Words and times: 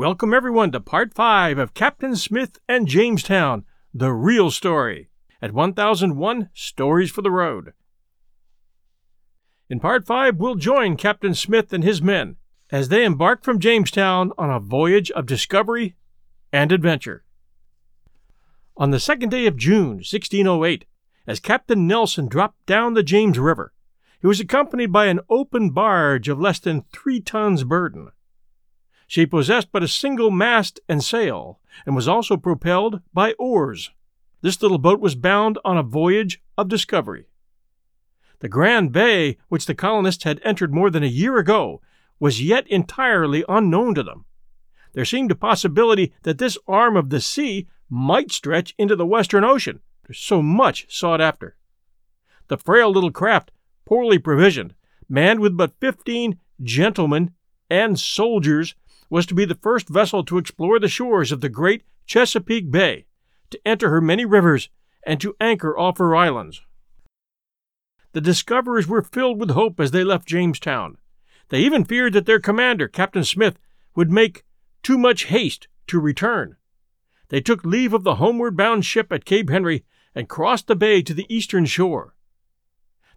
Welcome 0.00 0.32
everyone 0.32 0.72
to 0.72 0.80
part 0.80 1.12
5 1.12 1.58
of 1.58 1.74
Captain 1.74 2.16
Smith 2.16 2.58
and 2.66 2.88
Jamestown, 2.88 3.66
the 3.92 4.14
real 4.14 4.50
story, 4.50 5.10
at 5.42 5.52
1001 5.52 6.48
Stories 6.54 7.10
for 7.10 7.20
the 7.20 7.30
Road. 7.30 7.74
In 9.68 9.78
part 9.78 10.06
5, 10.06 10.36
we'll 10.38 10.54
join 10.54 10.96
Captain 10.96 11.34
Smith 11.34 11.70
and 11.74 11.84
his 11.84 12.00
men 12.00 12.36
as 12.70 12.88
they 12.88 13.04
embark 13.04 13.44
from 13.44 13.58
Jamestown 13.58 14.32
on 14.38 14.48
a 14.48 14.58
voyage 14.58 15.10
of 15.10 15.26
discovery 15.26 15.96
and 16.50 16.72
adventure. 16.72 17.22
On 18.78 18.92
the 18.92 19.00
second 19.00 19.28
day 19.28 19.44
of 19.44 19.58
June, 19.58 19.96
1608, 19.96 20.86
as 21.26 21.40
Captain 21.40 21.86
Nelson 21.86 22.26
dropped 22.26 22.64
down 22.64 22.94
the 22.94 23.02
James 23.02 23.38
River, 23.38 23.74
he 24.18 24.26
was 24.26 24.40
accompanied 24.40 24.92
by 24.92 25.08
an 25.08 25.20
open 25.28 25.72
barge 25.72 26.30
of 26.30 26.40
less 26.40 26.58
than 26.58 26.86
three 26.90 27.20
tons 27.20 27.64
burden. 27.64 28.12
She 29.10 29.26
possessed 29.26 29.72
but 29.72 29.82
a 29.82 29.88
single 29.88 30.30
mast 30.30 30.78
and 30.88 31.02
sail, 31.02 31.58
and 31.84 31.96
was 31.96 32.06
also 32.06 32.36
propelled 32.36 33.00
by 33.12 33.32
oars. 33.40 33.90
This 34.40 34.62
little 34.62 34.78
boat 34.78 35.00
was 35.00 35.16
bound 35.16 35.58
on 35.64 35.76
a 35.76 35.82
voyage 35.82 36.40
of 36.56 36.68
discovery. 36.68 37.26
The 38.38 38.48
Grand 38.48 38.92
Bay, 38.92 39.36
which 39.48 39.66
the 39.66 39.74
colonists 39.74 40.22
had 40.22 40.40
entered 40.44 40.72
more 40.72 40.90
than 40.90 41.02
a 41.02 41.08
year 41.08 41.38
ago, 41.38 41.82
was 42.20 42.40
yet 42.40 42.68
entirely 42.68 43.44
unknown 43.48 43.96
to 43.96 44.04
them. 44.04 44.26
There 44.92 45.04
seemed 45.04 45.32
a 45.32 45.34
possibility 45.34 46.12
that 46.22 46.38
this 46.38 46.56
arm 46.68 46.96
of 46.96 47.10
the 47.10 47.20
sea 47.20 47.66
might 47.88 48.30
stretch 48.30 48.76
into 48.78 48.94
the 48.94 49.04
Western 49.04 49.42
Ocean, 49.42 49.80
so 50.12 50.40
much 50.40 50.86
sought 50.88 51.20
after. 51.20 51.56
The 52.46 52.58
frail 52.58 52.92
little 52.92 53.10
craft, 53.10 53.50
poorly 53.84 54.20
provisioned, 54.20 54.76
manned 55.08 55.40
with 55.40 55.56
but 55.56 55.80
fifteen 55.80 56.38
gentlemen 56.62 57.32
and 57.68 57.98
soldiers, 57.98 58.76
was 59.10 59.26
to 59.26 59.34
be 59.34 59.44
the 59.44 59.56
first 59.56 59.88
vessel 59.88 60.24
to 60.24 60.38
explore 60.38 60.78
the 60.78 60.88
shores 60.88 61.32
of 61.32 61.40
the 61.40 61.48
great 61.48 61.82
Chesapeake 62.06 62.70
Bay, 62.70 63.06
to 63.50 63.60
enter 63.66 63.90
her 63.90 64.00
many 64.00 64.24
rivers, 64.24 64.70
and 65.02 65.20
to 65.20 65.34
anchor 65.40 65.76
off 65.76 65.98
her 65.98 66.14
islands. 66.14 66.62
The 68.12 68.20
discoverers 68.20 68.86
were 68.86 69.02
filled 69.02 69.38
with 69.38 69.50
hope 69.50 69.78
as 69.78 69.90
they 69.90 70.04
left 70.04 70.26
Jamestown. 70.26 70.96
They 71.48 71.60
even 71.60 71.84
feared 71.84 72.12
that 72.14 72.26
their 72.26 72.40
commander, 72.40 72.88
Captain 72.88 73.24
Smith, 73.24 73.58
would 73.94 74.10
make 74.10 74.44
too 74.82 74.96
much 74.96 75.24
haste 75.24 75.68
to 75.88 76.00
return. 76.00 76.56
They 77.28 77.40
took 77.40 77.64
leave 77.64 77.92
of 77.92 78.04
the 78.04 78.16
homeward 78.16 78.56
bound 78.56 78.84
ship 78.84 79.12
at 79.12 79.24
Cape 79.24 79.50
Henry 79.50 79.84
and 80.14 80.28
crossed 80.28 80.66
the 80.66 80.76
bay 80.76 81.02
to 81.02 81.14
the 81.14 81.32
eastern 81.32 81.66
shore. 81.66 82.14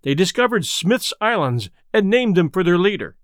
They 0.03 0.14
discovered 0.14 0.66
Smith's 0.66 1.14
Islands 1.21 1.69
and 1.94 2.09
named 2.09 2.36
them 2.36 2.49
for 2.49 2.64
their 2.64 2.77
leader. 2.77 3.16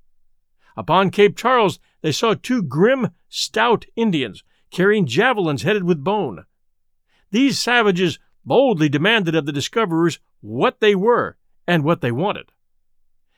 Upon 0.77 1.09
Cape 1.09 1.35
Charles, 1.37 1.79
they 2.01 2.11
saw 2.11 2.33
two 2.33 2.61
grim, 2.61 3.09
stout 3.27 3.85
Indians 3.95 4.43
carrying 4.71 5.05
javelins 5.05 5.63
headed 5.63 5.83
with 5.83 6.03
bone. 6.03 6.45
These 7.31 7.59
savages 7.59 8.19
boldly 8.45 8.89
demanded 8.89 9.35
of 9.35 9.45
the 9.45 9.51
discoverers 9.51 10.19
what 10.41 10.79
they 10.79 10.95
were 10.95 11.37
and 11.67 11.83
what 11.83 12.01
they 12.01 12.11
wanted. 12.11 12.51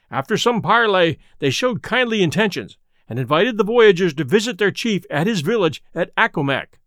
After 0.09 0.37
some 0.37 0.61
parley, 0.61 1.19
they 1.39 1.49
showed 1.49 1.81
kindly 1.81 2.21
intentions 2.21 2.77
and 3.07 3.17
invited 3.17 3.57
the 3.57 3.63
voyagers 3.63 4.13
to 4.15 4.23
visit 4.23 4.57
their 4.57 4.71
chief 4.71 5.05
at 5.09 5.27
his 5.27 5.41
village 5.41 5.83
at 5.95 6.15
Accomac. 6.15 6.79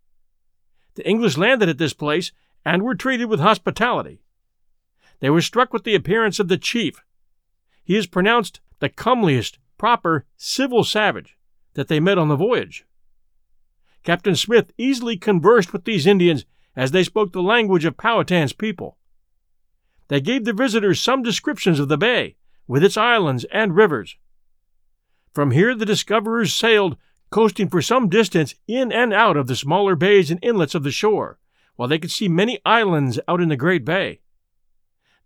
The 0.94 1.09
English 1.09 1.37
landed 1.37 1.69
at 1.69 1.78
this 1.78 1.93
place 1.93 2.33
and 2.65 2.83
were 2.83 2.94
treated 2.94 3.27
with 3.27 3.41
hospitality. 3.41 4.22
They 5.21 5.31
were 5.31 5.43
struck 5.43 5.72
with 5.72 5.84
the 5.84 5.94
appearance 5.94 6.38
of 6.38 6.49
the 6.49 6.59
chief. 6.59 7.03
He 7.83 7.97
is 7.97 8.06
pronounced 8.06 8.60
the 8.78 8.88
comeliest, 8.88 9.59
proper, 9.79 10.27
civil 10.37 10.85
savage, 10.85 11.37
that 11.75 11.89
they 11.89 12.01
met 12.01 12.19
on 12.19 12.29
the 12.29 12.37
voyage. 12.37 12.85
Captain 14.03 14.37
Smith 14.37 14.73
easily 14.77 15.17
conversed 15.17 15.73
with 15.73 15.85
these 15.85 16.07
Indians 16.07 16.45
as 16.77 16.91
they 16.91 17.03
spoke 17.03 17.33
the 17.33 17.43
language 17.43 17.84
of 17.84 17.97
Powhatan's 17.97 18.53
people. 18.53 18.99
They 20.09 20.21
gave 20.21 20.45
the 20.45 20.53
visitors 20.53 21.01
some 21.01 21.23
descriptions 21.23 21.81
of 21.81 21.89
the 21.89 21.97
bay, 21.97 22.37
with 22.67 22.84
its 22.84 22.97
islands 22.97 23.45
and 23.53 23.75
rivers. 23.75 24.17
From 25.33 25.51
here 25.51 25.75
the 25.75 25.87
discoverers 25.87 26.53
sailed, 26.53 26.97
coasting 27.31 27.69
for 27.69 27.83
some 27.83 28.09
distance 28.09 28.55
in 28.69 28.93
and 28.93 29.13
out 29.13 29.37
of 29.37 29.47
the 29.47 29.57
smaller 29.57 29.97
bays 29.97 30.31
and 30.31 30.39
inlets 30.43 30.75
of 30.75 30.83
the 30.83 30.91
shore, 30.91 31.39
while 31.77 31.89
they 31.89 31.99
could 31.99 32.11
see 32.11 32.29
many 32.29 32.61
islands 32.65 33.19
out 33.27 33.41
in 33.41 33.49
the 33.49 33.57
great 33.57 33.84
bay. 33.84 34.21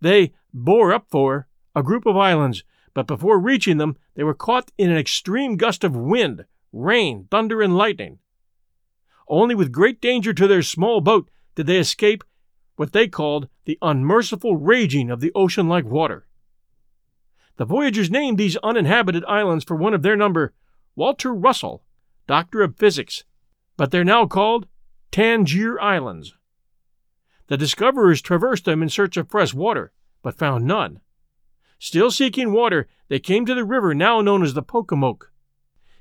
They 0.01 0.33
bore 0.55 0.93
up 0.93 1.07
for 1.11 1.49
a 1.75 1.83
group 1.83 2.07
of 2.07 2.17
islands 2.17 2.65
but 2.99 3.07
before 3.07 3.39
reaching 3.39 3.77
them, 3.77 3.97
they 4.17 4.25
were 4.25 4.35
caught 4.35 4.73
in 4.77 4.91
an 4.91 4.97
extreme 4.97 5.57
gust 5.57 5.85
of 5.85 5.95
wind, 5.95 6.45
rain, 6.73 7.29
thunder, 7.31 7.63
and 7.63 7.77
lightning. 7.77 8.19
Only 9.29 9.55
with 9.55 9.71
great 9.71 10.01
danger 10.01 10.33
to 10.33 10.49
their 10.49 10.63
small 10.63 11.01
boat 11.01 11.31
did 11.55 11.69
they 11.69 11.79
escape 11.79 12.25
what 12.75 12.93
they 12.93 13.07
called 13.07 13.49
the 13.67 13.79
unmerciful 13.83 14.57
raging 14.57 15.13
of 15.13 15.21
the 15.21 15.31
ocean 15.37 15.69
like 15.69 15.85
water. 15.85 16.27
The 17.57 17.65
voyagers 17.65 18.11
named 18.11 18.37
these 18.37 18.57
uninhabited 18.65 19.25
islands 19.27 19.65
for 19.65 19.77
one 19.77 19.95
of 19.95 20.03
their 20.03 20.17
number, 20.17 20.53
Walter 20.97 21.33
Russell, 21.33 21.85
Doctor 22.27 22.63
of 22.63 22.79
Physics, 22.79 23.23
but 23.77 23.93
they're 23.93 24.03
now 24.03 24.27
called 24.27 24.67
Tangier 25.13 25.81
Islands. 25.81 26.35
The 27.47 27.57
discoverers 27.57 28.21
traversed 28.21 28.65
them 28.65 28.83
in 28.83 28.89
search 28.89 29.17
of 29.17 29.31
fresh 29.31 29.55
water, 29.55 29.93
but 30.21 30.37
found 30.37 30.67
none. 30.67 30.99
Still 31.79 32.11
seeking 32.11 32.53
water, 32.53 32.89
they 33.09 33.19
came 33.19 33.47
to 33.47 33.55
the 33.55 33.65
river 33.65 33.95
now 33.95 34.21
known 34.21 34.43
as 34.43 34.55
the 34.55 34.63
Pocomoke. 34.63 35.33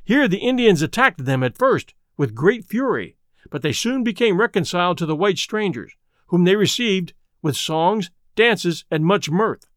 Here 0.04 0.28
the 0.28 0.40
Indians 0.40 0.82
attacked 0.82 1.26
them 1.26 1.44
at 1.44 1.58
first 1.58 1.94
with 2.18 2.34
great 2.34 2.66
fury, 2.66 3.18
but 3.52 3.62
they 3.62 3.72
soon 3.72 4.04
became 4.04 4.40
reconciled 4.40 4.98
to 4.98 5.06
the 5.06 5.16
white 5.16 5.38
strangers, 5.38 5.94
whom 6.28 6.44
they 6.44 6.56
received 6.56 7.14
with 7.42 7.56
songs, 7.56 8.10
dances, 8.36 8.86
and 8.90 9.06
much 9.06 9.30
mirth. 9.30 9.68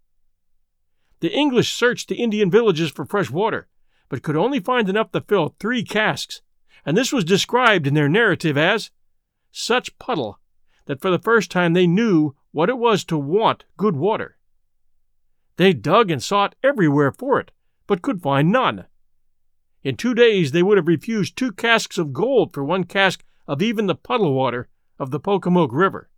The 1.20 1.32
English 1.32 1.72
searched 1.74 2.08
the 2.08 2.22
Indian 2.22 2.50
villages 2.50 2.90
for 2.90 3.04
fresh 3.04 3.30
water, 3.30 3.68
but 4.08 4.22
could 4.22 4.36
only 4.36 4.58
find 4.58 4.88
enough 4.88 5.12
to 5.12 5.20
fill 5.20 5.54
three 5.58 5.84
casks, 5.84 6.40
and 6.84 6.96
this 6.96 7.12
was 7.12 7.24
described 7.24 7.86
in 7.86 7.94
their 7.94 8.08
narrative 8.08 8.56
as 8.56 8.90
such 9.52 9.98
puddle 9.98 10.38
that 10.86 11.00
for 11.00 11.10
the 11.10 11.18
first 11.18 11.50
time 11.50 11.74
they 11.74 11.86
knew 11.86 12.34
what 12.52 12.70
it 12.70 12.78
was 12.78 13.04
to 13.04 13.18
want 13.18 13.64
good 13.76 13.96
water. 13.96 14.38
They 15.60 15.74
dug 15.74 16.10
and 16.10 16.22
sought 16.22 16.54
everywhere 16.62 17.12
for 17.12 17.38
it, 17.38 17.50
but 17.86 18.00
could 18.00 18.22
find 18.22 18.50
none. 18.50 18.86
In 19.82 19.94
two 19.94 20.14
days 20.14 20.52
they 20.52 20.62
would 20.62 20.78
have 20.78 20.88
refused 20.88 21.36
two 21.36 21.52
casks 21.52 21.98
of 21.98 22.14
gold 22.14 22.54
for 22.54 22.64
one 22.64 22.84
cask 22.84 23.22
of 23.46 23.60
even 23.60 23.86
the 23.86 23.94
puddle 23.94 24.32
water 24.32 24.70
of 24.98 25.10
the 25.10 25.20
Pocomoke 25.20 25.68
River. 25.70 26.08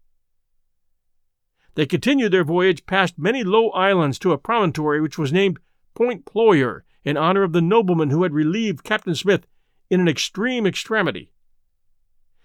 They 1.75 1.87
continued 1.87 2.33
their 2.33 2.45
voyage 2.45 2.87
past 2.87 3.19
many 3.19 3.43
low 3.43 3.71
islands 3.71 4.21
to 4.21 4.31
a 4.31 4.39
promontory 4.39 5.01
which 5.01 5.19
was 5.19 5.33
named 5.33 5.59
Point 5.95 6.25
Ployer 6.25 6.83
in 7.03 7.17
honor 7.17 7.43
of 7.43 7.53
the 7.53 7.61
nobleman 7.61 8.11
who 8.11 8.23
had 8.23 8.33
relieved 8.33 8.85
Captain 8.85 9.17
Smith 9.17 9.49
in 9.91 9.99
an 9.99 10.07
extreme 10.07 10.69
extremity. 10.69 11.33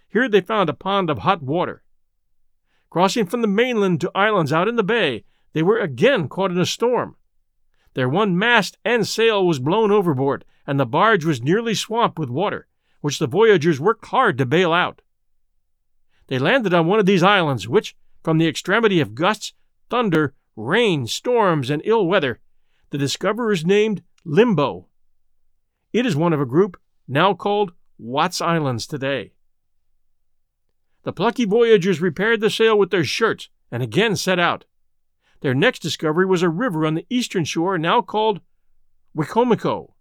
Here 0.10 0.28
they 0.28 0.42
found 0.42 0.68
a 0.68 0.74
pond 0.74 1.12
of 1.12 1.20
hot 1.20 1.44
water. 1.44 1.84
Crossing 2.90 3.28
from 3.28 3.42
the 3.42 3.48
mainland 3.48 4.02
to 4.02 4.12
islands 4.16 4.52
out 4.52 4.68
in 4.68 4.78
the 4.78 4.84
bay, 4.84 5.26
they 5.54 5.64
were 5.64 5.80
again 5.80 6.28
caught 6.28 6.52
in 6.52 6.60
a 6.60 6.66
storm. 6.66 7.16
Their 7.94 8.10
one 8.10 8.38
mast 8.38 8.78
and 8.86 9.08
sail 9.08 9.46
was 9.46 9.60
blown 9.60 9.92
overboard, 9.92 10.46
and 10.68 10.80
the 10.80 10.86
barge 10.86 11.26
was 11.26 11.42
nearly 11.42 11.74
swamped 11.74 12.20
with 12.20 12.30
water, 12.30 12.68
which 13.02 13.20
the 13.20 13.28
voyagers 13.28 13.80
worked 13.80 14.06
hard 14.08 14.38
to 14.38 14.46
bail 14.46 14.72
out. 14.72 15.02
They 16.28 16.38
landed 16.38 16.74
on 16.74 16.88
one 16.88 17.00
of 17.00 17.06
these 17.06 17.24
islands, 17.24 17.68
which, 17.68 17.96
from 18.24 18.38
the 18.38 18.48
extremity 18.48 19.00
of 19.00 19.16
gusts, 19.16 19.54
thunder, 19.90 20.36
rain, 20.56 21.08
storms, 21.08 21.70
and 21.70 21.82
ill 21.86 22.06
weather, 22.06 22.40
the 22.90 22.98
discoverers 22.98 23.66
named 23.66 24.04
Limbo. 24.26 24.88
It 25.94 26.06
is 26.06 26.16
one 26.16 26.34
of 26.34 26.42
a 26.42 26.46
group 26.46 26.80
now 27.08 27.34
called 27.34 27.72
Watts 27.98 28.42
Islands 28.42 28.86
today. 28.86 29.34
The 31.04 31.14
plucky 31.14 31.46
voyagers 31.46 32.02
repaired 32.02 32.42
the 32.42 32.50
sail 32.50 32.78
with 32.78 32.92
their 32.92 33.06
shirts 33.06 33.50
and 33.72 33.82
again 33.82 34.16
set 34.16 34.40
out. 34.40 34.66
Their 35.42 35.54
next 35.54 35.80
discovery 35.80 36.26
was 36.26 36.42
a 36.42 36.50
river 36.50 36.86
on 36.86 36.96
the 36.96 37.06
eastern 37.10 37.46
shore 37.46 37.78
now 37.78 38.02
called 38.02 38.42
Wicomico. 39.16 39.94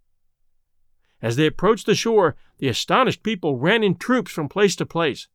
As 1.21 1.37
they 1.37 1.47
approached 1.47 1.87
the 1.87 1.95
shore, 1.95 2.37
the 2.59 2.69
astonished 2.69 3.23
people 3.23 3.57
ran 3.59 3.83
in 3.83 3.97
troops 3.97 4.31
from 4.33 4.49
place 4.49 4.77
to 4.77 4.87
place. 4.87 5.29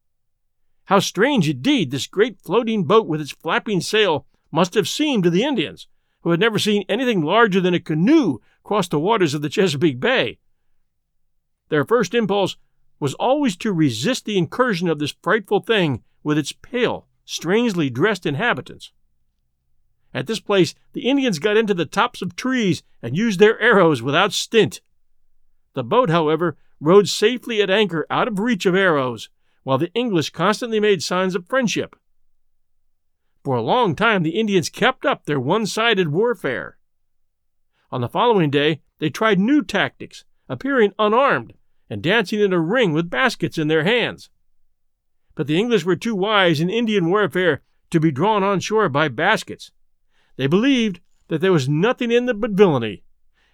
How 0.86 1.00
strange 1.00 1.48
indeed 1.48 1.92
this 1.92 2.08
great 2.08 2.40
floating 2.40 2.84
boat 2.84 3.08
with 3.08 3.22
its 3.22 3.32
flapping 3.32 3.82
sail 3.82 4.26
must 4.52 4.74
have 4.74 4.88
seemed 4.88 5.24
to 5.24 5.30
the 5.30 5.44
Indians, 5.44 5.88
who 6.22 6.32
had 6.32 6.40
never 6.40 6.60
seen 6.60 6.84
anything 6.90 7.22
larger 7.22 7.62
than 7.62 7.74
a 7.74 7.80
canoe 7.80 8.40
cross 8.64 8.88
the 8.88 9.00
waters 9.00 9.34
of 9.34 9.42
the 9.42 9.50
Chesapeake 9.50 10.00
Bay. 10.00 10.40
Their 11.70 11.86
first 11.86 12.14
impulse 12.14 12.58
was 13.00 13.14
always 13.16 13.56
to 13.58 13.74
resist 13.74 14.26
the 14.26 14.38
incursion 14.38 14.88
of 14.88 15.00
this 15.00 15.16
frightful 15.22 15.62
thing 15.62 16.04
with 16.24 16.38
its 16.38 16.52
pale, 16.52 17.08
strangely 17.26 17.90
dressed 17.90 18.26
inhabitants. 18.26 18.92
At 20.14 20.28
this 20.28 20.40
place, 20.40 20.76
the 20.94 21.08
Indians 21.08 21.40
got 21.40 21.58
into 21.58 21.74
the 21.74 21.86
tops 21.86 22.22
of 22.22 22.36
trees 22.36 22.84
and 23.02 23.16
used 23.16 23.40
their 23.40 23.60
arrows 23.60 24.02
without 24.02 24.34
stint. 24.34 24.82
The 25.74 25.84
boat, 25.84 26.10
however, 26.10 26.58
rode 26.80 27.08
safely 27.08 27.62
at 27.62 27.70
anchor 27.70 28.06
out 28.10 28.28
of 28.28 28.40
reach 28.40 28.66
of 28.66 28.76
arrows, 28.76 29.30
while 29.64 29.78
the 29.78 29.94
English 29.94 30.32
constantly 30.32 30.80
made 30.80 31.02
signs 31.02 31.36
of 31.36 31.48
friendship. 31.48 31.96
For 33.44 33.56
a 33.56 33.62
long 33.62 33.96
time, 33.96 34.24
the 34.24 34.40
Indians 34.40 34.70
kept 34.70 35.06
up 35.06 35.26
their 35.26 35.40
one 35.40 35.66
sided 35.66 36.10
warfare. 36.10 36.78
On 37.92 38.02
the 38.02 38.10
following 38.10 38.50
day, 38.50 38.82
they 39.00 39.10
tried 39.10 39.40
new 39.40 39.64
tactics, 39.64 40.26
appearing 40.48 40.94
unarmed 41.00 41.54
and 41.90 42.02
dancing 42.02 42.40
in 42.40 42.54
a 42.54 42.60
ring 42.60 42.94
with 42.94 43.10
baskets 43.10 43.58
in 43.58 43.68
their 43.68 43.84
hands. 43.84 44.30
But 45.36 45.48
the 45.48 45.60
English 45.60 45.84
were 45.84 45.96
too 45.96 46.16
wise 46.16 46.62
in 46.62 46.70
Indian 46.70 47.10
warfare 47.10 47.64
to 47.90 48.00
be 48.00 48.12
drawn 48.12 48.44
on 48.44 48.60
shore 48.60 48.88
by 48.88 49.10
baskets. 49.10 49.72
They 50.42 50.48
believed 50.48 51.02
that 51.28 51.40
there 51.40 51.52
was 51.52 51.70
nothing 51.70 52.10
in 52.10 52.26
them 52.26 52.40
but 52.40 52.54
villainy, 52.54 53.04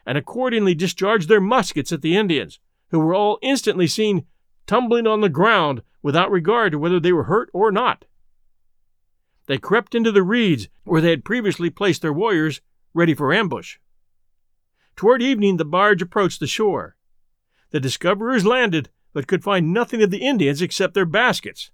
and 0.05 0.17
accordingly 0.17 0.73
discharged 0.73 1.27
their 1.27 1.41
muskets 1.41 1.91
at 1.91 2.01
the 2.01 2.15
Indians, 2.15 2.61
who 2.91 2.99
were 2.99 3.13
all 3.13 3.39
instantly 3.41 3.87
seen 3.87 4.25
tumbling 4.67 5.05
on 5.05 5.19
the 5.19 5.27
ground 5.27 5.81
without 6.01 6.31
regard 6.31 6.71
to 6.71 6.79
whether 6.79 6.97
they 6.97 7.11
were 7.11 7.25
hurt 7.25 7.49
or 7.51 7.73
not. 7.73 8.05
They 9.47 9.57
crept 9.57 9.95
into 9.95 10.13
the 10.13 10.23
reeds 10.23 10.69
where 10.85 11.01
they 11.01 11.09
had 11.09 11.25
previously 11.25 11.69
placed 11.69 12.03
their 12.03 12.13
warriors, 12.13 12.61
ready 12.93 13.13
for 13.13 13.33
ambush. 13.33 13.79
Toward 14.95 15.21
evening, 15.21 15.57
the 15.57 15.65
barge 15.65 16.01
approached 16.01 16.39
the 16.39 16.47
shore. 16.47 16.95
The 17.71 17.81
discoverers 17.81 18.45
landed, 18.45 18.87
but 19.11 19.27
could 19.27 19.43
find 19.43 19.73
nothing 19.73 20.01
of 20.01 20.09
the 20.09 20.25
Indians 20.25 20.61
except 20.61 20.93
their 20.93 21.03
baskets. 21.03 21.69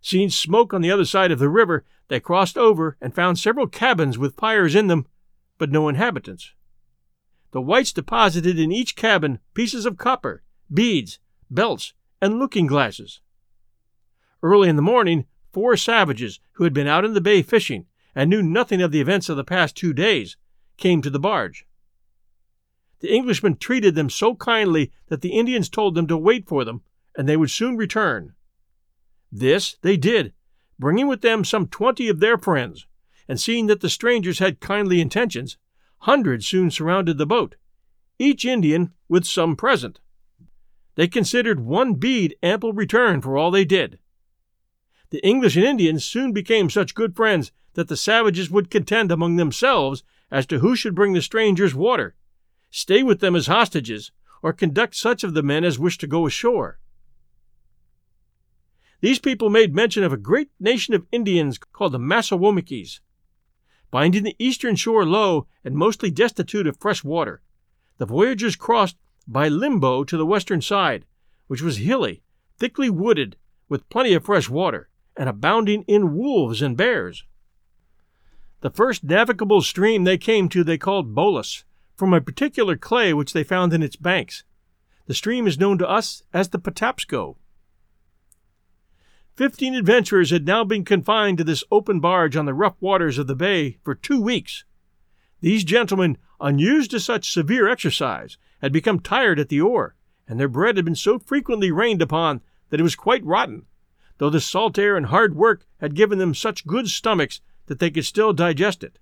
Seeing 0.00 0.28
smoke 0.28 0.74
on 0.74 0.80
the 0.80 0.90
other 0.90 1.04
side 1.04 1.30
of 1.30 1.38
the 1.38 1.48
river, 1.48 1.84
they 2.08 2.20
crossed 2.20 2.58
over 2.58 2.96
and 3.00 3.14
found 3.14 3.38
several 3.38 3.66
cabins 3.66 4.18
with 4.18 4.36
fires 4.36 4.74
in 4.74 4.86
them, 4.86 5.06
but 5.58 5.70
no 5.70 5.88
inhabitants. 5.88 6.52
The 7.52 7.60
whites 7.60 7.92
deposited 7.92 8.58
in 8.58 8.72
each 8.72 8.96
cabin 8.96 9.38
pieces 9.54 9.86
of 9.86 9.96
copper, 9.96 10.42
beads, 10.72 11.18
belts, 11.50 11.94
and 12.20 12.38
looking 12.38 12.66
glasses. 12.66 13.20
Early 14.42 14.68
in 14.68 14.76
the 14.76 14.82
morning, 14.82 15.26
four 15.52 15.76
savages 15.76 16.40
who 16.52 16.64
had 16.64 16.74
been 16.74 16.86
out 16.86 17.04
in 17.04 17.14
the 17.14 17.20
bay 17.20 17.42
fishing 17.42 17.86
and 18.14 18.28
knew 18.28 18.42
nothing 18.42 18.82
of 18.82 18.92
the 18.92 19.00
events 19.00 19.28
of 19.28 19.36
the 19.36 19.44
past 19.44 19.76
two 19.76 19.92
days 19.92 20.36
came 20.76 21.02
to 21.02 21.10
the 21.10 21.18
barge. 21.18 21.66
The 23.00 23.14
Englishmen 23.14 23.56
treated 23.56 23.94
them 23.94 24.10
so 24.10 24.34
kindly 24.34 24.92
that 25.06 25.20
the 25.20 25.30
Indians 25.30 25.68
told 25.68 25.94
them 25.94 26.06
to 26.08 26.16
wait 26.16 26.48
for 26.48 26.64
them 26.64 26.82
and 27.16 27.28
they 27.28 27.36
would 27.36 27.50
soon 27.50 27.76
return. 27.76 28.34
This 29.30 29.76
they 29.82 29.96
did, 29.96 30.32
bringing 30.78 31.06
with 31.06 31.20
them 31.22 31.44
some 31.44 31.66
twenty 31.66 32.08
of 32.08 32.20
their 32.20 32.38
friends, 32.38 32.86
and 33.26 33.40
seeing 33.40 33.66
that 33.66 33.80
the 33.80 33.90
strangers 33.90 34.38
had 34.38 34.60
kindly 34.60 35.00
intentions, 35.00 35.58
hundreds 35.98 36.46
soon 36.46 36.70
surrounded 36.70 37.18
the 37.18 37.26
boat, 37.26 37.56
each 38.18 38.44
Indian 38.44 38.92
with 39.08 39.24
some 39.24 39.56
present. 39.56 40.00
They 40.94 41.08
considered 41.08 41.60
one 41.60 41.94
bead 41.94 42.36
ample 42.42 42.72
return 42.72 43.20
for 43.20 43.36
all 43.36 43.50
they 43.50 43.64
did. 43.64 43.98
The 45.10 45.24
English 45.24 45.56
and 45.56 45.64
Indians 45.64 46.04
soon 46.04 46.32
became 46.32 46.68
such 46.68 46.94
good 46.94 47.16
friends 47.16 47.52
that 47.74 47.88
the 47.88 47.96
savages 47.96 48.50
would 48.50 48.70
contend 48.70 49.12
among 49.12 49.36
themselves 49.36 50.02
as 50.30 50.46
to 50.46 50.58
who 50.58 50.74
should 50.76 50.94
bring 50.94 51.12
the 51.12 51.22
strangers 51.22 51.74
water, 51.74 52.14
stay 52.70 53.02
with 53.02 53.20
them 53.20 53.34
as 53.36 53.46
hostages, 53.46 54.10
or 54.42 54.52
conduct 54.52 54.94
such 54.94 55.24
of 55.24 55.34
the 55.34 55.42
men 55.42 55.64
as 55.64 55.78
wished 55.78 56.00
to 56.00 56.06
go 56.06 56.26
ashore. 56.26 56.78
These 59.00 59.20
people 59.20 59.48
made 59.48 59.74
mention 59.74 60.02
of 60.02 60.12
a 60.12 60.16
great 60.16 60.50
nation 60.58 60.94
of 60.94 61.06
Indians 61.12 61.58
called 61.58 61.92
the 61.92 61.98
Massawomickies. 61.98 63.00
binding 63.90 64.22
the 64.22 64.36
eastern 64.38 64.76
shore 64.76 65.06
low 65.06 65.46
and 65.64 65.74
mostly 65.74 66.10
destitute 66.10 66.66
of 66.66 66.76
fresh 66.76 67.02
water, 67.02 67.40
the 67.96 68.06
voyagers 68.06 68.54
crossed 68.56 68.96
by 69.26 69.48
Limbo 69.48 70.04
to 70.04 70.16
the 70.16 70.26
western 70.26 70.60
side, 70.60 71.04
which 71.46 71.62
was 71.62 71.78
hilly, 71.78 72.22
thickly 72.58 72.90
wooded, 72.90 73.36
with 73.68 73.88
plenty 73.88 74.14
of 74.14 74.24
fresh 74.24 74.48
water, 74.48 74.88
and 75.16 75.28
abounding 75.28 75.84
in 75.84 76.14
wolves 76.14 76.60
and 76.60 76.76
bears. 76.76 77.24
The 78.60 78.70
first 78.70 79.04
navigable 79.04 79.62
stream 79.62 80.04
they 80.04 80.18
came 80.18 80.48
to 80.50 80.64
they 80.64 80.78
called 80.78 81.14
Bolus, 81.14 81.64
from 81.94 82.12
a 82.12 82.20
particular 82.20 82.76
clay 82.76 83.14
which 83.14 83.32
they 83.32 83.44
found 83.44 83.72
in 83.72 83.82
its 83.82 83.96
banks. 83.96 84.44
The 85.06 85.14
stream 85.14 85.46
is 85.46 85.58
known 85.58 85.78
to 85.78 85.88
us 85.88 86.22
as 86.32 86.48
the 86.50 86.58
Patapsco. 86.58 87.36
Fifteen 89.38 89.76
adventurers 89.76 90.30
had 90.30 90.48
now 90.48 90.64
been 90.64 90.84
confined 90.84 91.38
to 91.38 91.44
this 91.44 91.62
open 91.70 92.00
barge 92.00 92.34
on 92.34 92.44
the 92.44 92.52
rough 92.52 92.74
waters 92.80 93.18
of 93.18 93.28
the 93.28 93.36
bay 93.36 93.78
for 93.84 93.94
two 93.94 94.20
weeks. 94.20 94.64
These 95.40 95.62
gentlemen, 95.62 96.18
unused 96.40 96.90
to 96.90 96.98
such 96.98 97.30
severe 97.30 97.68
exercise, 97.68 98.36
had 98.60 98.72
become 98.72 98.98
tired 98.98 99.38
at 99.38 99.48
the 99.48 99.60
oar, 99.60 99.94
and 100.26 100.40
their 100.40 100.48
bread 100.48 100.74
had 100.74 100.84
been 100.84 100.96
so 100.96 101.20
frequently 101.20 101.70
rained 101.70 102.02
upon 102.02 102.40
that 102.70 102.80
it 102.80 102.82
was 102.82 102.96
quite 102.96 103.24
rotten, 103.24 103.66
though 104.16 104.28
the 104.28 104.40
salt 104.40 104.76
air 104.76 104.96
and 104.96 105.06
hard 105.06 105.36
work 105.36 105.64
had 105.80 105.94
given 105.94 106.18
them 106.18 106.34
such 106.34 106.66
good 106.66 106.88
stomachs 106.88 107.40
that 107.66 107.78
they 107.78 107.92
could 107.92 108.06
still 108.06 108.32
digest 108.32 108.82
it. 108.82 108.98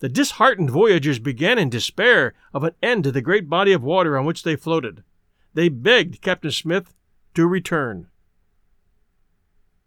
The 0.00 0.08
disheartened 0.08 0.70
voyagers 0.70 1.20
began 1.20 1.56
in 1.56 1.70
despair 1.70 2.34
of 2.52 2.64
an 2.64 2.74
end 2.82 3.04
to 3.04 3.12
the 3.12 3.22
great 3.22 3.48
body 3.48 3.70
of 3.70 3.84
water 3.84 4.18
on 4.18 4.26
which 4.26 4.42
they 4.42 4.56
floated. 4.56 5.04
They 5.54 5.68
begged 5.68 6.20
Captain 6.20 6.50
Smith 6.50 6.96
to 7.34 7.46
return. 7.46 8.08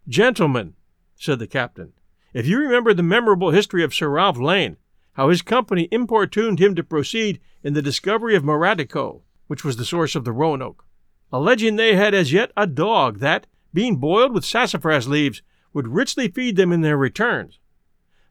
Gentlemen, 0.08 0.74
said 1.16 1.38
the 1.38 1.46
captain, 1.46 1.94
if 2.34 2.46
you 2.46 2.58
remember 2.58 2.92
the 2.92 3.02
memorable 3.02 3.52
history 3.52 3.82
of 3.82 3.94
Sir 3.94 4.08
Ralph 4.08 4.36
Lane, 4.36 4.76
how 5.14 5.30
his 5.30 5.40
company 5.40 5.88
importuned 5.90 6.58
him 6.58 6.74
to 6.74 6.84
proceed 6.84 7.40
in 7.62 7.72
the 7.72 7.80
discovery 7.80 8.36
of 8.36 8.44
Maratico, 8.44 9.22
which 9.46 9.64
was 9.64 9.78
the 9.78 9.84
source 9.84 10.14
of 10.14 10.24
the 10.24 10.32
Roanoke, 10.32 10.84
alleging 11.32 11.76
they 11.76 11.94
had 11.94 12.12
as 12.12 12.34
yet 12.34 12.52
a 12.54 12.66
dog 12.66 13.20
that, 13.20 13.46
being 13.72 13.96
boiled 13.96 14.34
with 14.34 14.44
sassafras 14.44 15.08
leaves, 15.08 15.40
would 15.72 15.88
richly 15.88 16.28
feed 16.28 16.56
them 16.56 16.70
in 16.70 16.82
their 16.82 16.98
returns, 16.98 17.58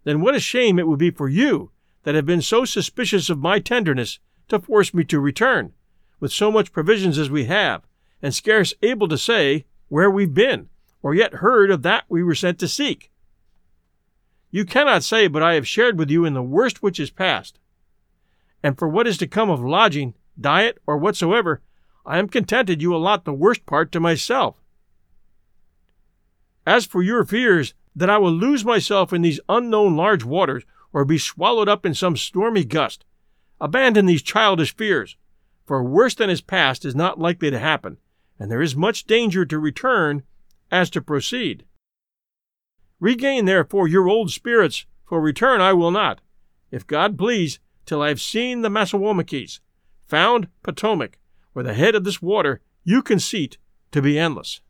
then 0.03 0.21
what 0.21 0.35
a 0.35 0.39
shame 0.39 0.77
it 0.77 0.87
would 0.87 0.99
be 0.99 1.09
for 1.09 1.27
you 1.27 1.71
that 2.03 2.13
have 2.13 2.25
been 2.25 2.41
so 2.41 2.65
suspicious 2.65 3.31
of 3.31 3.39
my 3.39 3.57
tenderness 3.59 4.19
to 4.47 4.59
force 4.59 4.93
me 4.93 5.03
to 5.05 5.19
return, 5.19 5.73
with 6.19 6.31
so 6.31 6.51
much 6.51 6.71
provisions 6.71 7.17
as 7.17 7.31
we 7.31 7.45
have, 7.45 7.81
and 8.21 8.35
scarce 8.35 8.75
able 8.83 9.07
to 9.07 9.17
say 9.17 9.65
where 9.87 10.11
we've 10.11 10.35
been 10.35 10.69
or 11.03 11.13
yet 11.13 11.35
heard 11.35 11.69
of 11.69 11.83
that 11.83 12.05
we 12.09 12.23
were 12.23 12.33
sent 12.33 12.57
to 12.59 12.67
seek. 12.67 13.11
You 14.49 14.65
cannot 14.65 15.03
say 15.03 15.27
but 15.27 15.43
I 15.43 15.53
have 15.53 15.67
shared 15.67 15.99
with 15.99 16.09
you 16.09 16.25
in 16.25 16.33
the 16.33 16.41
worst 16.41 16.81
which 16.81 16.99
is 16.99 17.11
past. 17.11 17.59
And 18.63 18.79
for 18.79 18.87
what 18.87 19.05
is 19.05 19.17
to 19.17 19.27
come 19.27 19.49
of 19.49 19.61
lodging, 19.61 20.13
diet, 20.39 20.79
or 20.87 20.97
whatsoever, 20.97 21.61
I 22.05 22.17
am 22.17 22.29
contented 22.29 22.81
you 22.81 22.95
allot 22.95 23.25
the 23.25 23.33
worst 23.33 23.65
part 23.65 23.91
to 23.91 23.99
myself. 23.99 24.55
As 26.65 26.85
for 26.85 27.03
your 27.03 27.25
fears 27.25 27.73
that 27.95 28.09
I 28.09 28.17
will 28.17 28.31
lose 28.31 28.63
myself 28.63 29.11
in 29.11 29.21
these 29.21 29.39
unknown 29.49 29.95
large 29.95 30.23
waters, 30.23 30.63
or 30.93 31.03
be 31.03 31.17
swallowed 31.17 31.67
up 31.67 31.85
in 31.85 31.93
some 31.93 32.15
stormy 32.15 32.63
gust, 32.63 33.03
abandon 33.59 34.05
these 34.05 34.21
childish 34.21 34.75
fears, 34.75 35.17
for 35.65 35.83
worse 35.83 36.15
than 36.15 36.29
is 36.29 36.41
past 36.41 36.85
is 36.85 36.95
not 36.95 37.19
likely 37.19 37.49
to 37.49 37.59
happen, 37.59 37.97
and 38.39 38.49
there 38.51 38.61
is 38.61 38.75
much 38.75 39.05
danger 39.05 39.45
to 39.45 39.59
return 39.59 40.23
as 40.73 40.89
to 40.89 41.01
proceed. 41.01 41.63
Regain 42.99 43.45
therefore 43.45 43.87
your 43.87 44.09
old 44.09 44.31
spirits, 44.31 44.87
for 45.05 45.21
return 45.21 45.61
I 45.61 45.71
will 45.71 45.91
not, 45.91 46.19
if 46.71 46.87
God 46.87 47.15
please, 47.15 47.59
till 47.85 48.01
I 48.01 48.07
have 48.07 48.19
seen 48.19 48.61
the 48.61 48.69
Massawomickies, 48.69 49.59
found 50.07 50.47
Potomac, 50.63 51.19
where 51.53 51.63
the 51.63 51.75
head 51.75 51.93
of 51.93 52.03
this 52.03 52.23
water 52.23 52.59
you 52.83 53.03
conceit 53.03 53.59
to 53.91 54.01
be 54.01 54.17
endless. 54.17 54.61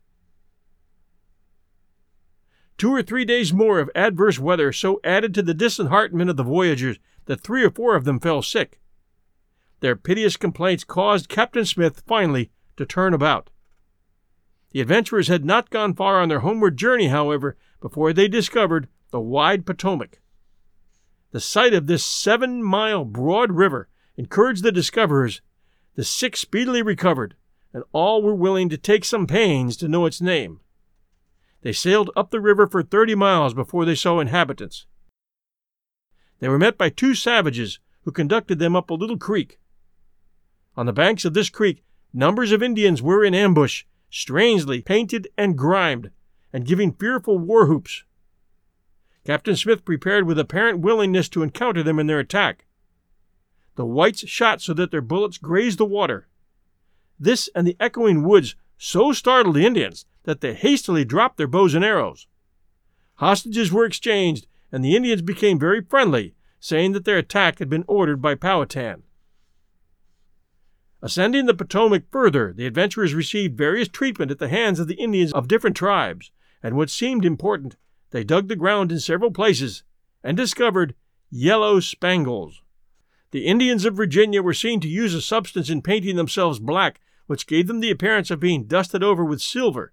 Two 2.76 2.92
or 2.92 3.02
three 3.02 3.24
days 3.24 3.54
more 3.54 3.78
of 3.78 3.90
adverse 3.94 4.38
weather 4.38 4.72
so 4.72 5.00
added 5.04 5.32
to 5.34 5.42
the 5.42 5.54
disheartenment 5.54 6.28
of 6.28 6.36
the 6.36 6.42
voyagers 6.42 6.98
that 7.24 7.40
three 7.40 7.64
or 7.64 7.70
four 7.70 7.96
of 7.96 8.04
them 8.04 8.20
fell 8.20 8.42
sick. 8.42 8.78
Their 9.80 9.96
piteous 9.96 10.36
complaints 10.36 10.84
caused 10.84 11.30
Captain 11.30 11.64
Smith 11.64 12.02
finally 12.06 12.50
to 12.76 12.84
turn 12.84 13.14
about. 13.14 13.48
The 14.74 14.80
adventurers 14.80 15.28
had 15.28 15.44
not 15.44 15.70
gone 15.70 15.94
far 15.94 16.20
on 16.20 16.28
their 16.28 16.40
homeward 16.40 16.76
journey, 16.76 17.06
however, 17.06 17.56
before 17.80 18.12
they 18.12 18.26
discovered 18.26 18.88
the 19.12 19.20
wide 19.20 19.64
Potomac. 19.64 20.20
The 21.30 21.38
sight 21.38 21.72
of 21.72 21.86
this 21.86 22.04
seven 22.04 22.60
mile 22.60 23.04
broad 23.04 23.52
river 23.52 23.88
encouraged 24.16 24.64
the 24.64 24.72
discoverers. 24.72 25.40
The 25.94 26.02
sick 26.02 26.36
speedily 26.36 26.82
recovered, 26.82 27.36
and 27.72 27.84
all 27.92 28.20
were 28.20 28.34
willing 28.34 28.68
to 28.68 28.76
take 28.76 29.04
some 29.04 29.28
pains 29.28 29.76
to 29.76 29.86
know 29.86 30.06
its 30.06 30.20
name. 30.20 30.58
They 31.62 31.72
sailed 31.72 32.10
up 32.16 32.32
the 32.32 32.40
river 32.40 32.66
for 32.66 32.82
thirty 32.82 33.14
miles 33.14 33.54
before 33.54 33.84
they 33.84 33.94
saw 33.94 34.18
inhabitants. 34.18 34.86
They 36.40 36.48
were 36.48 36.58
met 36.58 36.76
by 36.76 36.88
two 36.88 37.14
savages 37.14 37.78
who 38.02 38.10
conducted 38.10 38.58
them 38.58 38.74
up 38.74 38.90
a 38.90 38.94
little 38.94 39.18
creek. 39.18 39.60
On 40.76 40.86
the 40.86 40.92
banks 40.92 41.24
of 41.24 41.32
this 41.32 41.48
creek, 41.48 41.84
numbers 42.12 42.50
of 42.50 42.60
Indians 42.60 43.00
were 43.00 43.24
in 43.24 43.36
ambush 43.36 43.84
strangely 44.14 44.80
painted 44.80 45.26
and 45.36 45.58
grimed, 45.58 46.08
and 46.52 46.64
giving 46.64 46.92
fearful 46.92 47.36
war 47.36 47.66
whoops. 47.66 48.04
Captain 49.24 49.56
Smith 49.56 49.84
prepared 49.84 50.24
with 50.24 50.38
apparent 50.38 50.78
willingness 50.78 51.28
to 51.28 51.42
encounter 51.42 51.82
them 51.82 51.98
in 51.98 52.06
their 52.06 52.20
attack. 52.20 52.64
The 53.74 53.84
whites 53.84 54.28
shot 54.28 54.62
so 54.62 54.72
that 54.74 54.92
their 54.92 55.00
bullets 55.00 55.36
grazed 55.36 55.78
the 55.78 55.84
water. 55.84 56.28
This 57.18 57.48
and 57.56 57.66
the 57.66 57.76
echoing 57.80 58.22
woods 58.22 58.54
so 58.78 59.12
startled 59.12 59.56
the 59.56 59.66
Indians 59.66 60.06
that 60.22 60.40
they 60.40 60.54
hastily 60.54 61.04
dropped 61.04 61.36
their 61.36 61.48
bows 61.48 61.74
and 61.74 61.84
arrows. 61.84 62.28
Hostages 63.16 63.72
were 63.72 63.84
exchanged, 63.84 64.46
and 64.70 64.84
the 64.84 64.94
Indians 64.94 65.22
became 65.22 65.58
very 65.58 65.80
friendly, 65.80 66.34
saying 66.60 66.92
that 66.92 67.04
their 67.04 67.18
attack 67.18 67.58
had 67.58 67.68
been 67.68 67.84
ordered 67.88 68.22
by 68.22 68.36
Powhatan. 68.36 69.02
Ascending 71.04 71.44
the 71.44 71.52
Potomac 71.52 72.04
further, 72.10 72.54
the 72.54 72.64
adventurers 72.64 73.12
received 73.12 73.58
various 73.58 73.88
treatment 73.88 74.30
at 74.30 74.38
the 74.38 74.48
hands 74.48 74.80
of 74.80 74.88
the 74.88 74.94
Indians 74.94 75.34
of 75.34 75.48
different 75.48 75.76
tribes, 75.76 76.32
and 76.62 76.78
what 76.78 76.88
seemed 76.88 77.26
important, 77.26 77.76
they 78.08 78.24
dug 78.24 78.48
the 78.48 78.56
ground 78.56 78.90
in 78.90 78.98
several 78.98 79.30
places 79.30 79.84
and 80.22 80.34
discovered 80.34 80.94
yellow 81.30 81.78
spangles. 81.78 82.62
The 83.32 83.44
Indians 83.44 83.84
of 83.84 83.94
Virginia 83.94 84.42
were 84.42 84.54
seen 84.54 84.80
to 84.80 84.88
use 84.88 85.12
a 85.12 85.20
substance 85.20 85.68
in 85.68 85.82
painting 85.82 86.16
themselves 86.16 86.58
black, 86.58 87.02
which 87.26 87.46
gave 87.46 87.66
them 87.66 87.80
the 87.80 87.90
appearance 87.90 88.30
of 88.30 88.40
being 88.40 88.64
dusted 88.64 89.02
over 89.02 89.26
with 89.26 89.42
silver. 89.42 89.92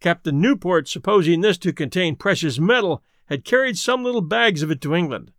Captain 0.00 0.40
Newport, 0.40 0.88
supposing 0.88 1.42
this 1.42 1.58
to 1.58 1.74
contain 1.74 2.16
precious 2.16 2.58
metal, 2.58 3.02
had 3.26 3.44
carried 3.44 3.76
some 3.76 4.02
little 4.02 4.22
bags 4.22 4.62
of 4.62 4.70
it 4.70 4.80
to 4.80 4.94
England. 4.94 5.30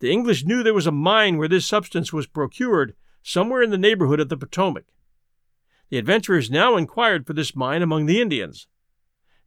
The 0.00 0.10
English 0.10 0.44
knew 0.44 0.62
there 0.62 0.74
was 0.74 0.86
a 0.86 0.92
mine 0.92 1.36
where 1.36 1.48
this 1.48 1.66
substance 1.66 2.12
was 2.12 2.26
procured, 2.26 2.94
somewhere 3.22 3.62
in 3.62 3.70
the 3.70 3.78
neighborhood 3.78 4.20
of 4.20 4.28
the 4.28 4.36
Potomac. 4.36 4.84
The 5.88 5.98
adventurers 5.98 6.50
now 6.50 6.76
inquired 6.76 7.26
for 7.26 7.32
this 7.32 7.54
mine 7.54 7.82
among 7.82 8.06
the 8.06 8.20
Indians. 8.20 8.66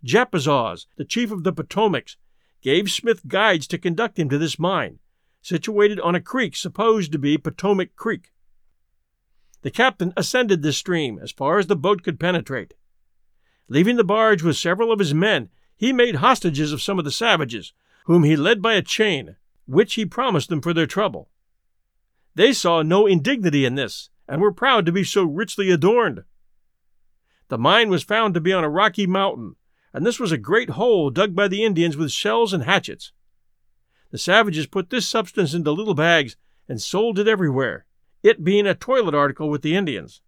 Japazaws, 0.04 0.86
the 0.96 1.06
chief 1.06 1.32
of 1.32 1.44
the 1.44 1.54
Potomacs, 1.54 2.16
gave 2.62 2.90
Smith 2.90 3.28
guides 3.28 3.68
to 3.68 3.78
conduct 3.78 4.18
him 4.18 4.30
to 4.30 4.38
this 4.38 4.58
mine, 4.58 5.00
situated 5.42 6.00
on 6.00 6.16
a 6.16 6.22
creek 6.22 6.56
supposed 6.56 7.12
to 7.12 7.20
be 7.20 7.38
Potomac 7.38 7.96
Creek. 7.96 8.32
The 9.62 9.72
captain 9.72 10.14
ascended 10.16 10.62
this 10.62 10.78
stream 10.78 11.20
as 11.22 11.32
far 11.32 11.60
as 11.60 11.68
the 11.68 11.76
boat 11.76 12.04
could 12.04 12.20
penetrate. 12.20 12.74
Leaving 13.68 13.98
the 13.98 14.04
barge 14.04 14.44
with 14.44 14.56
several 14.56 14.92
of 14.92 15.00
his 15.00 15.14
men, 15.14 15.50
he 15.76 15.92
made 15.92 16.16
hostages 16.16 16.72
of 16.72 16.82
some 16.82 16.98
of 16.98 17.06
the 17.06 17.12
savages, 17.12 17.74
whom 18.06 18.24
he 18.24 18.36
led 18.36 18.62
by 18.62 18.74
a 18.74 18.82
chain, 18.82 19.36
which 19.68 19.94
he 19.94 20.06
promised 20.06 20.50
them 20.50 20.62
for 20.62 20.74
their 20.74 20.88
trouble. 20.88 21.30
They 22.36 22.54
saw 22.54 22.82
no 22.82 23.06
indignity 23.06 23.66
in 23.66 23.76
this, 23.76 24.10
and 24.28 24.42
were 24.42 24.52
proud 24.52 24.86
to 24.86 24.92
be 24.92 25.04
so 25.04 25.24
richly 25.24 25.70
adorned. 25.70 26.24
The 27.50 27.58
mine 27.58 27.90
was 27.90 28.04
found 28.04 28.34
to 28.34 28.42
be 28.42 28.52
on 28.52 28.64
a 28.64 28.70
rocky 28.70 29.06
mountain, 29.06 29.56
and 29.94 30.06
this 30.06 30.20
was 30.20 30.32
a 30.32 30.38
great 30.38 30.72
hole 30.72 31.10
dug 31.10 31.36
by 31.36 31.48
the 31.48 31.64
Indians 31.64 31.96
with 31.96 32.12
shells 32.12 32.54
and 32.54 32.64
hatchets. 32.64 33.12
The 34.12 34.18
savages 34.18 34.68
put 34.68 34.90
this 34.90 35.08
substance 35.08 35.54
into 35.54 35.72
little 35.72 35.94
bags 35.94 36.36
and 36.68 36.82
sold 36.82 37.20
it 37.20 37.28
everywhere, 37.28 37.86
it 38.24 38.44
being 38.44 38.66
a 38.66 38.76
toilet 38.76 39.14
article 39.14 39.50
with 39.50 39.62
the 39.62 39.76
Indians 39.76 40.22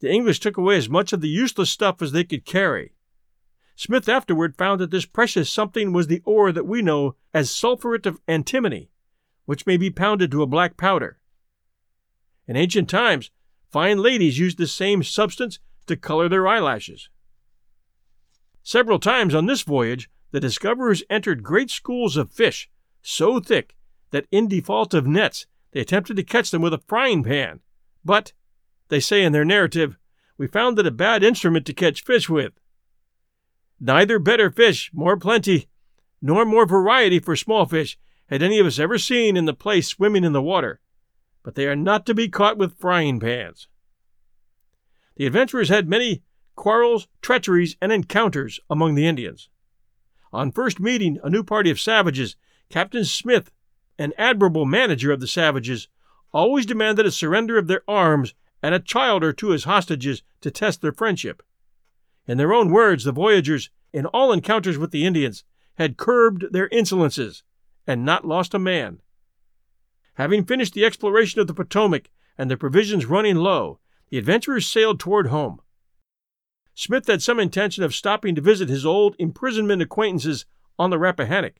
the 0.00 0.10
English 0.10 0.40
took 0.40 0.56
away 0.56 0.76
as 0.76 0.88
much 0.88 1.12
of 1.12 1.20
the 1.20 1.28
useless 1.28 1.70
stuff 1.70 2.00
as 2.00 2.12
they 2.12 2.24
could 2.24 2.44
carry. 2.44 2.92
Smith 3.78 4.08
afterward 4.08 4.56
found 4.56 4.80
that 4.80 4.90
this 4.90 5.06
precious 5.06 5.48
something 5.48 5.92
was 5.92 6.08
the 6.08 6.20
ore 6.24 6.50
that 6.50 6.66
we 6.66 6.82
know 6.82 7.14
as 7.32 7.48
sulphuret 7.48 8.06
of 8.06 8.20
antimony, 8.26 8.90
which 9.44 9.66
may 9.66 9.76
be 9.76 9.88
pounded 9.88 10.32
to 10.32 10.42
a 10.42 10.48
black 10.48 10.76
powder. 10.76 11.20
In 12.48 12.56
ancient 12.56 12.90
times, 12.90 13.30
fine 13.70 13.98
ladies 13.98 14.36
used 14.36 14.58
this 14.58 14.72
same 14.72 15.04
substance 15.04 15.60
to 15.86 15.94
color 15.94 16.28
their 16.28 16.48
eyelashes. 16.48 17.08
Several 18.64 18.98
times 18.98 19.32
on 19.32 19.46
this 19.46 19.62
voyage, 19.62 20.10
the 20.32 20.40
discoverers 20.40 21.04
entered 21.08 21.44
great 21.44 21.70
schools 21.70 22.16
of 22.16 22.32
fish, 22.32 22.68
so 23.00 23.38
thick 23.38 23.76
that 24.10 24.26
in 24.32 24.48
default 24.48 24.92
of 24.92 25.06
nets, 25.06 25.46
they 25.70 25.78
attempted 25.78 26.16
to 26.16 26.24
catch 26.24 26.50
them 26.50 26.62
with 26.62 26.74
a 26.74 26.82
frying 26.88 27.22
pan, 27.22 27.60
but 28.04 28.32
they 28.88 28.98
say 28.98 29.22
in 29.22 29.30
their 29.30 29.44
narrative, 29.44 29.96
we 30.36 30.48
found 30.48 30.80
it 30.80 30.86
a 30.86 30.90
bad 30.90 31.22
instrument 31.22 31.64
to 31.66 31.72
catch 31.72 32.02
fish 32.02 32.28
with. 32.28 32.54
Neither 33.80 34.18
better 34.18 34.50
fish, 34.50 34.90
more 34.92 35.16
plenty, 35.16 35.68
nor 36.20 36.44
more 36.44 36.66
variety 36.66 37.20
for 37.20 37.36
small 37.36 37.66
fish 37.66 37.98
had 38.26 38.42
any 38.42 38.58
of 38.58 38.66
us 38.66 38.78
ever 38.78 38.98
seen 38.98 39.36
in 39.36 39.44
the 39.44 39.54
place 39.54 39.88
swimming 39.88 40.24
in 40.24 40.32
the 40.32 40.42
water, 40.42 40.80
but 41.42 41.54
they 41.54 41.66
are 41.66 41.76
not 41.76 42.04
to 42.06 42.14
be 42.14 42.28
caught 42.28 42.58
with 42.58 42.78
frying 42.78 43.20
pans. 43.20 43.68
The 45.16 45.26
adventurers 45.26 45.68
had 45.68 45.88
many 45.88 46.22
quarrels, 46.56 47.06
treacheries, 47.22 47.76
and 47.80 47.92
encounters 47.92 48.60
among 48.68 48.94
the 48.94 49.06
Indians. 49.06 49.48
On 50.32 50.52
first 50.52 50.80
meeting 50.80 51.18
a 51.22 51.30
new 51.30 51.42
party 51.42 51.70
of 51.70 51.80
savages, 51.80 52.36
Captain 52.68 53.04
Smith, 53.04 53.50
an 53.98 54.12
admirable 54.18 54.66
manager 54.66 55.10
of 55.12 55.20
the 55.20 55.26
savages, 55.26 55.88
always 56.32 56.66
demanded 56.66 57.06
a 57.06 57.10
surrender 57.10 57.56
of 57.56 57.66
their 57.66 57.82
arms 57.88 58.34
and 58.62 58.74
a 58.74 58.80
child 58.80 59.24
or 59.24 59.32
two 59.32 59.54
as 59.54 59.64
hostages 59.64 60.22
to 60.40 60.50
test 60.50 60.82
their 60.82 60.92
friendship. 60.92 61.42
In 62.28 62.38
their 62.38 62.52
own 62.52 62.70
words, 62.70 63.02
the 63.02 63.10
voyagers, 63.10 63.70
in 63.92 64.06
all 64.06 64.32
encounters 64.32 64.78
with 64.78 64.92
the 64.92 65.04
Indians, 65.04 65.42
had 65.74 65.96
curbed 65.96 66.52
their 66.52 66.68
insolences 66.68 67.42
and 67.86 68.04
not 68.04 68.24
lost 68.24 68.54
a 68.54 68.58
man. 68.58 69.00
Having 70.14 70.44
finished 70.44 70.74
the 70.74 70.84
exploration 70.84 71.40
of 71.40 71.48
the 71.48 71.54
Potomac 71.54 72.10
and 72.36 72.48
their 72.48 72.56
provisions 72.56 73.06
running 73.06 73.36
low, 73.36 73.80
the 74.10 74.18
adventurers 74.18 74.66
sailed 74.66 75.00
toward 75.00 75.28
home. 75.28 75.60
Smith 76.74 77.08
had 77.08 77.22
some 77.22 77.40
intention 77.40 77.82
of 77.82 77.94
stopping 77.94 78.36
to 78.36 78.40
visit 78.40 78.68
his 78.68 78.86
old 78.86 79.16
imprisonment 79.18 79.82
acquaintances 79.82 80.46
on 80.78 80.90
the 80.90 80.98
Rappahannock. 80.98 81.54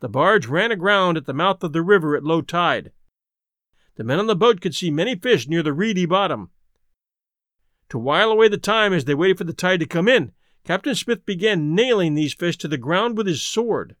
The 0.00 0.08
barge 0.08 0.46
ran 0.46 0.72
aground 0.72 1.16
at 1.16 1.24
the 1.24 1.32
mouth 1.32 1.62
of 1.62 1.72
the 1.72 1.82
river 1.82 2.14
at 2.16 2.24
low 2.24 2.42
tide, 2.42 2.92
the 3.96 4.04
men 4.04 4.18
on 4.18 4.26
the 4.26 4.36
boat 4.36 4.60
could 4.60 4.74
see 4.74 4.90
many 4.90 5.14
fish 5.14 5.46
near 5.46 5.62
the 5.62 5.72
reedy 5.72 6.06
bottom. 6.06 6.50
To 7.92 7.98
while 7.98 8.30
away 8.30 8.48
the 8.48 8.56
time 8.56 8.94
as 8.94 9.04
they 9.04 9.14
waited 9.14 9.36
for 9.36 9.44
the 9.44 9.52
tide 9.52 9.80
to 9.80 9.86
come 9.86 10.08
in, 10.08 10.32
Captain 10.64 10.94
Smith 10.94 11.26
began 11.26 11.74
nailing 11.74 12.14
these 12.14 12.32
fish 12.32 12.56
to 12.56 12.66
the 12.66 12.78
ground 12.78 13.18
with 13.18 13.26
his 13.26 13.42
sword. 13.42 13.96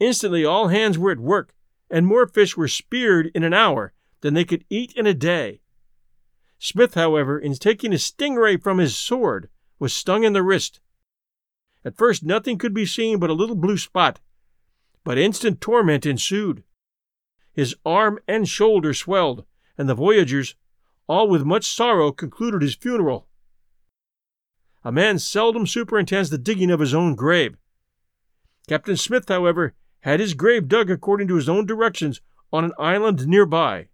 Instantly 0.00 0.46
all 0.46 0.68
hands 0.68 0.96
were 0.96 1.10
at 1.10 1.18
work, 1.18 1.54
and 1.90 2.06
more 2.06 2.26
fish 2.26 2.56
were 2.56 2.66
speared 2.66 3.30
in 3.34 3.44
an 3.44 3.52
hour 3.52 3.92
than 4.22 4.32
they 4.32 4.46
could 4.46 4.64
eat 4.70 4.94
in 4.94 5.06
a 5.06 5.12
day. 5.12 5.60
Smith, 6.58 6.94
however, 6.94 7.38
in 7.38 7.52
taking 7.52 7.92
a 7.92 7.98
stingray 7.98 8.56
from 8.56 8.78
his 8.78 8.96
sword, 8.96 9.50
was 9.78 9.92
stung 9.92 10.24
in 10.24 10.32
the 10.32 10.42
wrist. 10.42 10.80
At 11.84 11.98
first 11.98 12.24
nothing 12.24 12.56
could 12.56 12.72
be 12.72 12.86
seen 12.86 13.18
but 13.18 13.28
a 13.28 13.34
little 13.34 13.56
blue 13.56 13.76
spot, 13.76 14.20
but 15.04 15.18
instant 15.18 15.60
torment 15.60 16.06
ensued. 16.06 16.64
His 17.52 17.74
arm 17.84 18.18
and 18.26 18.48
shoulder 18.48 18.94
swelled, 18.94 19.44
and 19.76 19.86
the 19.86 19.94
voyagers, 19.94 20.54
all 21.08 21.28
with 21.28 21.44
much 21.44 21.64
sorrow, 21.64 22.12
concluded 22.12 22.62
his 22.62 22.74
funeral. 22.74 23.26
A 24.84 24.92
man 24.92 25.18
seldom 25.18 25.66
superintends 25.66 26.30
the 26.30 26.38
digging 26.38 26.70
of 26.70 26.80
his 26.80 26.94
own 26.94 27.14
grave. 27.14 27.56
Captain 28.68 28.96
Smith, 28.96 29.28
however, 29.28 29.74
had 30.00 30.20
his 30.20 30.34
grave 30.34 30.68
dug 30.68 30.90
according 30.90 31.26
to 31.28 31.36
his 31.36 31.48
own 31.48 31.66
directions 31.66 32.20
on 32.52 32.64
an 32.64 32.72
island 32.78 33.26
nearby. 33.26 33.88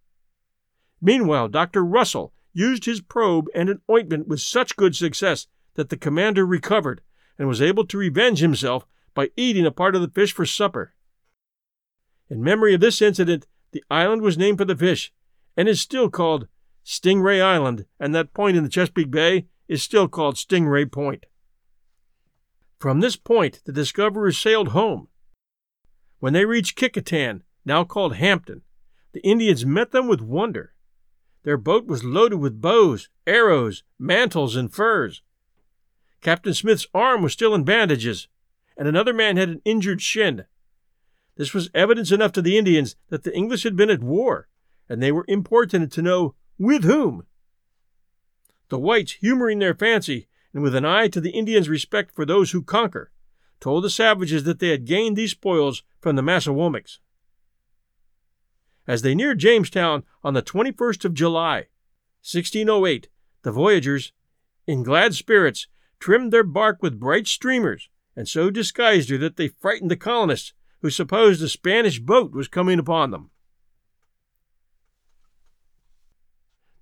Meanwhile, 1.01 1.49
Dr. 1.49 1.85
Russell 1.85 2.33
used 2.53 2.85
his 2.85 3.01
probe 3.01 3.47
and 3.55 3.69
an 3.69 3.81
ointment 3.91 4.29
with 4.29 4.41
such 4.41 4.77
good 4.77 4.95
success 4.95 5.47
that 5.75 5.89
the 5.89 5.97
commander 5.97 6.47
recovered 6.47 7.01
and 7.39 7.49
was 7.49 7.63
able 7.63 7.87
to 7.87 7.99
revenge 7.99 8.39
himself 8.39 8.87
by 9.13 9.31
eating 9.37 9.67
a 9.67 9.73
part 9.73 9.95
of 9.95 10.03
the 10.03 10.09
fish 10.09 10.33
for 10.33 10.47
supper. 10.47 10.95
In 12.29 12.43
memory 12.43 12.75
of 12.75 12.81
this 12.81 13.03
incident, 13.03 13.47
the 13.73 13.85
island 13.91 14.23
was 14.23 14.39
named 14.39 14.59
for 14.59 14.65
the 14.65 14.77
fish 14.77 15.13
and 15.57 15.69
is 15.69 15.81
still 15.81 16.09
called 16.09 16.49
Stingray 16.85 17.43
Island, 17.43 17.87
and 17.99 18.15
that 18.15 18.35
point 18.35 18.57
in 18.57 18.63
the 18.63 18.69
Chesapeake 18.69 19.11
Bay 19.11 19.47
is 19.69 19.83
still 19.83 20.07
called 20.09 20.37
Stingray 20.37 20.91
Point. 20.91 21.27
From 22.79 23.01
this 23.01 23.17
point, 23.17 23.63
the 23.65 23.73
discoverers 23.73 24.37
sailed 24.37 24.69
home. 24.69 25.09
When 26.19 26.35
they 26.35 26.45
reached 26.45 26.77
Kecoughtan, 26.77 27.43
now 27.65 27.85
called 27.85 28.17
Hampton, 28.17 28.63
the 29.13 29.23
Indians 29.23 29.65
met 29.65 29.91
them 29.91 30.07
with 30.07 30.21
wonder. 30.21 30.75
Their 31.45 31.57
boat 31.57 31.87
was 31.87 32.05
loaded 32.05 32.37
with 32.37 32.61
bows, 32.61 33.09
arrows, 33.27 33.83
mantles, 33.99 34.57
and 34.57 34.73
furs. 34.73 35.23
Captain 36.21 36.55
Smith's 36.55 36.87
arm 36.93 37.23
was 37.23 37.33
still 37.33 37.55
in 37.55 37.65
bandages, 37.65 38.29
and 38.77 38.89
another 38.89 39.13
man 39.13 39.37
had 39.37 39.49
an 39.49 39.63
injured 39.65 40.03
shin. 40.03 40.45
This 41.37 41.53
was 41.55 41.71
evidence 41.75 42.13
enough 42.13 42.33
to 42.33 42.43
the 42.43 42.57
Indians 42.59 42.97
that 43.09 43.25
the 43.25 43.35
English 43.35 43.63
had 43.63 43.77
been 43.77 43.91
at 43.91 44.03
war, 44.03 44.49
and 44.89 45.03
they 45.03 45.13
were 45.13 45.25
importunate 45.29 45.91
to 45.93 46.03
know 46.03 46.35
with 46.59 46.85
whom. 46.85 47.27
The 48.69 48.79
whites, 48.79 49.13
humoring 49.13 49.59
their 49.59 49.75
fancy, 49.75 50.29
and 50.53 50.63
with 50.63 50.75
an 50.75 50.85
eye 50.85 51.09
to 51.09 51.21
the 51.21 51.31
Indians' 51.31 51.69
respect 51.69 52.15
for 52.15 52.25
those 52.25 52.53
who 52.53 52.63
conquer, 52.63 53.11
told 53.61 53.85
the 53.85 53.91
savages 53.91 54.45
that 54.45 54.59
they 54.59 54.69
had 54.69 54.85
gained 54.85 55.17
these 55.17 55.33
spoils 55.33 55.83
from 56.01 56.17
the 56.17 56.23
Massawomics. 56.23 56.99
As 58.87 59.03
they 59.03 59.15
neared 59.15 59.39
Jamestown 59.39 60.05
on 60.23 60.35
the 60.35 60.43
21st 60.43 61.05
of 61.05 61.15
July, 61.15 61.69
1608, 62.23 63.09
the 63.43 63.53
voyagers, 63.53 64.13
in 64.67 64.83
glad 64.83 65.15
spirits, 65.15 65.67
trimmed 65.99 66.33
their 66.33 66.45
bark 66.45 66.83
with 66.83 67.01
bright 67.01 67.27
streamers, 67.27 67.89
and 68.17 68.29
so 68.29 68.51
disguised 68.51 69.11
her 69.11 69.19
that 69.19 69.37
they 69.37 69.49
frightened 69.49 69.91
the 69.91 69.97
colonists 69.97 70.53
who 70.83 70.91
supposed 70.91 71.43
a 71.43 71.49
Spanish 71.49 71.99
boat 71.99 72.33
was 72.33 72.49
coming 72.49 72.79
upon 72.79 73.11
them. 73.11 73.31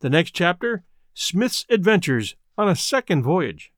The 0.02 0.10
next 0.10 0.32
chapter 0.32 0.82
Smith's 1.14 1.64
Adventures 1.70 2.34
on 2.58 2.68
a 2.68 2.74
Second 2.74 3.22
Voyage. 3.22 3.72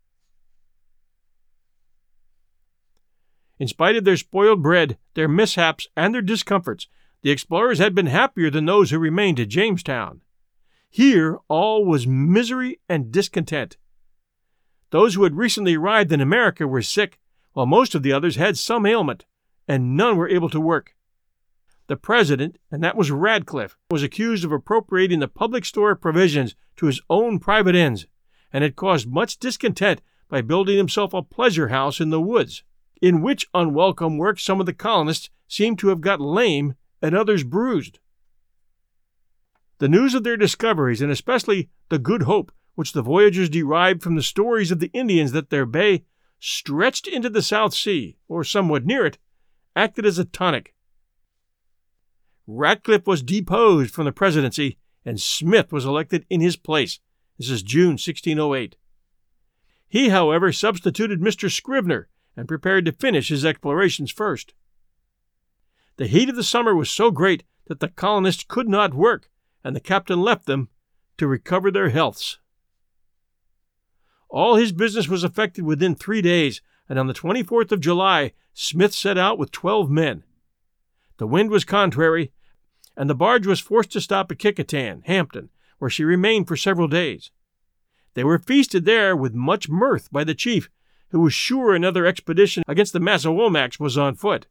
In 3.58 3.68
spite 3.68 3.94
of 3.94 4.04
their 4.04 4.16
spoiled 4.16 4.62
bread, 4.62 4.96
their 5.12 5.28
mishaps, 5.28 5.86
and 5.94 6.14
their 6.14 6.22
discomforts, 6.22 6.88
the 7.20 7.30
explorers 7.30 7.78
had 7.78 7.94
been 7.94 8.06
happier 8.06 8.48
than 8.48 8.64
those 8.64 8.90
who 8.90 8.98
remained 8.98 9.38
at 9.38 9.48
Jamestown. 9.48 10.22
Here 10.88 11.40
all 11.48 11.84
was 11.84 12.06
misery 12.06 12.80
and 12.88 13.12
discontent. 13.12 13.76
Those 14.92 15.16
who 15.16 15.24
had 15.24 15.36
recently 15.36 15.76
arrived 15.76 16.10
in 16.10 16.22
America 16.22 16.66
were 16.66 16.80
sick, 16.80 17.20
while 17.52 17.66
most 17.66 17.94
of 17.94 18.02
the 18.02 18.14
others 18.14 18.36
had 18.36 18.56
some 18.56 18.86
ailment, 18.86 19.26
and 19.68 19.94
none 19.94 20.16
were 20.16 20.30
able 20.30 20.48
to 20.48 20.60
work. 20.60 20.94
The 21.86 21.96
president, 21.96 22.58
and 22.70 22.82
that 22.82 22.96
was 22.96 23.10
Ratcliffe, 23.10 23.76
was 23.90 24.02
accused 24.02 24.44
of 24.44 24.52
appropriating 24.52 25.20
the 25.20 25.28
public 25.28 25.64
store 25.64 25.94
provisions 25.94 26.54
to 26.76 26.86
his 26.86 27.00
own 27.10 27.38
private 27.38 27.74
ends, 27.74 28.06
and 28.52 28.64
had 28.64 28.76
caused 28.76 29.10
much 29.10 29.38
discontent 29.38 30.00
by 30.28 30.40
building 30.40 30.78
himself 30.78 31.12
a 31.12 31.22
pleasure 31.22 31.68
house 31.68 32.00
in 32.00 32.10
the 32.10 32.20
woods, 32.20 32.62
in 33.02 33.20
which 33.20 33.46
unwelcome 33.52 34.16
work 34.16 34.38
some 34.38 34.60
of 34.60 34.66
the 34.66 34.72
colonists 34.72 35.28
seemed 35.46 35.78
to 35.78 35.88
have 35.88 36.00
got 36.00 36.20
lame 36.20 36.74
and 37.02 37.14
others 37.14 37.44
bruised. 37.44 37.98
The 39.78 39.88
news 39.88 40.14
of 40.14 40.24
their 40.24 40.38
discoveries, 40.38 41.02
and 41.02 41.12
especially 41.12 41.68
the 41.90 41.98
good 41.98 42.22
hope 42.22 42.50
which 42.74 42.92
the 42.92 43.02
voyagers 43.02 43.50
derived 43.50 44.02
from 44.02 44.14
the 44.14 44.22
stories 44.22 44.70
of 44.70 44.78
the 44.78 44.90
Indians 44.94 45.32
that 45.32 45.50
their 45.50 45.66
bay 45.66 46.04
stretched 46.40 47.06
into 47.06 47.28
the 47.28 47.42
South 47.42 47.74
Sea, 47.74 48.16
or 48.26 48.42
somewhat 48.42 48.86
near 48.86 49.04
it, 49.04 49.18
acted 49.76 50.06
as 50.06 50.18
a 50.18 50.24
tonic. 50.24 50.74
Ratcliffe 52.46 53.06
was 53.06 53.22
deposed 53.22 53.94
from 53.94 54.04
the 54.04 54.12
presidency, 54.12 54.78
and 55.04 55.20
Smith 55.20 55.72
was 55.72 55.84
elected 55.84 56.26
in 56.28 56.40
his 56.40 56.56
place. 56.56 57.00
This 57.38 57.50
is 57.50 57.62
June 57.62 57.92
1608. 57.92 58.76
He, 59.88 60.08
however, 60.10 60.52
substituted 60.52 61.20
Mr. 61.20 61.50
Scrivener 61.50 62.08
and 62.36 62.48
prepared 62.48 62.84
to 62.84 62.92
finish 62.92 63.28
his 63.28 63.44
explorations 63.44 64.10
first. 64.10 64.54
The 65.96 66.06
heat 66.06 66.28
of 66.28 66.36
the 66.36 66.42
summer 66.42 66.74
was 66.74 66.90
so 66.90 67.10
great 67.10 67.44
that 67.66 67.80
the 67.80 67.88
colonists 67.88 68.44
could 68.46 68.68
not 68.68 68.94
work, 68.94 69.30
and 69.62 69.74
the 69.74 69.80
captain 69.80 70.20
left 70.20 70.46
them 70.46 70.68
to 71.16 71.28
recover 71.28 71.70
their 71.70 71.90
healths. 71.90 72.38
All 74.28 74.56
his 74.56 74.72
business 74.72 75.08
was 75.08 75.22
effected 75.22 75.64
within 75.64 75.94
three 75.94 76.20
days, 76.20 76.60
and 76.88 76.98
on 76.98 77.06
the 77.06 77.14
24th 77.14 77.70
of 77.72 77.80
July, 77.80 78.32
Smith 78.52 78.92
set 78.92 79.16
out 79.16 79.38
with 79.38 79.52
twelve 79.52 79.90
men. 79.90 80.24
The 81.18 81.26
wind 81.26 81.50
was 81.50 81.64
contrary, 81.64 82.32
and 82.96 83.08
the 83.08 83.14
barge 83.14 83.46
was 83.46 83.60
forced 83.60 83.92
to 83.92 84.00
stop 84.00 84.30
at 84.30 84.38
Kecoughtan, 84.38 85.02
Hampton, 85.04 85.50
where 85.78 85.90
she 85.90 86.04
remained 86.04 86.48
for 86.48 86.56
several 86.56 86.88
days. 86.88 87.30
They 88.14 88.24
were 88.24 88.38
feasted 88.38 88.84
there 88.84 89.16
with 89.16 89.34
much 89.34 89.68
mirth 89.68 90.10
by 90.10 90.24
the 90.24 90.34
chief, 90.34 90.70
who 91.10 91.20
was 91.20 91.34
sure 91.34 91.74
another 91.74 92.06
expedition 92.06 92.64
against 92.66 92.92
the 92.92 93.00
Massawomacs 93.00 93.78
was 93.78 93.98
on 93.98 94.14
foot. 94.14 94.46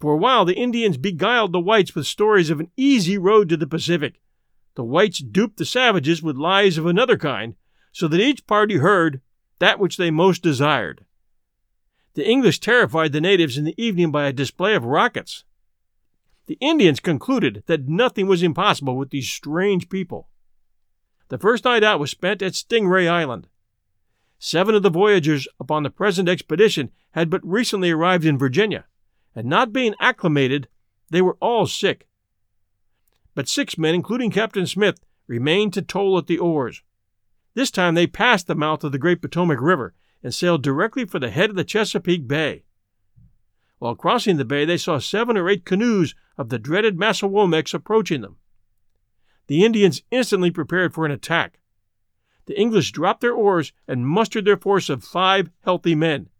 For 0.00 0.14
a 0.14 0.18
while, 0.18 0.44
the 0.44 0.56
Indians 0.56 0.96
beguiled 0.96 1.52
the 1.52 1.60
whites 1.60 1.94
with 1.94 2.06
stories 2.06 2.50
of 2.50 2.60
an 2.60 2.70
easy 2.76 3.16
road 3.16 3.48
to 3.48 3.56
the 3.56 3.66
Pacific. 3.66 4.20
The 4.74 4.84
whites 4.84 5.18
duped 5.18 5.56
the 5.56 5.64
savages 5.64 6.22
with 6.22 6.36
lies 6.36 6.76
of 6.76 6.86
another 6.86 7.16
kind, 7.16 7.54
so 7.92 8.08
that 8.08 8.20
each 8.20 8.46
party 8.46 8.78
heard 8.78 9.20
that 9.60 9.78
which 9.78 9.96
they 9.96 10.10
most 10.10 10.42
desired. 10.42 11.04
The 12.14 12.28
English 12.28 12.60
terrified 12.60 13.12
the 13.12 13.20
natives 13.20 13.58
in 13.58 13.64
the 13.64 13.74
evening 13.76 14.12
by 14.12 14.26
a 14.26 14.32
display 14.32 14.74
of 14.74 14.84
rockets. 14.84 15.44
The 16.46 16.58
Indians 16.60 17.00
concluded 17.00 17.64
that 17.66 17.88
nothing 17.88 18.26
was 18.26 18.42
impossible 18.42 18.96
with 18.96 19.10
these 19.10 19.28
strange 19.28 19.88
people. 19.88 20.28
The 21.28 21.38
first 21.38 21.64
night 21.64 21.82
out 21.82 21.98
was 21.98 22.10
spent 22.10 22.42
at 22.42 22.52
Stingray 22.52 23.08
Island. 23.08 23.48
Seven 24.38 24.74
of 24.74 24.82
the 24.82 24.90
voyagers 24.90 25.48
upon 25.58 25.82
the 25.82 25.90
present 25.90 26.28
expedition 26.28 26.90
had 27.12 27.30
but 27.30 27.44
recently 27.44 27.90
arrived 27.90 28.24
in 28.24 28.38
Virginia, 28.38 28.84
and 29.34 29.48
not 29.48 29.72
being 29.72 29.94
acclimated, 30.00 30.68
they 31.10 31.22
were 31.22 31.38
all 31.40 31.66
sick. 31.66 32.06
But 33.34 33.48
six 33.48 33.76
men, 33.76 33.94
including 33.94 34.30
Captain 34.30 34.66
Smith, 34.66 35.00
remained 35.26 35.72
to 35.72 35.82
toll 35.82 36.18
at 36.18 36.26
the 36.26 36.38
oars. 36.38 36.82
This 37.54 37.70
time 37.70 37.94
they 37.94 38.06
passed 38.06 38.46
the 38.46 38.54
mouth 38.54 38.84
of 38.84 38.92
the 38.92 38.98
Great 38.98 39.22
Potomac 39.22 39.60
River 39.60 39.94
and 40.24 40.34
sailed 40.34 40.62
directly 40.62 41.04
for 41.04 41.20
the 41.20 41.30
head 41.30 41.50
of 41.50 41.56
the 41.56 41.62
Chesapeake 41.62 42.26
Bay. 42.26 42.64
While 43.78 43.94
crossing 43.94 44.38
the 44.38 44.44
bay, 44.44 44.64
they 44.64 44.78
saw 44.78 44.98
seven 44.98 45.36
or 45.36 45.48
eight 45.48 45.66
canoes 45.66 46.14
of 46.38 46.48
the 46.48 46.58
dreaded 46.58 46.96
Massawomacs 46.96 47.74
approaching 47.74 48.22
them. 48.22 48.38
The 49.46 49.64
Indians 49.64 50.02
instantly 50.10 50.50
prepared 50.50 50.94
for 50.94 51.04
an 51.04 51.12
attack. 51.12 51.60
The 52.46 52.58
English 52.58 52.92
dropped 52.92 53.20
their 53.20 53.34
oars 53.34 53.72
and 53.86 54.08
mustered 54.08 54.46
their 54.46 54.56
force 54.56 54.88
of 54.88 55.04
five 55.04 55.50
healthy 55.62 55.94
men. 55.94 56.30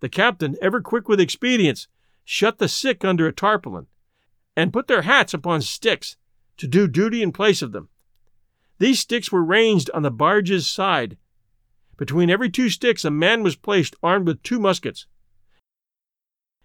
The 0.00 0.08
captain, 0.08 0.56
ever 0.62 0.80
quick 0.80 1.06
with 1.06 1.20
expedients, 1.20 1.86
shut 2.24 2.58
the 2.58 2.68
sick 2.68 3.04
under 3.04 3.26
a 3.26 3.32
tarpaulin, 3.32 3.86
and 4.56 4.72
put 4.72 4.86
their 4.86 5.02
hats 5.02 5.34
upon 5.34 5.60
sticks 5.60 6.16
to 6.56 6.66
do 6.66 6.88
duty 6.88 7.22
in 7.22 7.32
place 7.32 7.60
of 7.60 7.72
them. 7.72 7.90
These 8.78 9.00
sticks 9.00 9.30
were 9.30 9.44
ranged 9.44 9.90
on 9.92 10.02
the 10.02 10.10
barge's 10.10 10.66
side. 10.66 11.18
Between 11.96 12.30
every 12.30 12.50
two 12.50 12.70
sticks 12.70 13.04
a 13.04 13.10
man 13.10 13.42
was 13.42 13.56
placed 13.56 13.94
armed 14.02 14.26
with 14.26 14.42
two 14.42 14.58
muskets. 14.58 15.06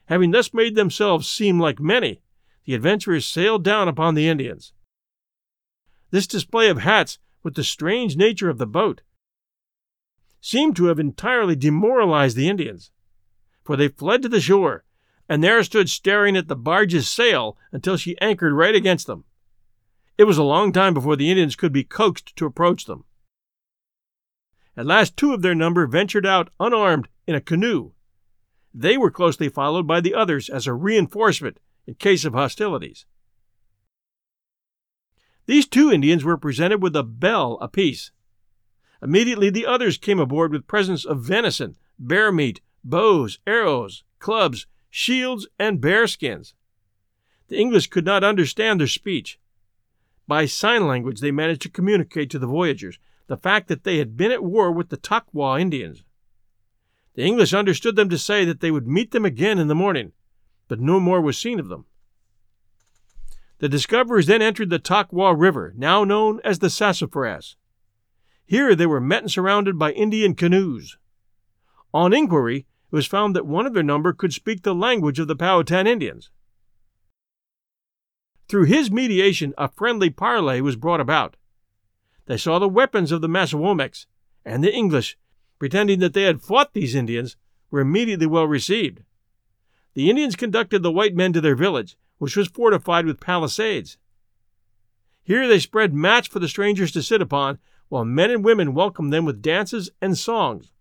Having 0.05 0.31
thus 0.31 0.53
made 0.53 0.75
themselves 0.75 1.29
seem 1.29 1.59
like 1.59 1.79
many, 1.79 2.21
the 2.65 2.73
adventurers 2.73 3.27
sailed 3.27 3.63
down 3.63 3.87
upon 3.87 4.15
the 4.15 4.27
Indians. 4.27 4.73
This 6.11 6.25
display 6.25 6.69
of 6.69 6.79
hats, 6.79 7.19
with 7.43 7.53
the 7.53 7.63
strange 7.63 8.17
nature 8.17 8.49
of 8.49 8.57
the 8.57 8.65
boat, 8.65 9.01
seemed 10.41 10.75
to 10.75 10.85
have 10.85 10.99
entirely 10.99 11.55
demoralized 11.55 12.35
the 12.35 12.49
Indians, 12.49 12.91
for 13.63 13.75
they 13.75 13.87
fled 13.87 14.23
to 14.23 14.29
the 14.29 14.41
shore, 14.41 14.83
and 15.27 15.43
there 15.43 15.63
stood 15.63 15.89
staring 15.89 16.35
at 16.35 16.47
the 16.47 16.55
barge's 16.55 17.07
sail 17.07 17.55
until 17.71 17.97
she 17.97 18.19
anchored 18.19 18.53
right 18.53 18.73
against 18.73 19.05
them. 19.05 19.25
It 20.17 20.23
was 20.23 20.39
a 20.39 20.43
long 20.43 20.73
time 20.73 20.95
before 20.95 21.15
the 21.15 21.29
Indians 21.29 21.55
could 21.55 21.71
be 21.71 21.83
coaxed 21.83 22.35
to 22.37 22.47
approach 22.47 22.85
them. 22.85 23.05
At 24.77 24.85
last, 24.85 25.17
two 25.17 25.33
of 25.33 25.41
their 25.41 25.55
number 25.55 25.85
ventured 25.87 26.25
out 26.25 26.49
unarmed 26.59 27.07
in 27.27 27.35
a 27.35 27.41
canoe, 27.41 27.91
they 28.73 28.97
were 28.97 29.11
closely 29.11 29.49
followed 29.49 29.87
by 29.87 29.99
the 29.99 30.13
others 30.13 30.49
as 30.49 30.67
a 30.67 30.73
reinforcement 30.73 31.59
in 31.87 31.95
case 31.95 32.23
of 32.23 32.33
hostilities. 32.33 33.05
These 35.47 35.67
two 35.67 35.91
Indians 35.91 36.23
were 36.23 36.37
presented 36.37 36.81
with 36.81 36.95
a 36.95 37.03
bell 37.03 37.57
apiece. 37.61 38.11
Immediately 39.01 39.49
the 39.49 39.65
others 39.65 39.97
came 39.97 40.19
aboard 40.19 40.51
with 40.51 40.67
presents 40.67 41.05
of 41.05 41.21
venison, 41.21 41.75
bear 41.97 42.31
meat, 42.31 42.61
bows, 42.83 43.39
arrows, 43.47 44.03
clubs, 44.19 44.67
shields, 44.89 45.47
and 45.57 45.81
bear 45.81 46.05
skins. 46.05 46.53
The 47.47 47.57
English 47.57 47.87
could 47.87 48.05
not 48.05 48.23
understand 48.23 48.79
their 48.79 48.87
speech. 48.87 49.39
By 50.27 50.45
sign 50.45 50.85
language, 50.85 51.21
they 51.21 51.31
managed 51.31 51.63
to 51.63 51.69
communicate 51.69 52.29
to 52.29 52.39
the 52.39 52.45
voyagers 52.45 52.99
the 53.29 53.37
fact 53.37 53.67
that 53.67 53.83
they 53.83 53.99
had 53.99 54.17
been 54.17 54.31
at 54.31 54.43
war 54.43 54.71
with 54.71 54.89
the 54.89 54.97
Tockwogh 54.97 55.61
Indians. 55.61 56.03
The 57.13 57.23
English 57.23 57.53
understood 57.53 57.95
them 57.95 58.09
to 58.09 58.17
say 58.17 58.43
that 58.43 58.59
they 58.59 58.71
would 58.71 58.87
meet 58.87 59.11
them 59.11 59.23
again 59.23 59.59
in 59.59 59.67
the 59.67 59.75
morning, 59.75 60.13
but 60.67 60.79
no 60.79 60.99
more 60.99 61.21
was 61.21 61.37
seen 61.37 61.59
of 61.59 61.69
them. 61.69 61.85
The 63.59 63.69
discoverers 63.69 64.25
then 64.25 64.41
entered 64.41 64.71
the 64.71 64.79
Tockwogh 64.79 65.39
River, 65.39 65.73
now 65.77 66.03
known 66.03 66.41
as 66.43 66.57
the 66.57 66.71
Sassafras. 66.71 67.55
Here 68.47 68.73
they 68.73 68.87
were 68.87 68.99
met 68.99 69.21
and 69.21 69.31
surrounded 69.31 69.77
by 69.77 69.91
Indian 69.91 70.33
canoes. 70.33 70.97
On 71.93 72.13
inquiry, 72.13 72.65
it 72.91 72.95
was 72.95 73.05
found 73.05 73.35
that 73.35 73.45
one 73.45 73.67
of 73.67 73.75
their 73.75 73.83
number 73.83 74.11
could 74.11 74.33
speak 74.33 74.63
the 74.63 74.73
language 74.73 75.19
of 75.19 75.27
the 75.27 75.35
Powhatan 75.35 75.85
Indians. 75.85 76.31
Through 78.47 78.65
his 78.65 78.89
mediation, 78.89 79.53
a 79.55 79.69
friendly 79.69 80.09
parley 80.09 80.61
was 80.61 80.75
brought 80.75 80.99
about. 80.99 81.35
They 82.29 82.37
saw 82.37 82.59
the 82.59 82.69
weapons 82.69 83.11
of 83.11 83.21
the 83.21 83.27
Massawomacs, 83.27 84.05
and 84.45 84.63
the 84.63 84.71
English 84.71 85.17
pretending 85.57 85.97
that 85.99 86.13
they 86.13 86.21
had 86.23 86.43
fought 86.43 86.73
these 86.73 86.93
Indians, 86.93 87.35
were 87.71 87.79
immediately 87.81 88.27
well 88.27 88.45
received. 88.45 89.01
The 89.95 90.11
Indians 90.11 90.35
conducted 90.35 90.83
the 90.83 90.91
white 90.91 91.15
men 91.15 91.33
to 91.33 91.41
their 91.41 91.55
village, 91.55 91.97
which 92.19 92.37
was 92.37 92.47
fortified 92.47 93.07
with 93.07 93.19
palisades. 93.19 93.97
Here 95.23 95.47
they 95.47 95.57
spread 95.57 95.91
mats 95.91 96.27
for 96.27 96.37
the 96.37 96.47
strangers 96.47 96.91
to 96.91 97.01
sit 97.01 97.19
upon, 97.19 97.57
while 97.87 98.05
men 98.05 98.29
and 98.29 98.45
women 98.45 98.75
welcomed 98.75 99.11
them 99.11 99.25
with 99.25 99.41
dances 99.41 99.89
and 99.99 100.15
songs. 100.15 100.71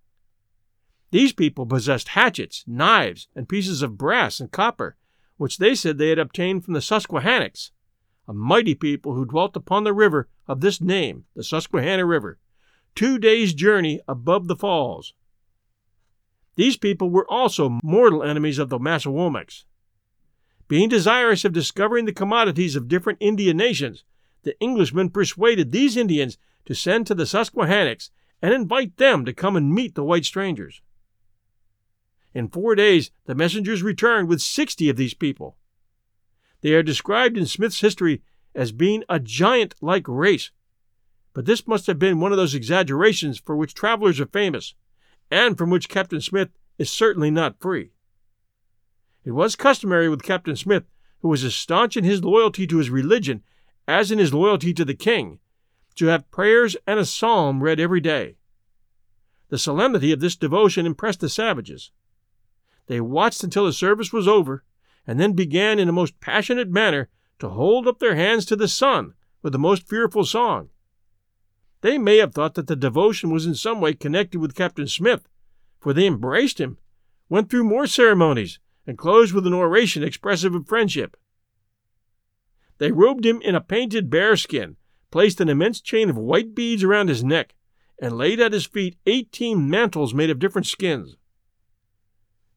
These 1.12 1.32
people 1.32 1.64
possessed 1.64 2.08
hatchets, 2.08 2.62
knives, 2.66 3.28
and 3.34 3.48
pieces 3.48 3.80
of 3.80 3.96
brass 3.96 4.38
and 4.38 4.52
copper, 4.52 4.96
which 5.38 5.56
they 5.56 5.74
said 5.74 5.96
they 5.96 6.10
had 6.10 6.18
obtained 6.18 6.66
from 6.66 6.74
the 6.74 6.82
Susquehannocks, 6.82 7.72
a 8.28 8.34
mighty 8.34 8.74
people 8.74 9.14
who 9.14 9.24
dwelt 9.24 9.56
upon 9.56 9.84
the 9.84 9.94
river 9.94 10.28
of 10.46 10.60
this 10.60 10.80
name, 10.80 11.24
the 11.34 11.42
Susquehanna 11.42 12.04
River, 12.04 12.38
two 12.94 13.18
days' 13.18 13.54
journey 13.54 14.00
above 14.06 14.46
the 14.46 14.56
falls. 14.56 15.14
These 16.56 16.76
people 16.76 17.08
were 17.08 17.30
also 17.30 17.78
mortal 17.82 18.22
enemies 18.22 18.58
of 18.58 18.68
the 18.68 18.78
Massawomacs. 18.78 19.64
Being 20.66 20.90
desirous 20.90 21.44
of 21.44 21.52
discovering 21.52 22.04
the 22.04 22.12
commodities 22.12 22.76
of 22.76 22.88
different 22.88 23.18
Indian 23.20 23.56
nations, 23.56 24.04
the 24.42 24.62
Englishmen 24.62 25.08
persuaded 25.08 25.72
these 25.72 25.96
Indians 25.96 26.36
to 26.66 26.74
send 26.74 27.06
to 27.06 27.14
the 27.14 27.26
Susquehannocks 27.26 28.10
and 28.42 28.52
invite 28.52 28.98
them 28.98 29.24
to 29.24 29.32
come 29.32 29.56
and 29.56 29.74
meet 29.74 29.94
the 29.94 30.04
white 30.04 30.26
strangers. 30.26 30.82
In 32.34 32.48
four 32.48 32.74
days, 32.74 33.10
the 33.24 33.34
messengers 33.34 33.82
returned 33.82 34.28
with 34.28 34.42
60 34.42 34.90
of 34.90 34.96
these 34.96 35.14
people. 35.14 35.56
They 36.60 36.72
are 36.72 36.82
described 36.82 37.36
in 37.36 37.46
Smith's 37.46 37.80
history 37.80 38.22
as 38.54 38.72
being 38.72 39.04
a 39.08 39.20
giant 39.20 39.74
like 39.80 40.06
race, 40.08 40.50
but 41.32 41.46
this 41.46 41.66
must 41.66 41.86
have 41.86 41.98
been 41.98 42.20
one 42.20 42.32
of 42.32 42.38
those 42.38 42.54
exaggerations 42.54 43.38
for 43.38 43.56
which 43.56 43.74
travelers 43.74 44.20
are 44.20 44.26
famous, 44.26 44.74
and 45.30 45.56
from 45.56 45.70
which 45.70 45.88
Captain 45.88 46.20
Smith 46.20 46.50
is 46.78 46.90
certainly 46.90 47.30
not 47.30 47.60
free. 47.60 47.92
It 49.24 49.32
was 49.32 49.56
customary 49.56 50.08
with 50.08 50.22
Captain 50.22 50.56
Smith, 50.56 50.84
who 51.20 51.28
was 51.28 51.44
as 51.44 51.54
staunch 51.54 51.96
in 51.96 52.04
his 52.04 52.24
loyalty 52.24 52.66
to 52.66 52.78
his 52.78 52.90
religion 52.90 53.42
as 53.86 54.10
in 54.10 54.18
his 54.18 54.34
loyalty 54.34 54.74
to 54.74 54.84
the 54.84 54.94
king, 54.94 55.38
to 55.94 56.06
have 56.06 56.30
prayers 56.30 56.76
and 56.86 56.98
a 56.98 57.04
psalm 57.04 57.62
read 57.62 57.80
every 57.80 58.00
day. 58.00 58.36
The 59.48 59.58
solemnity 59.58 60.12
of 60.12 60.20
this 60.20 60.36
devotion 60.36 60.86
impressed 60.86 61.20
the 61.20 61.28
savages. 61.28 61.90
They 62.86 63.00
watched 63.00 63.42
until 63.42 63.64
the 63.64 63.72
service 63.72 64.12
was 64.12 64.28
over, 64.28 64.62
and 65.08 65.18
then 65.18 65.32
began 65.32 65.78
in 65.78 65.88
a 65.88 65.92
most 65.92 66.20
passionate 66.20 66.68
manner 66.70 67.08
to 67.38 67.48
hold 67.48 67.88
up 67.88 67.98
their 67.98 68.14
hands 68.14 68.44
to 68.44 68.54
the 68.54 68.68
sun 68.68 69.14
with 69.42 69.52
the 69.54 69.58
most 69.58 69.88
fearful 69.88 70.24
song. 70.24 70.68
They 71.80 71.96
may 71.96 72.18
have 72.18 72.34
thought 72.34 72.54
that 72.54 72.66
the 72.66 72.76
devotion 72.76 73.30
was 73.30 73.46
in 73.46 73.54
some 73.54 73.80
way 73.80 73.94
connected 73.94 74.38
with 74.38 74.54
Captain 74.54 74.86
Smith, 74.86 75.26
for 75.80 75.94
they 75.94 76.06
embraced 76.06 76.60
him, 76.60 76.76
went 77.28 77.48
through 77.48 77.64
more 77.64 77.86
ceremonies, 77.86 78.58
and 78.86 78.98
closed 78.98 79.32
with 79.32 79.46
an 79.46 79.54
oration 79.54 80.02
expressive 80.02 80.54
of 80.54 80.68
friendship. 80.68 81.16
They 82.78 82.92
robed 82.92 83.24
him 83.24 83.40
in 83.42 83.54
a 83.54 83.60
painted 83.60 84.10
bear 84.10 84.36
skin, 84.36 84.76
placed 85.10 85.40
an 85.40 85.48
immense 85.48 85.80
chain 85.80 86.10
of 86.10 86.18
white 86.18 86.54
beads 86.54 86.84
around 86.84 87.08
his 87.08 87.24
neck, 87.24 87.54
and 88.00 88.16
laid 88.16 88.40
at 88.40 88.52
his 88.52 88.66
feet 88.66 88.96
eighteen 89.06 89.70
mantles 89.70 90.12
made 90.12 90.30
of 90.30 90.38
different 90.38 90.66
skins. 90.66 91.16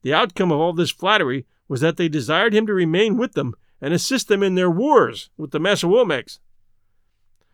The 0.02 0.14
outcome 0.14 0.52
of 0.52 0.60
all 0.60 0.74
this 0.74 0.92
flattery 0.92 1.46
was 1.68 1.82
that 1.82 1.98
they 1.98 2.10
desired 2.10 2.54
him 2.54 2.66
to 2.68 2.74
remain 2.74 3.18
with 3.18 3.34
them 3.34 3.54
and 3.80 3.94
assist 3.94 4.28
them 4.28 4.44
in 4.44 4.56
their 4.56 4.70
wars 4.70 5.30
with 5.38 5.52
the 5.52 5.60
Massawomecs. 5.60 6.40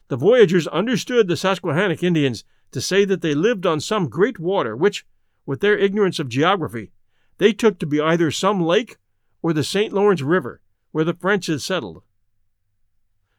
The 0.07 0.17
voyagers 0.17 0.67
understood 0.67 1.27
the 1.27 1.35
Susquehannock 1.35 2.03
Indians 2.03 2.43
to 2.71 2.81
say 2.81 3.05
that 3.05 3.21
they 3.21 3.33
lived 3.33 3.65
on 3.65 3.79
some 3.79 4.09
great 4.09 4.39
water 4.39 4.75
which, 4.75 5.05
with 5.45 5.61
their 5.61 5.77
ignorance 5.77 6.19
of 6.19 6.29
geography, 6.29 6.91
they 7.37 7.53
took 7.53 7.79
to 7.79 7.85
be 7.85 8.01
either 8.01 8.31
some 8.31 8.61
lake 8.61 8.97
or 9.41 9.53
the 9.53 9.63
St. 9.63 9.93
Lawrence 9.93 10.21
River, 10.21 10.61
where 10.91 11.03
the 11.03 11.13
French 11.13 11.47
had 11.47 11.61
settled. 11.61 12.01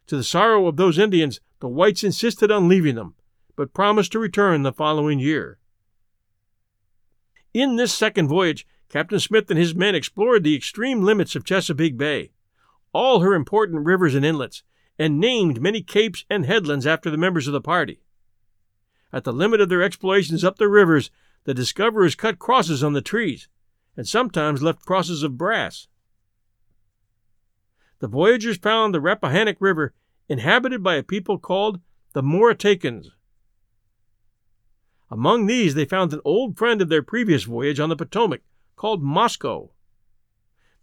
To 0.07 0.17
the 0.17 0.25
sorrow 0.25 0.67
of 0.67 0.77
those 0.77 0.99
Indians, 0.99 1.41
the 1.61 1.69
whites 1.69 2.05
insisted 2.05 2.51
on 2.51 2.69
leaving 2.69 2.95
them, 2.95 3.15
but 3.57 3.75
promised 3.75 4.13
to 4.13 4.19
return 4.19 4.63
the 4.63 4.73
following 4.73 5.19
year. 5.19 5.59
In 7.53 7.77
this 7.77 7.93
second 7.93 8.29
voyage, 8.29 8.67
Captain 8.89 9.21
Smith 9.21 9.51
and 9.51 9.59
his 9.59 9.75
men 9.75 9.95
explored 9.95 10.45
the 10.45 10.57
extreme 10.57 11.03
limits 11.03 11.37
of 11.37 11.45
Chesapeake 11.45 11.97
Bay, 11.97 12.31
all 12.93 13.21
her 13.21 13.35
important 13.35 13.85
rivers 13.85 14.15
and 14.15 14.25
inlets, 14.25 14.63
and 14.99 15.21
named 15.21 15.61
many 15.61 15.83
capes 15.83 16.25
and 16.31 16.47
headlands 16.47 16.87
after 16.87 17.11
the 17.11 17.17
members 17.17 17.47
of 17.47 17.53
the 17.53 17.61
party. 17.61 18.01
At 19.13 19.25
the 19.25 19.33
limit 19.33 19.61
of 19.61 19.69
their 19.69 19.83
explorations 19.83 20.45
up 20.45 20.59
the 20.59 20.69
rivers, 20.69 21.11
the 21.45 21.55
discoverers 21.55 22.15
cut 22.15 22.39
crosses 22.39 22.83
on 22.83 22.95
the 22.95 23.03
trees, 23.03 23.49
and 23.97 24.09
sometimes 24.09 24.63
left 24.63 24.85
crosses 24.85 25.23
of 25.23 25.39
brass 25.39 25.89
the 28.01 28.09
voyagers 28.09 28.57
found 28.57 28.95
the 28.95 29.01
Rappahannock 29.01 29.57
River 29.61 29.93
inhabited 30.29 30.83
by 30.83 30.97
a 30.97 31.03
people 31.03 31.39
called 31.39 31.81
the 32.13 32.23
Moritacans. 32.23 33.09
Among 35.11 35.47
these, 35.47 35.75
they 35.75 35.85
found 35.85 36.13
an 36.13 36.21
old 36.25 36.57
friend 36.57 36.83
of 36.83 36.91
their 36.91 37.03
previous 37.03 37.45
voyage 37.45 37.81
on 37.81 37.89
the 37.89 37.97
Potomac 37.97 38.43
called 38.79 39.03
Mosco. 39.03 39.73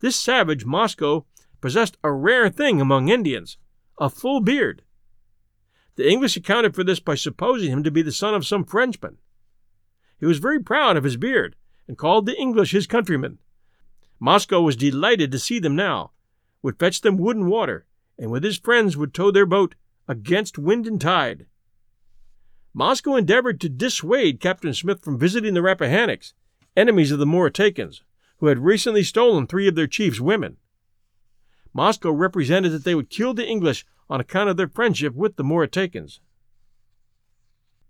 This 0.01 0.15
savage, 0.15 0.65
Mosco, 0.65 1.25
possessed 1.61 1.97
a 2.03 2.11
rare 2.11 2.49
thing 2.49 2.79
among 2.79 3.09
Indians 3.09 3.57
a 3.97 4.09
full 4.09 4.41
beard. 4.41 4.83
The 5.95 6.07
English 6.07 6.35
accounted 6.35 6.75
for 6.75 6.83
this 6.83 6.99
by 6.99 7.15
supposing 7.15 7.71
him 7.71 7.83
to 7.83 7.91
be 7.91 8.01
the 8.01 8.11
son 8.11 8.35
of 8.35 8.45
some 8.45 8.65
Frenchman. 8.65 9.17
He 10.19 10.25
was 10.25 10.39
very 10.39 10.59
proud 10.61 10.97
of 10.97 11.05
his 11.05 11.17
beard 11.17 11.55
and 11.87 11.97
called 11.97 12.25
the 12.25 12.37
English 12.37 12.71
his 12.71 12.85
countrymen. 12.85 13.39
Mosco 14.19 14.61
was 14.61 14.75
delighted 14.75 15.31
to 15.31 15.39
see 15.39 15.59
them 15.59 15.75
now 15.75 16.11
would 16.65 16.79
fetch 16.79 17.01
them 17.01 17.17
wood 17.17 17.37
and 17.37 17.47
water, 17.47 17.85
and 18.17 18.31
with 18.31 18.43
his 18.43 18.57
friends 18.57 18.97
would 18.97 19.13
tow 19.13 19.29
their 19.29 19.45
boat 19.45 19.75
against 20.07 20.57
wind 20.57 20.87
and 20.87 20.99
tide. 20.99 21.45
Mosco 22.73 23.15
endeavored 23.15 23.61
to 23.61 23.69
dissuade 23.69 24.39
Captain 24.39 24.73
Smith 24.73 25.03
from 25.03 25.19
visiting 25.19 25.53
the 25.53 25.59
Rappahannocks, 25.59 26.33
enemies 26.75 27.11
of 27.11 27.19
the 27.19 27.25
Moritacans, 27.25 28.01
who 28.37 28.47
had 28.47 28.59
recently 28.59 29.03
stolen 29.03 29.47
three 29.47 29.67
of 29.67 29.75
their 29.75 29.87
chief's 29.87 30.19
women. 30.19 30.57
Mosco 31.73 32.11
represented 32.11 32.71
that 32.71 32.83
they 32.83 32.95
would 32.95 33.09
kill 33.09 33.33
the 33.33 33.47
English 33.47 33.85
on 34.09 34.19
account 34.19 34.49
of 34.49 34.57
their 34.57 34.67
friendship 34.67 35.13
with 35.13 35.35
the 35.35 35.43
Moritacans. 35.43 36.19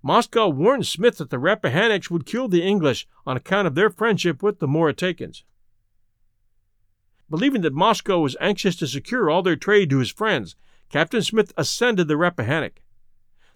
Mosco 0.01 0.47
warned 0.47 0.85
Smith 0.85 1.17
that 1.17 1.31
the 1.31 1.37
Rappahannocks 1.37 2.11
would 2.11 2.25
kill 2.25 2.47
the 2.47 2.61
English 2.61 3.07
on 3.25 3.35
account 3.35 3.67
of 3.67 3.75
their 3.75 3.89
friendship 3.89 4.43
with 4.43 4.59
the 4.59 4.67
Moritacans. 4.67 5.43
Believing 7.27 7.61
that 7.61 7.73
Mosco 7.73 8.19
was 8.19 8.37
anxious 8.39 8.75
to 8.75 8.87
secure 8.87 9.31
all 9.31 9.41
their 9.41 9.55
trade 9.55 9.89
to 9.89 9.97
his 9.97 10.11
friends, 10.11 10.55
Captain 10.89 11.23
Smith 11.23 11.51
ascended 11.57 12.07
the 12.07 12.17
Rappahannock. 12.17 12.83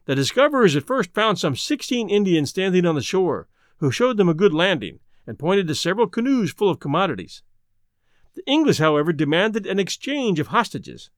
The 0.06 0.15
discoverers 0.15 0.76
at 0.76 0.88
first 0.88 1.13
found 1.13 1.38
some 1.38 1.56
sixteen 1.56 2.10
Indians 2.10 2.50
standing 2.50 2.84
on 2.88 2.96
the 2.96 3.02
shore, 3.04 3.48
who 3.78 3.92
showed 3.92 4.18
them 4.18 4.28
a 4.28 4.34
good 4.34 4.54
landing 4.54 5.00
and 5.30 5.38
pointed 5.38 5.68
to 5.68 5.76
several 5.76 6.08
canoes 6.08 6.52
full 6.52 6.72
of 6.72 6.80
commodities. 6.80 7.44
The 8.34 8.42
English, 8.48 8.80
however, 8.80 9.13
demanded 9.13 9.68
an 9.68 9.78
exchange 9.78 10.39
of 10.39 10.48
hostages. 10.48 11.12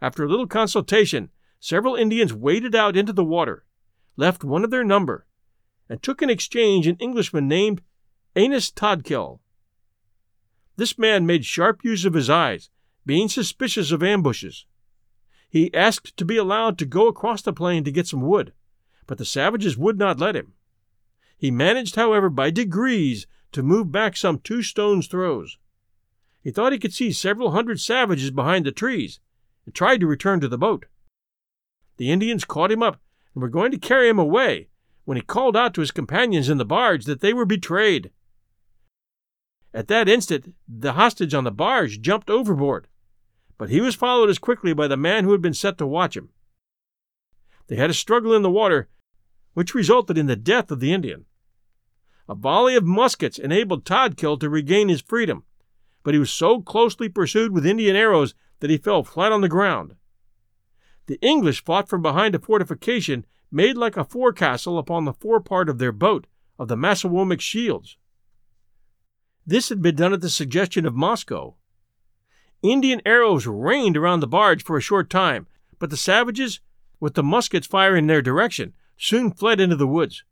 After 0.00 0.24
a 0.24 0.28
little 0.30 0.46
consultation, 0.46 1.28
several 1.60 1.94
Indians 1.94 2.32
waded 2.32 2.74
out 2.74 2.96
into 2.96 3.12
the 3.12 3.22
water, 3.22 3.66
left 4.16 4.44
one 4.44 4.64
of 4.64 4.70
their 4.70 4.82
number, 4.82 5.26
and 5.90 6.02
took 6.02 6.22
in 6.22 6.30
exchange 6.30 6.86
an 6.86 6.96
Englishman 7.00 7.46
named 7.46 7.82
Anas 8.34 8.70
Todkill. 8.70 9.40
This 10.76 10.96
man 10.96 11.26
made 11.26 11.44
sharp 11.44 11.84
use 11.84 12.06
of 12.06 12.14
his 12.14 12.30
eyes, 12.30 12.70
being 13.04 13.28
suspicious 13.28 13.92
of 13.92 14.02
ambushes. 14.02 14.64
He 15.50 15.74
asked 15.74 16.16
to 16.16 16.24
be 16.24 16.38
allowed 16.38 16.78
to 16.78 16.86
go 16.86 17.08
across 17.08 17.42
the 17.42 17.52
plain 17.52 17.84
to 17.84 17.92
get 17.92 18.06
some 18.06 18.22
wood, 18.22 18.54
but 19.06 19.18
the 19.18 19.26
savages 19.26 19.76
would 19.76 19.98
not 19.98 20.18
let 20.18 20.34
him. 20.34 20.54
He 21.42 21.50
managed, 21.50 21.96
however, 21.96 22.30
by 22.30 22.52
degrees 22.52 23.26
to 23.50 23.64
move 23.64 23.90
back 23.90 24.16
some 24.16 24.38
two 24.38 24.62
stones' 24.62 25.08
throws. 25.08 25.58
He 26.40 26.52
thought 26.52 26.72
he 26.72 26.78
could 26.78 26.92
see 26.92 27.10
several 27.10 27.50
hundred 27.50 27.80
savages 27.80 28.30
behind 28.30 28.64
the 28.64 28.70
trees, 28.70 29.18
and 29.66 29.74
tried 29.74 29.98
to 29.98 30.06
return 30.06 30.38
to 30.38 30.46
the 30.46 30.56
boat. 30.56 30.86
The 31.96 32.12
Indians 32.12 32.44
caught 32.44 32.70
him 32.70 32.80
up 32.80 33.00
and 33.34 33.42
were 33.42 33.48
going 33.48 33.72
to 33.72 33.76
carry 33.76 34.08
him 34.08 34.20
away 34.20 34.68
when 35.04 35.16
he 35.16 35.20
called 35.20 35.56
out 35.56 35.74
to 35.74 35.80
his 35.80 35.90
companions 35.90 36.48
in 36.48 36.58
the 36.58 36.64
barge 36.64 37.06
that 37.06 37.18
they 37.18 37.32
were 37.32 37.44
betrayed. 37.44 38.12
At 39.74 39.88
that 39.88 40.08
instant, 40.08 40.54
the 40.68 40.92
hostage 40.92 41.34
on 41.34 41.42
the 41.42 41.50
barge 41.50 42.00
jumped 42.00 42.30
overboard, 42.30 42.86
but 43.58 43.68
he 43.68 43.80
was 43.80 43.96
followed 43.96 44.30
as 44.30 44.38
quickly 44.38 44.74
by 44.74 44.86
the 44.86 44.96
man 44.96 45.24
who 45.24 45.32
had 45.32 45.42
been 45.42 45.54
set 45.54 45.76
to 45.78 45.88
watch 45.88 46.16
him. 46.16 46.28
They 47.66 47.74
had 47.74 47.90
a 47.90 47.94
struggle 47.94 48.32
in 48.32 48.42
the 48.42 48.48
water, 48.48 48.88
which 49.54 49.74
resulted 49.74 50.16
in 50.16 50.26
the 50.26 50.36
death 50.36 50.70
of 50.70 50.78
the 50.78 50.92
Indian. 50.92 51.26
A 52.32 52.34
volley 52.34 52.76
of 52.76 52.86
muskets 52.86 53.38
enabled 53.38 53.84
Todkill 53.84 54.40
to 54.40 54.48
regain 54.48 54.88
his 54.88 55.02
freedom, 55.02 55.44
but 56.02 56.14
he 56.14 56.18
was 56.18 56.32
so 56.32 56.62
closely 56.62 57.10
pursued 57.10 57.52
with 57.52 57.66
Indian 57.66 57.94
arrows 57.94 58.34
that 58.60 58.70
he 58.70 58.78
fell 58.78 59.04
flat 59.04 59.32
on 59.32 59.42
the 59.42 59.50
ground. 59.50 59.96
The 61.08 61.18
English 61.20 61.62
fought 61.62 61.90
from 61.90 62.00
behind 62.00 62.34
a 62.34 62.38
fortification 62.38 63.26
made 63.50 63.76
like 63.76 63.98
a 63.98 64.04
forecastle 64.06 64.78
upon 64.78 65.04
the 65.04 65.12
forepart 65.12 65.68
of 65.68 65.76
their 65.76 65.92
boat 65.92 66.26
of 66.58 66.68
the 66.68 66.74
Massawomic 66.74 67.42
shields. 67.42 67.98
This 69.46 69.68
had 69.68 69.82
been 69.82 69.96
done 69.96 70.14
at 70.14 70.22
the 70.22 70.30
suggestion 70.30 70.86
of 70.86 70.94
Mosco. 70.94 71.56
Indian 72.62 73.02
arrows 73.04 73.46
rained 73.46 73.98
around 73.98 74.20
the 74.20 74.26
barge 74.26 74.64
for 74.64 74.78
a 74.78 74.80
short 74.80 75.10
time, 75.10 75.48
but 75.78 75.90
the 75.90 75.98
savages, 75.98 76.60
with 76.98 77.12
the 77.12 77.22
muskets 77.22 77.66
firing 77.66 78.04
in 78.04 78.06
their 78.06 78.22
direction, 78.22 78.72
soon 78.96 79.30
fled 79.30 79.60
into 79.60 79.76
the 79.76 79.86
woods. 79.86 80.24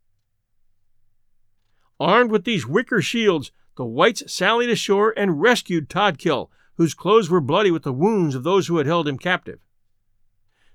Armed 2.01 2.31
with 2.31 2.45
these 2.45 2.65
wicker 2.65 2.99
shields, 2.99 3.51
the 3.77 3.85
whites 3.85 4.23
sallied 4.25 4.71
ashore 4.71 5.13
and 5.15 5.39
rescued 5.39 5.87
Todkill, 5.87 6.49
whose 6.77 6.95
clothes 6.95 7.29
were 7.29 7.39
bloody 7.39 7.69
with 7.69 7.83
the 7.83 7.93
wounds 7.93 8.33
of 8.33 8.41
those 8.41 8.65
who 8.65 8.77
had 8.77 8.87
held 8.87 9.07
him 9.07 9.19
captive. 9.19 9.59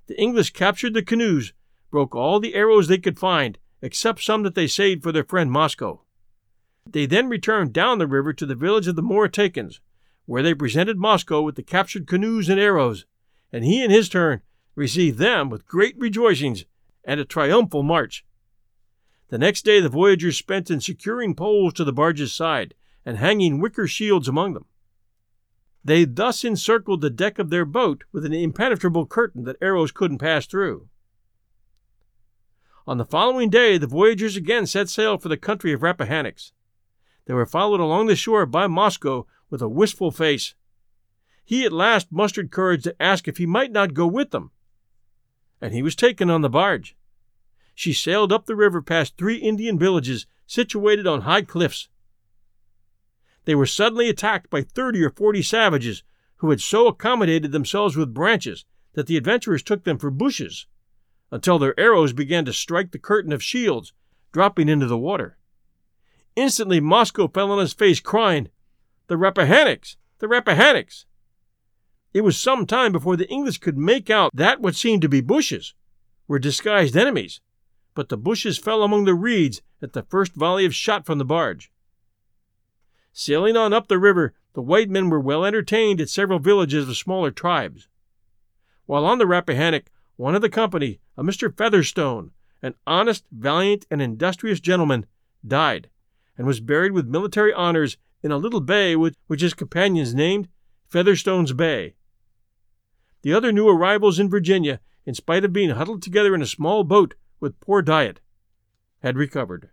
The 0.07 0.17
English 0.21 0.51
captured 0.51 0.95
the 0.95 1.03
canoes, 1.03 1.53
broke 1.91 2.15
all 2.15 2.39
the 2.39 2.55
arrows 2.55 2.87
they 2.87 2.99
could 2.99 3.19
find, 3.19 3.59
except 3.83 4.23
some 4.23 4.45
that 4.45 4.55
they 4.55 4.69
saved 4.69 5.03
for 5.03 5.11
their 5.11 5.25
friend 5.25 5.51
Mosco. 5.51 6.05
They 6.89 7.07
then 7.07 7.29
returned 7.29 7.73
down 7.73 7.99
the 7.99 8.07
river 8.07 8.33
to 8.33 8.47
the 8.47 8.55
village 8.55 8.87
of 8.87 8.95
the 8.95 9.03
Moritacans, 9.03 9.81
where 10.27 10.45
they 10.45 10.55
presented 10.55 10.97
Mosco 10.97 11.43
with 11.43 11.57
the 11.57 11.65
captured 11.65 12.07
canoes 12.07 12.49
and 12.49 12.61
arrows, 12.61 13.05
and 13.53 13.65
he 13.65 13.83
in 13.83 13.91
his 13.91 14.09
turn 14.09 14.43
received 14.77 15.19
them 15.19 15.51
with 15.51 15.67
great 15.67 15.99
rejoicings 15.99 16.67
and 17.03 17.19
a 17.19 17.25
triumphal 17.25 17.83
march. 17.83 18.25
The 19.29 19.39
next 19.39 19.65
day 19.65 19.81
the 19.81 19.89
voyagers 19.89 20.37
spent 20.37 20.71
in 20.71 20.81
securing 20.81 21.35
poles 21.35 21.73
to 21.75 21.85
the 21.85 21.93
barge's 21.93 22.33
side 22.33 22.75
and 23.05 23.19
hanging 23.19 23.61
wicker 23.61 23.87
shields 23.87 24.29
among 24.29 24.55
them. 24.55 24.67
They 25.85 26.05
thus 26.05 26.45
encircled 26.45 27.01
the 27.01 27.11
deck 27.11 27.39
of 27.39 27.51
their 27.51 27.65
boat 27.65 28.05
with 28.13 28.25
an 28.25 28.33
impenetrable 28.33 29.07
curtain 29.07 29.45
that 29.45 29.57
arrows 29.61 29.93
couldn't 29.93 30.19
pass 30.19 30.47
through. 30.47 30.89
On 32.89 32.99
the 32.99 33.05
following 33.05 33.51
day, 33.51 33.79
the 33.79 33.87
voyagers 33.87 34.37
again 34.37 34.67
set 34.67 34.89
sail 34.89 35.19
for 35.19 35.29
the 35.29 35.37
country 35.37 35.73
of 35.73 35.81
Rappahannocks. 35.81 36.53
They 37.27 37.35
were 37.35 37.47
followed 37.47 37.81
along 37.81 38.07
the 38.07 38.17
shore 38.17 38.47
by 38.47 38.67
Mosco 38.67 39.27
with 39.51 39.61
a 39.61 39.69
wistful 39.69 40.11
face. 40.11 40.55
He 41.45 41.65
at 41.65 41.73
last 41.73 42.11
mustered 42.11 42.51
courage 42.51 42.85
to 42.85 43.01
ask 43.01 43.29
if 43.29 43.39
he 43.39 43.47
might 43.47 43.71
not 43.71 43.95
go 43.95 44.07
with 44.07 44.31
them, 44.31 44.51
and 45.61 45.73
he 45.73 45.83
was 45.83 45.95
taken 45.95 46.31
on 46.31 46.43
the 46.43 46.51
barge. 46.51 46.96
She 47.79 47.93
sailed 47.93 48.33
up 48.33 48.47
the 48.47 48.57
river 48.57 48.81
past 48.81 49.19
three 49.19 49.37
Indian 49.37 49.79
villages 49.79 50.27
situated 50.47 51.07
on 51.07 51.21
high 51.21 51.43
cliffs. 51.43 51.91
They 53.45 53.55
were 53.55 53.67
suddenly 53.67 54.09
attacked 54.09 54.49
by 54.49 54.63
thirty 54.63 55.05
or 55.05 55.11
forty 55.11 55.43
savages 55.43 56.03
who 56.37 56.49
had 56.49 56.63
so 56.63 56.87
accommodated 56.87 57.53
themselves 57.53 57.95
with 57.95 58.15
branches 58.15 58.65
that 58.95 59.07
the 59.07 59.19
adventurers 59.19 59.63
took 59.63 59.85
them 59.85 59.99
for 59.99 60.11
bushes 60.11 60.67
until 61.31 61.59
their 61.59 61.79
arrows 61.79 62.15
began 62.15 62.47
to 62.47 62.53
strike 62.55 62.93
the 62.93 62.99
curtain 62.99 63.31
of 63.31 63.43
shields, 63.43 63.93
dropping 64.33 64.71
into 64.71 64.87
the 64.87 64.97
water. 64.97 65.37
Instantly 66.35 66.81
Mosco 66.81 67.29
fell 67.29 67.53
on 67.53 67.59
his 67.59 67.75
face, 67.75 68.01
crying, 68.01 68.49
The 69.09 69.17
Rappahannocks! 69.17 69.97
The 70.19 70.29
Rappahannocks! 70.29 71.05
It 72.15 72.23
was 72.23 72.39
some 72.39 72.65
time 72.65 72.93
before 72.93 73.17
the 73.17 73.29
English 73.29 73.59
could 73.59 73.77
make 73.77 74.09
out 74.09 74.35
that 74.35 74.63
what 74.63 74.77
seemed 74.77 75.03
to 75.03 75.11
be 75.11 75.21
bushes 75.21 75.75
were 76.27 76.39
disguised 76.39 76.97
enemies, 76.97 77.43
but 77.97 78.11
the 78.11 78.17
bushes 78.17 78.59
fell 78.59 78.85
among 78.85 79.07
the 79.07 79.15
reeds 79.15 79.63
at 79.83 79.95
the 79.95 80.03
first 80.03 80.35
volley 80.35 80.67
of 80.67 80.75
shot 80.75 81.05
from 81.07 81.17
the 81.19 81.25
barge. 81.25 81.73
Sailing 83.13 83.57
on 83.57 83.73
up 83.73 83.89
the 83.89 83.99
river, 83.99 84.35
the 84.53 84.61
white 84.63 84.91
men 84.91 85.09
were 85.09 85.19
well 85.19 85.45
entertained 85.45 86.01
at 86.01 86.11
several 86.11 86.39
villages 86.39 86.87
of 86.87 86.97
smaller 86.97 87.31
tribes. 87.31 87.89
While 88.85 89.07
on 89.07 89.19
the 89.19 89.27
Rappahannock, 89.27 89.91
one 90.17 90.35
of 90.35 90.43
the 90.43 90.51
company, 90.51 91.01
a 91.17 91.25
Mr. 91.25 91.53
Featherstone, 91.53 92.33
an 92.63 92.75
honest, 92.87 93.25
valiant, 93.33 93.87
and 93.91 94.03
industrious 94.03 94.61
gentleman, 94.61 95.07
died, 95.47 95.89
and 96.37 96.47
was 96.47 96.61
buried 96.61 96.93
with 96.93 97.07
military 97.07 97.53
honors 97.55 97.97
in 98.23 98.31
a 98.31 98.37
little 98.37 98.61
bay 98.61 98.95
which, 98.95 99.15
which 99.27 99.41
his 99.41 99.55
companions 99.55 100.15
named 100.15 100.49
Featherstone's 100.91 101.55
Bay. 101.55 101.95
The 103.23 103.33
other 103.33 103.53
new 103.53 103.69
arrivals 103.69 104.19
in 104.19 104.29
Virginia, 104.29 104.81
in 105.07 105.15
spite 105.15 105.45
of 105.45 105.53
being 105.55 105.71
huddled 105.71 106.03
together 106.03 106.35
in 106.35 106.43
a 106.43 106.47
small 106.47 106.85
boat 106.85 107.15
with 107.41 107.61
poor 107.61 107.83
diet, 107.83 108.21
had 109.03 109.17
recovered. 109.17 109.71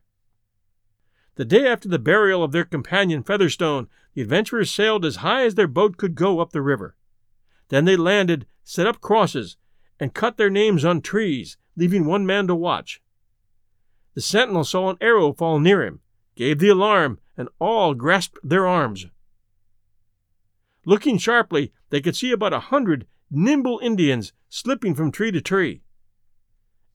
The 1.35 1.45
day 1.45 1.67
after 1.67 1.89
the 1.89 1.99
burial 1.99 2.43
of 2.43 2.51
their 2.51 2.65
companion 2.65 3.23
Featherstone, 3.23 3.87
the 4.13 4.21
adventurers 4.21 4.69
sailed 4.69 5.03
as 5.03 5.17
high 5.17 5.45
as 5.45 5.55
their 5.55 5.67
boat 5.67 5.97
could 5.97 6.15
go 6.15 6.39
up 6.39 6.51
the 6.51 6.61
river. 6.61 6.95
Then 7.69 7.85
they 7.85 7.95
landed, 7.95 8.45
set 8.63 8.85
up 8.85 9.01
crosses, 9.01 9.57
and 9.99 10.13
cut 10.13 10.37
their 10.37 10.49
names 10.49 10.85
on 10.85 11.01
trees, 11.01 11.57
leaving 11.75 12.05
one 12.05 12.25
man 12.25 12.47
to 12.47 12.55
watch. 12.55 13.01
The 14.13 14.21
sentinel 14.21 14.63
saw 14.63 14.89
an 14.89 14.97
arrow 15.01 15.33
fall 15.33 15.59
near 15.59 15.83
him, 15.83 16.01
gave 16.35 16.59
the 16.59 16.69
alarm, 16.69 17.19
and 17.35 17.49
all 17.59 17.95
grasped 17.95 18.37
their 18.43 18.67
arms. 18.67 19.07
Looking 20.85 21.17
sharply, 21.17 21.73
they 21.89 22.01
could 22.01 22.15
see 22.15 22.31
about 22.31 22.53
a 22.53 22.59
hundred 22.59 23.07
nimble 23.31 23.79
Indians 23.81 24.33
slipping 24.49 24.93
from 24.93 25.11
tree 25.11 25.31
to 25.31 25.41
tree. 25.41 25.81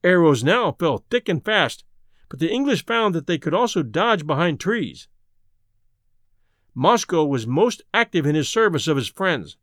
Arrows 0.05 0.45
now 0.45 0.73
fell 0.73 1.05
thick 1.11 1.29
and 1.29 1.45
fast, 1.45 1.85
but 2.29 2.39
the 2.39 2.51
English 2.51 2.85
found 2.87 3.15
that 3.15 3.27
they 3.27 3.39
could 3.39 3.55
also 3.55 3.83
dodge 3.83 4.27
behind 4.27 4.61
trees. 4.61 5.09
Mosco 6.75 7.25
was 7.25 7.47
most 7.47 7.83
active 7.93 8.25
in 8.25 8.35
his 8.35 8.49
service 8.49 8.87
of 8.87 8.97
his 8.97 9.09
friends. 9.09 9.57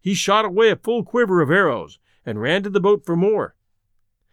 He 0.00 0.14
shot 0.14 0.44
away 0.44 0.70
a 0.70 0.76
full 0.76 1.04
quiver 1.04 1.40
of 1.40 1.50
arrows 1.50 1.98
and 2.24 2.40
ran 2.40 2.62
to 2.62 2.70
the 2.70 2.80
boat 2.80 3.04
for 3.04 3.16
more. 3.16 3.56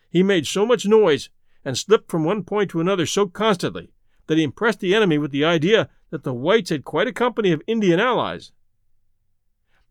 He 0.09 0.21
made 0.21 0.45
so 0.45 0.65
much 0.65 0.85
noise 0.85 1.29
and 1.63 1.77
slipped 1.77 2.11
from 2.11 2.23
one 2.23 2.43
point 2.43 2.69
to 2.71 2.79
another 2.79 3.05
so 3.05 3.27
constantly 3.27 3.91
that 4.27 4.37
he 4.37 4.43
impressed 4.43 4.79
the 4.79 4.93
enemy 4.93 5.17
with 5.17 5.31
the 5.31 5.45
idea 5.45 5.89
that 6.11 6.23
the 6.23 6.33
whites 6.33 6.69
had 6.69 6.85
quite 6.85 7.07
a 7.07 7.13
company 7.13 7.51
of 7.51 7.61
Indian 7.67 7.99
allies. 7.99 8.51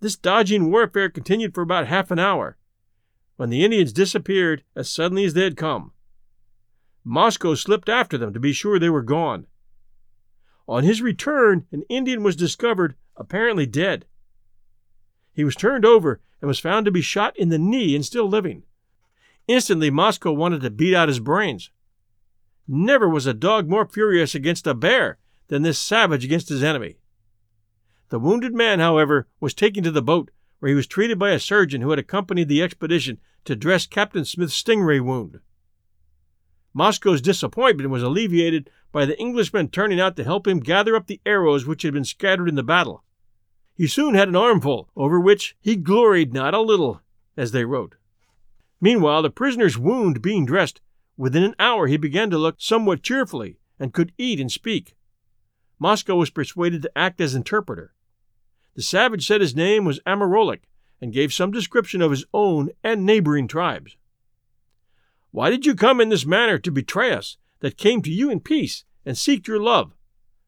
This 0.01 0.17
dodging 0.17 0.71
warfare 0.71 1.09
continued 1.09 1.55
for 1.55 1.63
about 1.63 1.89
half 1.89 2.11
an 2.11 2.19
hour, 2.19 2.57
when 3.37 3.51
the 3.51 3.65
Indians 3.65 3.93
disappeared 3.93 4.63
as 4.77 4.89
suddenly 4.89 5.25
as 5.25 5.35
they 5.35 5.45
had 5.45 5.57
come. 5.57 5.93
Mosco 7.05 7.55
slipped 7.55 7.89
after 7.89 8.17
them 8.17 8.33
to 8.33 8.41
be 8.41 8.53
sure 8.53 8.79
they 8.79 8.91
were 8.91 9.03
gone. 9.03 9.47
On 10.67 10.83
his 10.83 11.03
return, 11.03 11.67
an 11.71 11.83
Indian 11.89 12.23
was 12.23 12.37
discovered, 12.37 12.95
apparently 13.17 13.67
dead. 13.67 14.07
He 15.35 15.45
was 15.45 15.55
turned 15.55 15.85
over 15.85 16.21
and 16.41 16.49
was 16.49 16.61
found 16.61 16.87
to 16.87 16.93
be 16.93 17.03
shot 17.03 17.37
in 17.37 17.51
the 17.51 17.59
knee 17.59 17.95
and 17.95 18.05
still 18.05 18.29
living. 18.29 18.63
Instantly, 19.47 19.91
Mosco 19.91 20.33
wanted 20.33 20.63
to 20.63 20.71
beat 20.71 20.95
out 20.95 21.09
his 21.09 21.21
brains. 21.21 21.71
Never 22.67 23.09
was 23.09 23.27
a 23.27 23.35
dog 23.35 23.69
more 23.69 23.87
furious 23.87 24.35
against 24.35 24.67
a 24.67 24.73
bear 24.73 25.19
than 25.49 25.63
this 25.63 25.79
savage 25.79 26.25
against 26.25 26.49
his 26.49 26.63
enemy. 26.63 26.97
The 28.09 28.19
wounded 28.19 28.55
man, 28.55 28.81
however, 28.81 29.27
was 29.41 29.53
taken 29.53 29.85
to 29.85 29.91
the 29.91 30.03
boat, 30.03 30.31
where 30.65 30.71
he 30.71 30.75
was 30.75 30.87
treated 30.87 31.19
by 31.19 31.29
a 31.29 31.39
surgeon 31.39 31.83
who 31.83 31.91
had 31.91 31.99
accompanied 31.99 32.49
the 32.49 32.63
expedition 32.63 33.19
to 33.45 33.55
dress 33.55 33.87
Captain 33.87 34.25
Smith's 34.25 34.55
stingray 34.55 34.99
wound. 34.99 35.41
Mosco's 36.73 37.21
disappointment 37.21 37.91
was 37.91 38.03
alleviated 38.03 38.71
by 38.91 39.05
the 39.05 39.21
Englishmen 39.21 39.69
turning 39.69 40.01
out 40.01 40.17
to 40.17 40.25
help 40.25 40.49
him 40.49 40.61
gather 40.61 40.97
up 40.97 41.07
the 41.07 41.21
arrows 41.27 41.67
which 41.67 41.83
had 41.83 41.93
been 41.93 42.03
scattered 42.03 42.49
in 42.49 42.55
the 42.55 42.63
battle. 42.63 43.05
He 43.75 43.87
soon 43.87 44.15
had 44.15 44.29
an 44.29 44.37
armful, 44.37 44.89
over 44.97 45.21
which 45.21 45.55
he 45.61 45.77
gloried 45.77 46.33
not 46.33 46.55
a 46.55 46.63
little, 46.63 47.03
as 47.37 47.53
they 47.53 47.67
wrote. 47.67 47.97
Meanwhile, 48.81 49.21
the 49.21 49.29
prisoner's 49.29 49.77
wound 49.77 50.23
being 50.23 50.47
dressed, 50.47 50.81
within 51.19 51.43
an 51.43 51.55
hour 51.59 51.89
he 51.89 51.99
began 51.99 52.31
to 52.31 52.39
look 52.39 52.57
somewhat 52.59 53.03
cheerfully 53.03 53.59
and 53.79 53.93
could 53.93 54.13
eat 54.17 54.41
and 54.41 54.51
speak. 54.51 54.95
Mosco 55.79 56.17
was 56.17 56.31
persuaded 56.31 56.81
to 56.81 56.99
act 56.99 57.21
as 57.21 57.35
interpreter. 57.35 57.93
The 58.75 58.83
savage 58.83 59.27
said 59.27 59.41
his 59.41 59.55
name 59.55 59.85
was 59.85 60.01
Amoroleck 60.01 60.63
and 61.01 61.13
gave 61.13 61.33
some 61.33 61.51
description 61.51 62.03
of 62.03 62.11
his 62.11 62.25
own 62.33 62.71
and 62.83 63.05
neighboring 63.05 63.49
tribes. 63.49 63.97
Why 65.31 65.51
did 65.51 65.67
you 65.67 65.75
come 65.75 66.01
in 66.01 66.09
this 66.09 66.27
manner 66.27 66.59
to 66.59 66.71
betray 66.71 67.13
us, 67.13 67.37
that 67.61 67.79
came 67.79 68.03
to 68.03 68.11
you 68.11 68.31
in 68.31 68.41
peace 68.41 68.85
and 69.05 69.17
seek 69.17 69.47
your 69.47 69.61
love? 69.61 69.93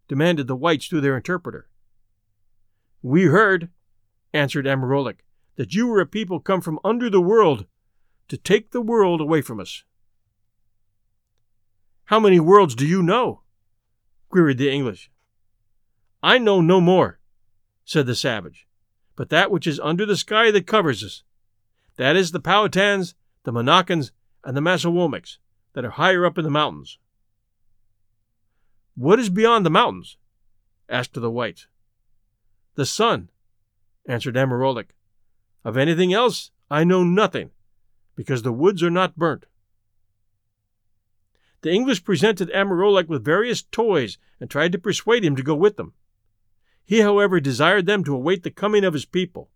demanded 0.08 0.46
the 0.46 0.56
whites 0.56 0.86
through 0.86 1.00
their 1.00 1.16
interpreter. 1.16 1.68
We 3.02 3.24
heard, 3.24 3.70
answered 4.32 4.66
Amoroleck, 4.66 5.18
that 5.56 5.74
you 5.74 5.86
were 5.86 6.00
a 6.00 6.06
people 6.06 6.38
come 6.38 6.60
from 6.60 6.78
under 6.84 7.10
the 7.10 7.20
world 7.20 7.66
to 8.28 8.36
take 8.36 8.70
the 8.70 8.80
world 8.80 9.20
away 9.20 9.40
from 9.40 9.60
us. 9.60 9.84
How 12.06 12.20
many 12.20 12.38
worlds 12.38 12.74
do 12.74 12.86
you 12.86 13.02
know? 13.02 13.42
queried 14.28 14.58
the 14.58 14.70
English. 14.70 15.10
I 16.22 16.38
know 16.38 16.60
no 16.60 16.80
more, 16.80 17.18
said 17.86 18.04
the 18.04 18.14
savage, 18.14 18.66
but 19.14 19.30
that 19.30 19.50
which 19.50 19.66
is 19.66 19.80
under 19.80 20.04
the 20.04 20.16
sky 20.16 20.50
that 20.50 20.66
covers 20.66 21.02
us. 21.02 21.22
That 21.96 22.16
is 22.16 22.32
the 22.32 22.40
Powhatans, 22.40 23.14
the 23.44 23.52
Monacans, 23.52 24.10
and 24.44 24.56
the 24.56 24.60
Massawomicks 24.60 25.38
that 25.72 25.84
are 25.84 25.90
higher 25.90 26.26
up 26.26 26.36
in 26.36 26.44
the 26.44 26.50
mountains. 26.50 26.98
What 28.96 29.20
is 29.20 29.30
beyond 29.30 29.64
the 29.64 29.70
mountains? 29.70 30.18
asked 30.88 31.14
the 31.14 31.30
whites. 31.30 31.68
The 32.74 32.86
sun, 32.86 33.30
answered 34.06 34.34
Amoroleck. 34.34 34.90
Of 35.64 35.76
anything 35.76 36.12
else 36.12 36.50
I 36.70 36.84
know 36.84 37.04
nothing, 37.04 37.50
because 38.16 38.42
the 38.42 38.52
woods 38.52 38.82
are 38.82 38.90
not 38.90 39.16
burnt. 39.16 39.46
The 41.62 41.72
English 41.72 42.04
presented 42.04 42.50
Amoroleck 42.50 43.08
with 43.08 43.24
various 43.24 43.62
toys 43.62 44.18
and 44.40 44.50
tried 44.50 44.72
to 44.72 44.78
persuade 44.78 45.24
him 45.24 45.36
to 45.36 45.42
go 45.42 45.54
with 45.54 45.76
them. 45.76 45.94
He, 46.86 47.00
however, 47.00 47.40
desired 47.40 47.84
them 47.84 48.04
to 48.04 48.14
await 48.14 48.44
the 48.44 48.50
coming 48.50 48.84
of 48.84 48.94
his 48.94 49.04
people. 49.04 49.50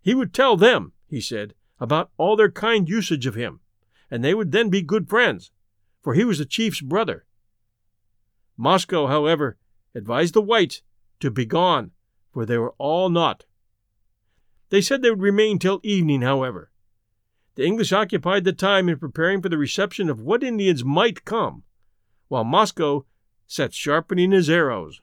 He 0.00 0.14
would 0.14 0.32
tell 0.32 0.56
them, 0.56 0.92
he 1.06 1.20
said, 1.20 1.54
about 1.78 2.10
all 2.16 2.36
their 2.36 2.50
kind 2.50 2.88
usage 2.88 3.26
of 3.26 3.34
him, 3.34 3.60
and 4.10 4.24
they 4.24 4.34
would 4.34 4.50
then 4.50 4.70
be 4.70 4.80
good 4.80 5.10
friends, 5.10 5.50
for 6.02 6.14
he 6.14 6.24
was 6.24 6.38
the 6.38 6.46
chief's 6.46 6.80
brother. 6.80 7.26
Mosco, 8.56 9.06
however, 9.06 9.58
advised 9.94 10.32
the 10.32 10.40
whites 10.40 10.80
to 11.20 11.30
begone, 11.30 11.90
for 12.32 12.46
they 12.46 12.56
were 12.56 12.74
all 12.78 13.10
naught. 13.10 13.44
They 14.70 14.80
said 14.80 15.02
they 15.02 15.10
would 15.10 15.20
remain 15.20 15.58
till 15.58 15.80
evening, 15.82 16.22
however. 16.22 16.70
The 17.56 17.64
English 17.64 17.92
occupied 17.92 18.44
the 18.44 18.52
time 18.52 18.88
in 18.88 18.98
preparing 18.98 19.42
for 19.42 19.48
the 19.50 19.58
reception 19.58 20.08
of 20.08 20.20
what 20.20 20.42
Indians 20.42 20.84
might 20.84 21.26
come, 21.26 21.64
while 22.28 22.44
Mosco 22.44 23.04
sat 23.46 23.74
sharpening 23.74 24.30
his 24.30 24.48
arrows. 24.48 25.00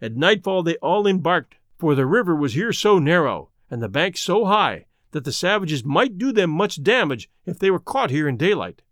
At 0.00 0.16
nightfall 0.16 0.62
they 0.62 0.76
all 0.76 1.06
embarked, 1.06 1.56
for 1.78 1.94
the 1.94 2.06
river 2.06 2.34
was 2.34 2.54
here 2.54 2.72
so 2.72 2.98
narrow, 2.98 3.50
and 3.70 3.82
the 3.82 3.88
banks 3.88 4.20
so 4.20 4.44
high, 4.44 4.86
that 5.10 5.24
the 5.24 5.32
savages 5.32 5.84
might 5.84 6.18
do 6.18 6.32
them 6.32 6.50
much 6.50 6.82
damage 6.82 7.28
if 7.46 7.58
they 7.58 7.70
were 7.70 7.78
caught 7.78 8.10
here 8.10 8.28
in 8.28 8.36
daylight. 8.36 8.82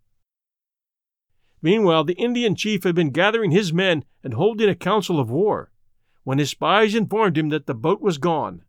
Meanwhile, 1.61 2.03
the 2.03 2.13
Indian 2.13 2.55
chief 2.55 2.83
had 2.83 2.95
been 2.95 3.09
gathering 3.09 3.51
his 3.51 3.73
men 3.73 4.03
and 4.23 4.33
holding 4.33 4.69
a 4.69 4.75
council 4.75 5.19
of 5.19 5.29
war, 5.29 5.71
when 6.23 6.39
his 6.39 6.49
spies 6.49 6.93
informed 6.93 7.37
him 7.37 7.49
that 7.49 7.65
the 7.65 7.73
boat 7.73 8.01
was 8.01 8.17
gone. 8.17 8.63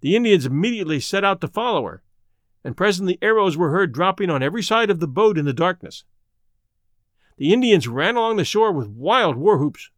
The 0.00 0.14
Indians 0.14 0.46
immediately 0.46 1.00
set 1.00 1.24
out 1.24 1.40
to 1.40 1.48
follow 1.48 1.84
her, 1.84 2.02
and 2.62 2.76
presently 2.76 3.18
arrows 3.20 3.56
were 3.56 3.70
heard 3.70 3.92
dropping 3.92 4.30
on 4.30 4.42
every 4.42 4.62
side 4.62 4.90
of 4.90 5.00
the 5.00 5.08
boat 5.08 5.38
in 5.38 5.44
the 5.44 5.52
darkness. 5.52 6.04
The 7.36 7.52
Indians 7.52 7.88
ran 7.88 8.16
along 8.16 8.36
the 8.36 8.44
shore 8.44 8.72
with 8.72 8.88
wild 8.88 9.36
war 9.36 9.58
whoops. 9.58 9.90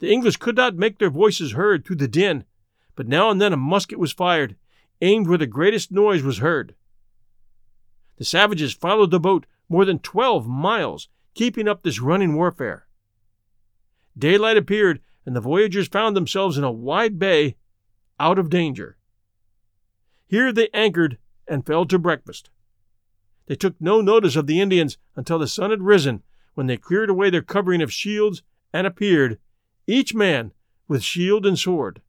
The 0.00 0.10
English 0.10 0.38
could 0.38 0.56
not 0.56 0.76
make 0.76 0.98
their 0.98 1.10
voices 1.10 1.52
heard 1.52 1.84
through 1.84 1.96
the 1.96 2.08
din, 2.08 2.44
but 2.96 3.06
now 3.06 3.30
and 3.30 3.40
then 3.40 3.52
a 3.52 3.56
musket 3.56 3.98
was 3.98 4.12
fired, 4.12 4.56
aimed 5.00 5.28
where 5.28 5.38
the 5.38 5.46
greatest 5.46 5.92
noise 5.92 6.22
was 6.22 6.38
heard. 6.38 6.74
The 8.16 8.24
savages 8.24 8.72
followed 8.74 9.10
the 9.10 9.20
boat 9.20 9.46
more 9.68 9.84
than 9.84 9.98
twelve 9.98 10.48
miles, 10.48 11.08
keeping 11.34 11.68
up 11.68 11.82
this 11.82 12.00
running 12.00 12.34
warfare. 12.34 12.86
Daylight 14.18 14.56
appeared, 14.56 15.00
and 15.24 15.36
the 15.36 15.40
voyagers 15.40 15.86
found 15.86 16.16
themselves 16.16 16.58
in 16.58 16.64
a 16.64 16.72
wide 16.72 17.18
bay, 17.18 17.56
out 18.18 18.38
of 18.38 18.50
danger. 18.50 18.96
Here 20.26 20.52
they 20.52 20.68
anchored 20.74 21.18
and 21.46 21.64
fell 21.64 21.84
to 21.86 21.98
breakfast. 21.98 22.50
They 23.46 23.54
took 23.54 23.74
no 23.80 24.00
notice 24.00 24.36
of 24.36 24.46
the 24.46 24.60
Indians 24.60 24.96
until 25.14 25.38
the 25.38 25.48
sun 25.48 25.70
had 25.70 25.82
risen, 25.82 26.22
when 26.54 26.66
they 26.66 26.76
cleared 26.76 27.10
away 27.10 27.30
their 27.30 27.42
covering 27.42 27.82
of 27.82 27.92
shields 27.92 28.42
and 28.72 28.86
appeared, 28.86 29.38
each 29.86 30.14
man 30.14 30.52
with 30.88 31.02
shield 31.02 31.46
and 31.46 31.58
sword. 31.58 32.02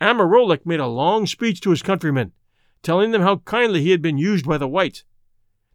Amoroleck 0.00 0.66
made 0.66 0.80
a 0.80 0.86
long 0.86 1.26
speech 1.26 1.60
to 1.62 1.70
his 1.70 1.82
countrymen, 1.82 2.32
telling 2.82 3.10
them 3.10 3.22
how 3.22 3.38
kindly 3.38 3.82
he 3.82 3.90
had 3.90 4.02
been 4.02 4.18
used 4.18 4.46
by 4.46 4.58
the 4.58 4.68
whites, 4.68 5.04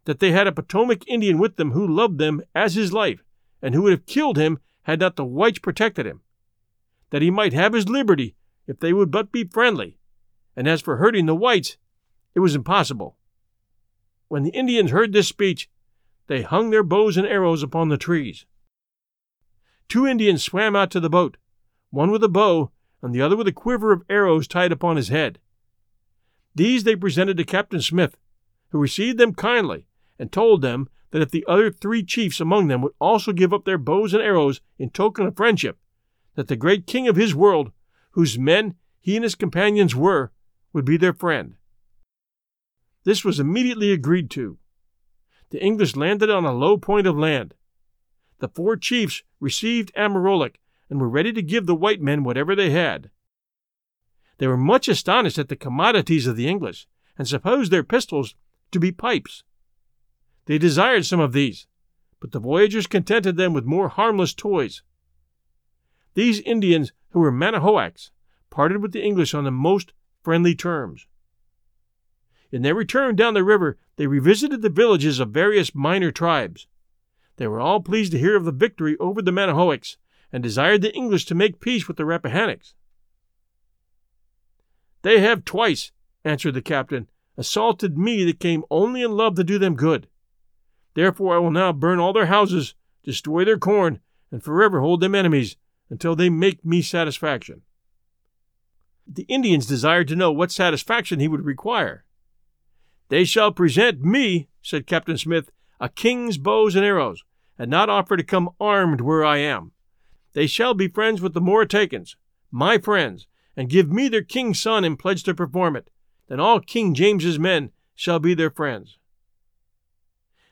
that 0.04 0.20
they 0.20 0.32
had 0.32 0.46
a 0.46 0.52
Potomac 0.52 1.06
Indian 1.08 1.38
with 1.38 1.56
them 1.56 1.72
who 1.72 1.86
loved 1.86 2.18
them 2.18 2.42
as 2.54 2.74
his 2.74 2.92
life, 2.92 3.22
and 3.60 3.74
who 3.74 3.82
would 3.82 3.92
have 3.92 4.06
killed 4.06 4.36
him 4.36 4.58
had 4.82 5.00
not 5.00 5.16
the 5.16 5.24
whites 5.24 5.58
protected 5.58 6.06
him, 6.06 6.20
that 7.10 7.22
he 7.22 7.30
might 7.30 7.52
have 7.52 7.72
his 7.72 7.88
liberty 7.88 8.34
if 8.66 8.78
they 8.80 8.92
would 8.92 9.10
but 9.10 9.32
be 9.32 9.44
friendly, 9.44 9.98
and 10.56 10.68
as 10.68 10.80
for 10.80 10.96
hurting 10.96 11.26
the 11.26 11.34
whites, 11.34 11.76
it 12.34 12.40
was 12.40 12.54
impossible. 12.54 13.16
When 14.28 14.42
the 14.44 14.50
Indians 14.50 14.90
heard 14.90 15.12
this 15.12 15.28
speech, 15.28 15.68
they 16.26 16.42
hung 16.42 16.70
their 16.70 16.82
bows 16.82 17.16
and 17.16 17.26
arrows 17.26 17.62
upon 17.62 17.88
the 17.88 17.98
trees. 17.98 18.46
Two 19.92 20.06
Indians 20.06 20.42
swam 20.42 20.74
out 20.74 20.90
to 20.92 21.00
the 21.00 21.10
boat, 21.10 21.36
one 21.90 22.10
with 22.10 22.24
a 22.24 22.28
bow 22.30 22.70
and 23.02 23.14
the 23.14 23.20
other 23.20 23.36
with 23.36 23.46
a 23.46 23.52
quiver 23.52 23.92
of 23.92 24.02
arrows 24.08 24.48
tied 24.48 24.72
upon 24.72 24.96
his 24.96 25.10
head. 25.10 25.38
These 26.54 26.84
they 26.84 26.96
presented 26.96 27.36
to 27.36 27.44
Captain 27.44 27.82
Smith, 27.82 28.16
who 28.70 28.78
received 28.78 29.18
them 29.18 29.34
kindly 29.34 29.84
and 30.18 30.32
told 30.32 30.62
them 30.62 30.88
that 31.10 31.20
if 31.20 31.30
the 31.30 31.44
other 31.46 31.70
three 31.70 32.02
chiefs 32.02 32.40
among 32.40 32.68
them 32.68 32.80
would 32.80 32.94
also 32.98 33.34
give 33.34 33.52
up 33.52 33.66
their 33.66 33.76
bows 33.76 34.14
and 34.14 34.22
arrows 34.22 34.62
in 34.78 34.88
token 34.88 35.26
of 35.26 35.36
friendship, 35.36 35.76
that 36.36 36.48
the 36.48 36.56
great 36.56 36.86
king 36.86 37.06
of 37.06 37.16
his 37.16 37.34
world, 37.34 37.70
whose 38.12 38.38
men 38.38 38.76
he 38.98 39.14
and 39.16 39.24
his 39.24 39.34
companions 39.34 39.94
were, 39.94 40.32
would 40.72 40.86
be 40.86 40.96
their 40.96 41.12
friend. 41.12 41.56
This 43.04 43.26
was 43.26 43.38
immediately 43.38 43.92
agreed 43.92 44.30
to. 44.30 44.56
The 45.50 45.62
English 45.62 45.96
landed 45.96 46.30
on 46.30 46.46
a 46.46 46.54
low 46.54 46.78
point 46.78 47.06
of 47.06 47.18
land. 47.18 47.52
The 48.42 48.48
four 48.48 48.76
chiefs 48.76 49.22
received 49.38 49.94
Amoroleck 49.94 50.56
and 50.90 51.00
were 51.00 51.08
ready 51.08 51.32
to 51.32 51.42
give 51.42 51.66
the 51.66 51.76
white 51.76 52.00
men 52.00 52.24
whatever 52.24 52.56
they 52.56 52.70
had. 52.70 53.12
They 54.38 54.48
were 54.48 54.56
much 54.56 54.88
astonished 54.88 55.38
at 55.38 55.48
the 55.48 55.54
commodities 55.54 56.26
of 56.26 56.34
the 56.34 56.48
English, 56.48 56.88
and 57.16 57.28
supposed 57.28 57.70
their 57.70 57.84
pistols 57.84 58.34
to 58.72 58.80
be 58.80 58.90
pipes. 58.90 59.44
They 60.46 60.58
desired 60.58 61.06
some 61.06 61.20
of 61.20 61.32
these, 61.32 61.68
but 62.18 62.32
the 62.32 62.40
voyagers 62.40 62.88
contented 62.88 63.36
them 63.36 63.52
with 63.52 63.64
more 63.64 63.86
harmless 63.86 64.34
toys. 64.34 64.82
These 66.14 66.40
Indians, 66.40 66.92
who 67.10 67.20
were 67.20 67.30
Manahoacs, 67.30 68.10
parted 68.50 68.82
with 68.82 68.90
the 68.90 69.04
English 69.04 69.34
on 69.34 69.44
the 69.44 69.52
most 69.52 69.92
friendly 70.24 70.56
terms. 70.56 71.06
In 72.50 72.62
their 72.62 72.74
return 72.74 73.14
down 73.14 73.34
the 73.34 73.44
river, 73.44 73.78
they 73.94 74.08
revisited 74.08 74.62
the 74.62 74.68
villages 74.68 75.20
of 75.20 75.30
various 75.30 75.76
minor 75.76 76.10
tribes. 76.10 76.66
They 77.36 77.46
were 77.46 77.60
all 77.60 77.80
pleased 77.80 78.12
to 78.12 78.18
hear 78.18 78.36
of 78.36 78.44
the 78.44 78.52
victory 78.52 78.96
over 78.98 79.22
the 79.22 79.30
Manahoacs, 79.30 79.96
and 80.32 80.42
desired 80.42 80.82
the 80.82 80.94
English 80.94 81.26
to 81.26 81.34
make 81.34 81.60
peace 81.60 81.86
with 81.86 81.96
the 81.96 82.04
Rappahannocks. 82.04 82.74
They 85.02 85.20
have 85.20 85.44
twice, 85.44 85.92
answered 86.24 86.54
the 86.54 86.62
captain, 86.62 87.10
assaulted 87.36 87.98
me 87.98 88.24
that 88.24 88.40
came 88.40 88.64
only 88.70 89.02
in 89.02 89.12
love 89.12 89.34
to 89.36 89.44
do 89.44 89.58
them 89.58 89.74
good. 89.74 90.08
Therefore 90.94 91.34
I 91.34 91.38
will 91.38 91.50
now 91.50 91.72
burn 91.72 91.98
all 91.98 92.12
their 92.12 92.26
houses, 92.26 92.74
destroy 93.02 93.44
their 93.44 93.58
corn, 93.58 94.00
and 94.30 94.42
forever 94.42 94.80
hold 94.80 95.00
them 95.00 95.14
enemies 95.14 95.56
until 95.90 96.14
they 96.14 96.30
make 96.30 96.64
me 96.64 96.82
satisfaction. 96.82 97.62
The 99.06 99.24
Indians 99.24 99.66
desired 99.66 100.08
to 100.08 100.16
know 100.16 100.32
what 100.32 100.52
satisfaction 100.52 101.20
he 101.20 101.28
would 101.28 101.44
require. 101.44 102.04
They 103.08 103.24
shall 103.24 103.52
present 103.52 104.00
me, 104.00 104.48
said 104.62 104.86
Captain 104.86 105.18
Smith, 105.18 105.50
a 105.82 105.88
king's 105.88 106.38
bows 106.38 106.76
and 106.76 106.84
arrows, 106.84 107.24
and 107.58 107.68
not 107.68 107.90
offer 107.90 108.16
to 108.16 108.22
come 108.22 108.48
armed 108.60 109.00
where 109.00 109.24
I 109.24 109.38
am. 109.38 109.72
They 110.32 110.46
shall 110.46 110.74
be 110.74 110.86
friends 110.86 111.20
with 111.20 111.34
the 111.34 111.40
Moratacans, 111.40 112.14
my 112.52 112.78
friends, 112.78 113.26
and 113.56 113.68
give 113.68 113.90
me 113.90 114.08
their 114.08 114.22
king's 114.22 114.60
son 114.60 114.84
in 114.84 114.96
pledge 114.96 115.24
to 115.24 115.34
perform 115.34 115.74
it. 115.74 115.90
Then 116.28 116.38
all 116.38 116.60
King 116.60 116.94
James's 116.94 117.36
men 117.36 117.72
shall 117.96 118.20
be 118.20 118.32
their 118.32 118.48
friends. 118.48 118.98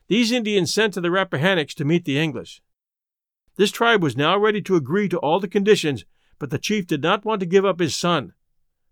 These 0.09 0.33
Indians 0.33 0.75
sent 0.75 0.95
to 0.95 1.01
the 1.01 1.11
Rappahannocks 1.11 1.75
to 1.75 1.85
meet 1.85 2.05
the 2.05 2.19
English. 2.19 2.61
This 3.55 3.71
tribe 3.71 4.03
was 4.03 4.17
now 4.17 4.37
ready 4.37 4.61
to 4.63 4.75
agree 4.75 5.09
to 5.09 5.19
all 5.19 5.39
the 5.39 5.47
conditions, 5.47 6.05
but 6.41 6.51
the 6.51 6.59
chief 6.59 6.89
did 6.89 7.03
not 7.03 7.25
want 7.25 7.39
to 7.39 7.47
give 7.47 7.65
up 7.65 7.79
his 7.79 7.95
son, 7.95 8.33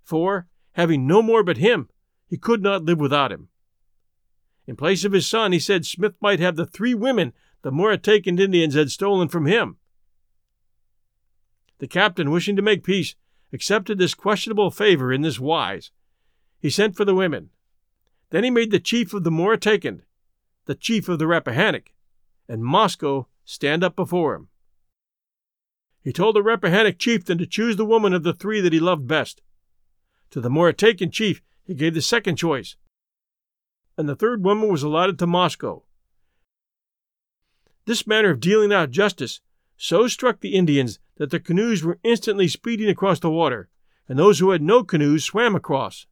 for, 0.05 0.47
having 0.75 1.05
no 1.05 1.21
more 1.21 1.43
but 1.43 1.57
him, 1.57 1.89
he 2.29 2.37
could 2.37 2.63
not 2.63 2.85
live 2.85 3.01
without 3.01 3.33
him. 3.33 3.49
In 4.69 4.77
place 4.77 5.03
of 5.03 5.13
his 5.13 5.27
son, 5.27 5.53
he 5.53 5.59
said 5.59 5.87
Smith 5.87 6.13
might 6.21 6.41
have 6.41 6.57
the 6.57 6.67
three 6.67 6.93
women 6.93 7.33
the 7.63 7.73
Moratacan 7.73 8.39
Indians 8.39 8.75
had 8.75 8.91
stolen 8.91 9.27
from 9.27 9.47
him. 9.47 9.79
The 11.79 11.89
captain, 11.89 12.31
wishing 12.31 12.55
to 12.55 12.61
make 12.61 12.85
peace, 12.85 13.15
accepted 13.51 13.97
this 13.97 14.13
questionable 14.13 14.71
favor 14.71 15.11
in 15.11 15.23
this 15.23 15.41
wise. 15.41 15.91
He 16.61 16.69
sent 16.69 16.97
for 16.97 17.07
the 17.07 17.15
women. 17.15 17.49
Then 18.29 18.45
he 18.45 18.51
made 18.51 18.71
the 18.71 18.79
chief 18.79 19.15
of 19.15 19.25
the 19.25 19.31
Moratacan, 19.31 20.03
the 20.67 20.75
chief 20.75 21.09
of 21.09 21.19
the 21.19 21.27
Rappahannock, 21.27 21.95
and 22.47 22.63
Mosco 22.63 23.27
stand 23.47 23.83
up 23.83 23.97
before 23.97 24.35
him. 24.35 24.49
He 26.03 26.13
told 26.13 26.37
the 26.37 26.43
Rappahannock 26.43 26.99
chieftain 26.99 27.39
to 27.39 27.47
choose 27.47 27.77
the 27.77 27.87
woman 27.87 28.13
of 28.13 28.23
the 28.23 28.35
three 28.35 28.61
that 28.61 28.75
he 28.75 28.81
loved 28.81 29.09
best. 29.09 29.41
To 30.33 30.43
the 30.43 30.51
Moratacan 30.51 31.11
chief 31.11 31.41
he 31.65 31.73
gave 31.73 31.95
the 31.95 32.03
second 32.03 32.37
choice, 32.37 32.77
and 33.99 34.09
the 34.09 34.17
third 34.17 34.45
woman 34.45 34.71
was 34.71 34.85
allotted 34.85 35.19
to 35.19 35.27
Mosco. 35.27 35.83
This 37.85 38.07
manner 38.07 38.31
of 38.31 38.41
dealing 38.41 38.73
out 38.73 38.93
justice 38.93 39.41
so 39.77 40.07
struck 40.07 40.41
the 40.41 40.55
Indians 40.55 41.01
that 41.17 41.31
their 41.31 41.41
canoes 41.41 41.83
were 41.83 41.99
instantly 42.05 42.47
speeding 42.47 42.89
across 42.89 43.19
the 43.19 43.31
water, 43.31 43.69
and 44.09 44.19
those 44.19 44.39
who 44.39 44.51
had 44.51 44.63
no 44.63 44.85
canoes 44.85 45.25
swam 45.25 45.57
across. 45.57 46.07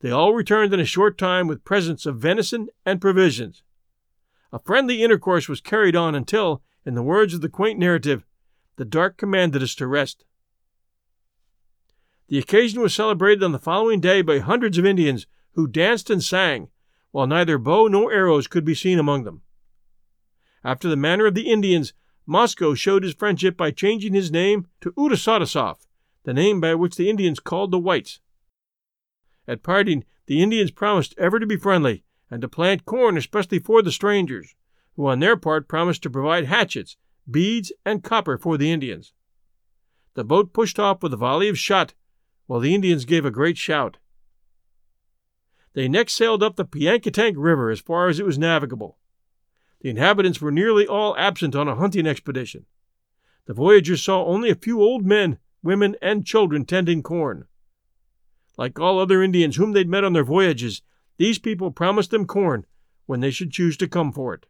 They 0.00 0.10
all 0.10 0.34
returned 0.34 0.74
in 0.74 0.80
a 0.80 0.84
short 0.84 1.16
time 1.16 1.46
with 1.46 1.64
presents 1.64 2.06
of 2.06 2.18
venison 2.18 2.68
and 2.84 3.00
provisions. 3.00 3.62
A 4.52 4.58
friendly 4.58 5.02
intercourse 5.02 5.48
was 5.48 5.60
carried 5.60 5.96
on 5.96 6.14
until, 6.14 6.62
in 6.84 6.94
the 6.94 7.02
words 7.02 7.34
of 7.34 7.40
the 7.40 7.48
quaint 7.48 7.78
narrative, 7.78 8.24
the 8.76 8.84
dark 8.84 9.16
commanded 9.16 9.62
us 9.62 9.74
to 9.76 9.86
rest. 9.86 10.24
The 12.28 12.38
occasion 12.38 12.80
was 12.80 12.94
celebrated 12.94 13.44
on 13.44 13.52
the 13.52 13.58
following 13.58 14.00
day 14.00 14.22
by 14.22 14.40
hundreds 14.40 14.76
of 14.76 14.84
Indians 14.84 15.26
who 15.54 15.66
danced 15.66 16.10
and 16.10 16.22
sang, 16.22 16.68
while 17.10 17.26
neither 17.26 17.58
bow 17.58 17.86
nor 17.86 18.12
arrows 18.12 18.46
could 18.46 18.64
be 18.64 18.74
seen 18.74 18.98
among 18.98 19.24
them. 19.24 19.42
After 20.62 20.88
the 20.88 20.96
manner 20.96 21.26
of 21.26 21.34
the 21.34 21.50
Indians, 21.50 21.92
Mosco 22.26 22.74
showed 22.74 23.02
his 23.02 23.14
friendship 23.14 23.56
by 23.56 23.70
changing 23.70 24.14
his 24.14 24.30
name 24.30 24.66
to 24.80 24.92
Udasadasov, 24.92 25.86
the 26.24 26.34
name 26.34 26.60
by 26.60 26.74
which 26.74 26.96
the 26.96 27.10
Indians 27.10 27.38
called 27.38 27.70
the 27.70 27.78
whites. 27.78 28.20
At 29.46 29.62
parting, 29.62 30.04
the 30.26 30.42
Indians 30.42 30.70
promised 30.70 31.14
ever 31.18 31.38
to 31.38 31.46
be 31.46 31.56
friendly 31.56 32.04
and 32.30 32.40
to 32.40 32.48
plant 32.48 32.86
corn 32.86 33.16
especially 33.16 33.58
for 33.58 33.82
the 33.82 33.92
strangers, 33.92 34.54
who 34.96 35.06
on 35.06 35.20
their 35.20 35.36
part 35.36 35.68
promised 35.68 36.02
to 36.02 36.10
provide 36.10 36.46
hatchets, 36.46 36.96
beads, 37.30 37.72
and 37.84 38.02
copper 38.02 38.38
for 38.38 38.56
the 38.56 38.72
Indians. 38.72 39.12
The 40.14 40.24
boat 40.24 40.52
pushed 40.52 40.78
off 40.78 41.02
with 41.02 41.12
a 41.12 41.18
volley 41.18 41.48
of 41.48 41.58
shot, 41.58 41.92
while 42.46 42.60
the 42.60 42.74
Indians 42.74 43.04
gave 43.04 43.24
a 43.24 43.30
great 43.30 43.58
shout. 43.58 43.98
They 45.74 45.88
next 45.88 46.14
sailed 46.14 46.42
up 46.42 46.56
the 46.56 46.64
Piankatank 46.64 47.34
River 47.36 47.70
as 47.70 47.80
far 47.80 48.08
as 48.08 48.18
it 48.18 48.26
was 48.26 48.38
navigable. 48.38 48.96
The 49.80 49.90
inhabitants 49.90 50.40
were 50.40 50.52
nearly 50.52 50.86
all 50.86 51.16
absent 51.16 51.54
on 51.54 51.68
a 51.68 51.74
hunting 51.74 52.06
expedition. 52.06 52.66
The 53.46 53.54
voyagers 53.54 54.02
saw 54.02 54.24
only 54.24 54.48
a 54.50 54.54
few 54.54 54.80
old 54.80 55.04
men, 55.04 55.38
women, 55.62 55.96
and 56.00 56.24
children 56.24 56.64
tending 56.64 57.02
corn. 57.02 57.46
Like 58.56 58.78
all 58.78 58.98
other 58.98 59.22
Indians 59.22 59.56
whom 59.56 59.72
they'd 59.72 59.88
met 59.88 60.04
on 60.04 60.12
their 60.12 60.24
voyages, 60.24 60.80
these 61.16 61.38
people 61.38 61.70
promised 61.70 62.10
them 62.10 62.26
corn 62.26 62.66
when 63.06 63.20
they 63.20 63.30
should 63.30 63.50
choose 63.50 63.76
to 63.78 63.88
come 63.88 64.12
for 64.12 64.32
it. 64.32 64.46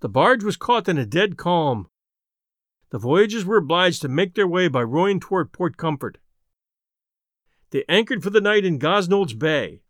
The 0.00 0.08
barge 0.08 0.44
was 0.44 0.56
caught 0.56 0.88
in 0.88 0.98
a 0.98 1.06
dead 1.06 1.38
calm. 1.38 1.88
The 2.90 2.98
voyagers 2.98 3.44
were 3.44 3.56
obliged 3.56 4.02
to 4.02 4.08
make 4.08 4.34
their 4.34 4.46
way 4.46 4.68
by 4.68 4.82
rowing 4.82 5.18
toward 5.18 5.50
Point 5.50 5.78
Comfort. 5.78 6.18
They 7.74 7.84
anchored 7.88 8.22
for 8.22 8.30
the 8.30 8.40
night 8.40 8.64
in 8.64 8.78
Gosnold's 8.78 9.34
Bay. 9.34 9.80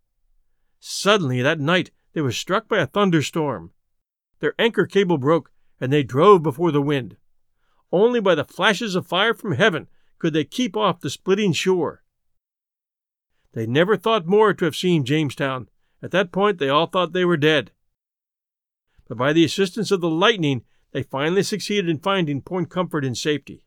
Suddenly, 0.80 1.43
that 1.43 1.61
night, 1.61 1.91
they 2.14 2.22
were 2.22 2.32
struck 2.32 2.66
by 2.66 2.78
a 2.78 2.87
thunderstorm. 2.87 3.72
Their 4.41 4.55
anchor 4.59 4.87
cable 4.87 5.18
broke, 5.18 5.53
and 5.78 5.93
they 5.93 6.03
drove 6.03 6.43
before 6.43 6.72
the 6.72 6.80
wind. 6.80 7.18
Only 7.93 8.20
by 8.20 8.37
the 8.37 8.45
flashes 8.47 8.95
of 8.95 9.07
fire 9.07 9.35
from 9.35 9.53
heaven 9.53 9.89
could 10.18 10.32
they 10.32 10.45
keep 10.45 10.78
off 10.78 11.01
the 11.03 11.11
splitting 11.11 11.53
shore. 11.53 12.03
They 13.53 13.66
never 13.66 13.99
thought 13.99 14.24
more 14.24 14.55
to 14.55 14.64
have 14.64 14.74
seen 14.74 15.05
Jamestown. 15.05 15.68
At 16.03 16.11
that 16.12 16.32
point, 16.32 16.57
they 16.57 16.70
all 16.70 16.87
thought 16.87 17.12
they 17.12 17.26
were 17.26 17.37
dead. 17.37 17.70
But 19.07 19.18
by 19.18 19.35
the 19.35 19.45
assistance 19.45 19.91
of 19.91 20.01
the 20.01 20.09
lightning, 20.09 20.62
they 20.93 21.03
finally 21.03 21.43
succeeded 21.43 21.91
in 21.91 21.99
finding 21.99 22.41
Point 22.41 22.70
Comfort 22.70 23.05
in 23.05 23.14
safety. 23.14 23.66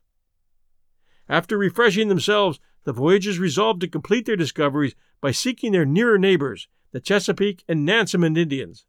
After 1.28 1.56
refreshing 1.56 2.08
themselves, 2.08 2.58
the 2.84 2.92
voyagers 2.92 3.38
resolved 3.38 3.80
to 3.80 3.88
complete 3.88 4.26
their 4.26 4.36
discoveries 4.36 4.94
by 5.20 5.30
seeking 5.30 5.72
their 5.72 5.84
nearer 5.84 6.18
neighbors, 6.18 6.68
the 6.92 7.00
Chesapeake 7.00 7.64
and 7.68 7.86
Nansemond 7.86 8.38
Indians. 8.38 8.86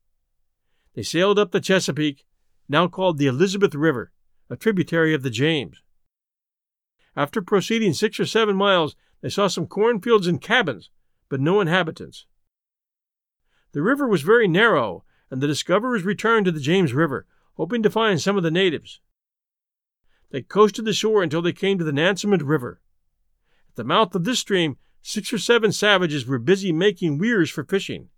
They 0.93 1.03
sailed 1.03 1.39
up 1.39 1.51
the 1.51 1.59
Chesapeake, 1.59 2.25
now 2.67 2.87
called 2.87 3.17
the 3.17 3.27
Elizabeth 3.27 3.75
River, 3.75 4.11
a 4.49 4.55
tributary 4.55 5.13
of 5.13 5.23
the 5.23 5.29
James. 5.29 5.81
After 7.15 7.41
proceeding 7.41 7.93
six 7.93 8.19
or 8.19 8.25
seven 8.25 8.55
miles, 8.55 8.95
they 9.21 9.29
saw 9.29 9.47
some 9.47 9.67
cornfields 9.67 10.27
and 10.27 10.41
cabins, 10.41 10.89
but 11.27 11.41
no 11.41 11.59
inhabitants. 11.59 12.25
The 13.71 13.81
river 13.81 14.07
was 14.07 14.21
very 14.21 14.47
narrow, 14.47 15.03
and 15.29 15.41
the 15.41 15.47
discoverers 15.47 16.03
returned 16.03 16.45
to 16.45 16.51
the 16.51 16.59
James 16.59 16.93
River, 16.93 17.27
hoping 17.55 17.83
to 17.83 17.89
find 17.89 18.21
some 18.21 18.37
of 18.37 18.43
the 18.43 18.51
natives. 18.51 19.01
They 20.31 20.41
coasted 20.41 20.85
the 20.85 20.93
shore 20.93 21.23
until 21.23 21.41
they 21.41 21.53
came 21.53 21.77
to 21.77 21.83
the 21.83 21.91
Nansemond 21.91 22.41
River. 22.45 22.81
The 23.79 23.85
mouth 23.85 24.13
of 24.13 24.25
this 24.25 24.39
stream, 24.39 24.75
six 25.01 25.31
or 25.31 25.37
seven 25.37 25.71
savages 25.71 26.25
were 26.25 26.37
busy 26.37 26.73
making 26.73 27.17
weirs 27.17 27.49
for 27.49 27.63
fishing. 27.63 28.09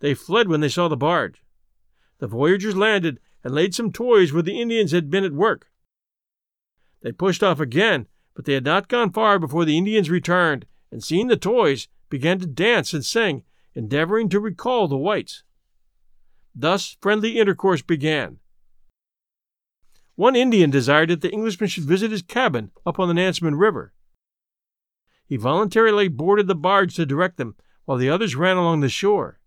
They 0.00 0.12
fled 0.12 0.48
when 0.48 0.60
they 0.60 0.68
saw 0.68 0.88
the 0.88 0.96
barge. 0.96 1.44
The 2.18 2.26
voyagers 2.26 2.74
landed 2.74 3.20
and 3.44 3.54
laid 3.54 3.76
some 3.76 3.92
toys 3.92 4.32
where 4.32 4.42
the 4.42 4.60
Indians 4.60 4.90
had 4.90 5.08
been 5.08 5.22
at 5.22 5.30
work. 5.30 5.70
They 7.00 7.12
pushed 7.12 7.44
off 7.44 7.60
again, 7.60 8.08
but 8.34 8.44
they 8.44 8.54
had 8.54 8.64
not 8.64 8.88
gone 8.88 9.12
far 9.12 9.38
before 9.38 9.64
the 9.64 9.78
Indians 9.78 10.10
returned, 10.10 10.66
and 10.90 11.00
seeing 11.00 11.28
the 11.28 11.36
toys, 11.36 11.86
began 12.10 12.40
to 12.40 12.46
dance 12.46 12.92
and 12.92 13.06
sing, 13.06 13.44
endeavoring 13.76 14.28
to 14.30 14.40
recall 14.40 14.88
the 14.88 14.96
whites. 14.96 15.44
Thus 16.56 16.96
friendly 17.00 17.38
intercourse 17.38 17.82
began. 17.82 18.38
One 20.16 20.34
Indian 20.34 20.70
desired 20.70 21.10
that 21.10 21.20
the 21.20 21.30
Englishman 21.30 21.68
should 21.68 21.84
visit 21.84 22.10
his 22.10 22.22
cabin 22.22 22.72
up 22.84 22.98
on 22.98 23.06
the 23.06 23.14
Nansemond 23.14 23.60
River. 23.60 23.92
He 25.28 25.36
voluntarily 25.36 26.08
boarded 26.08 26.46
the 26.46 26.54
barge 26.54 26.94
to 26.94 27.04
direct 27.04 27.36
them, 27.36 27.54
while 27.84 27.98
the 27.98 28.08
others 28.08 28.34
ran 28.34 28.56
along 28.56 28.80
the 28.80 28.88
shore. 28.88 29.38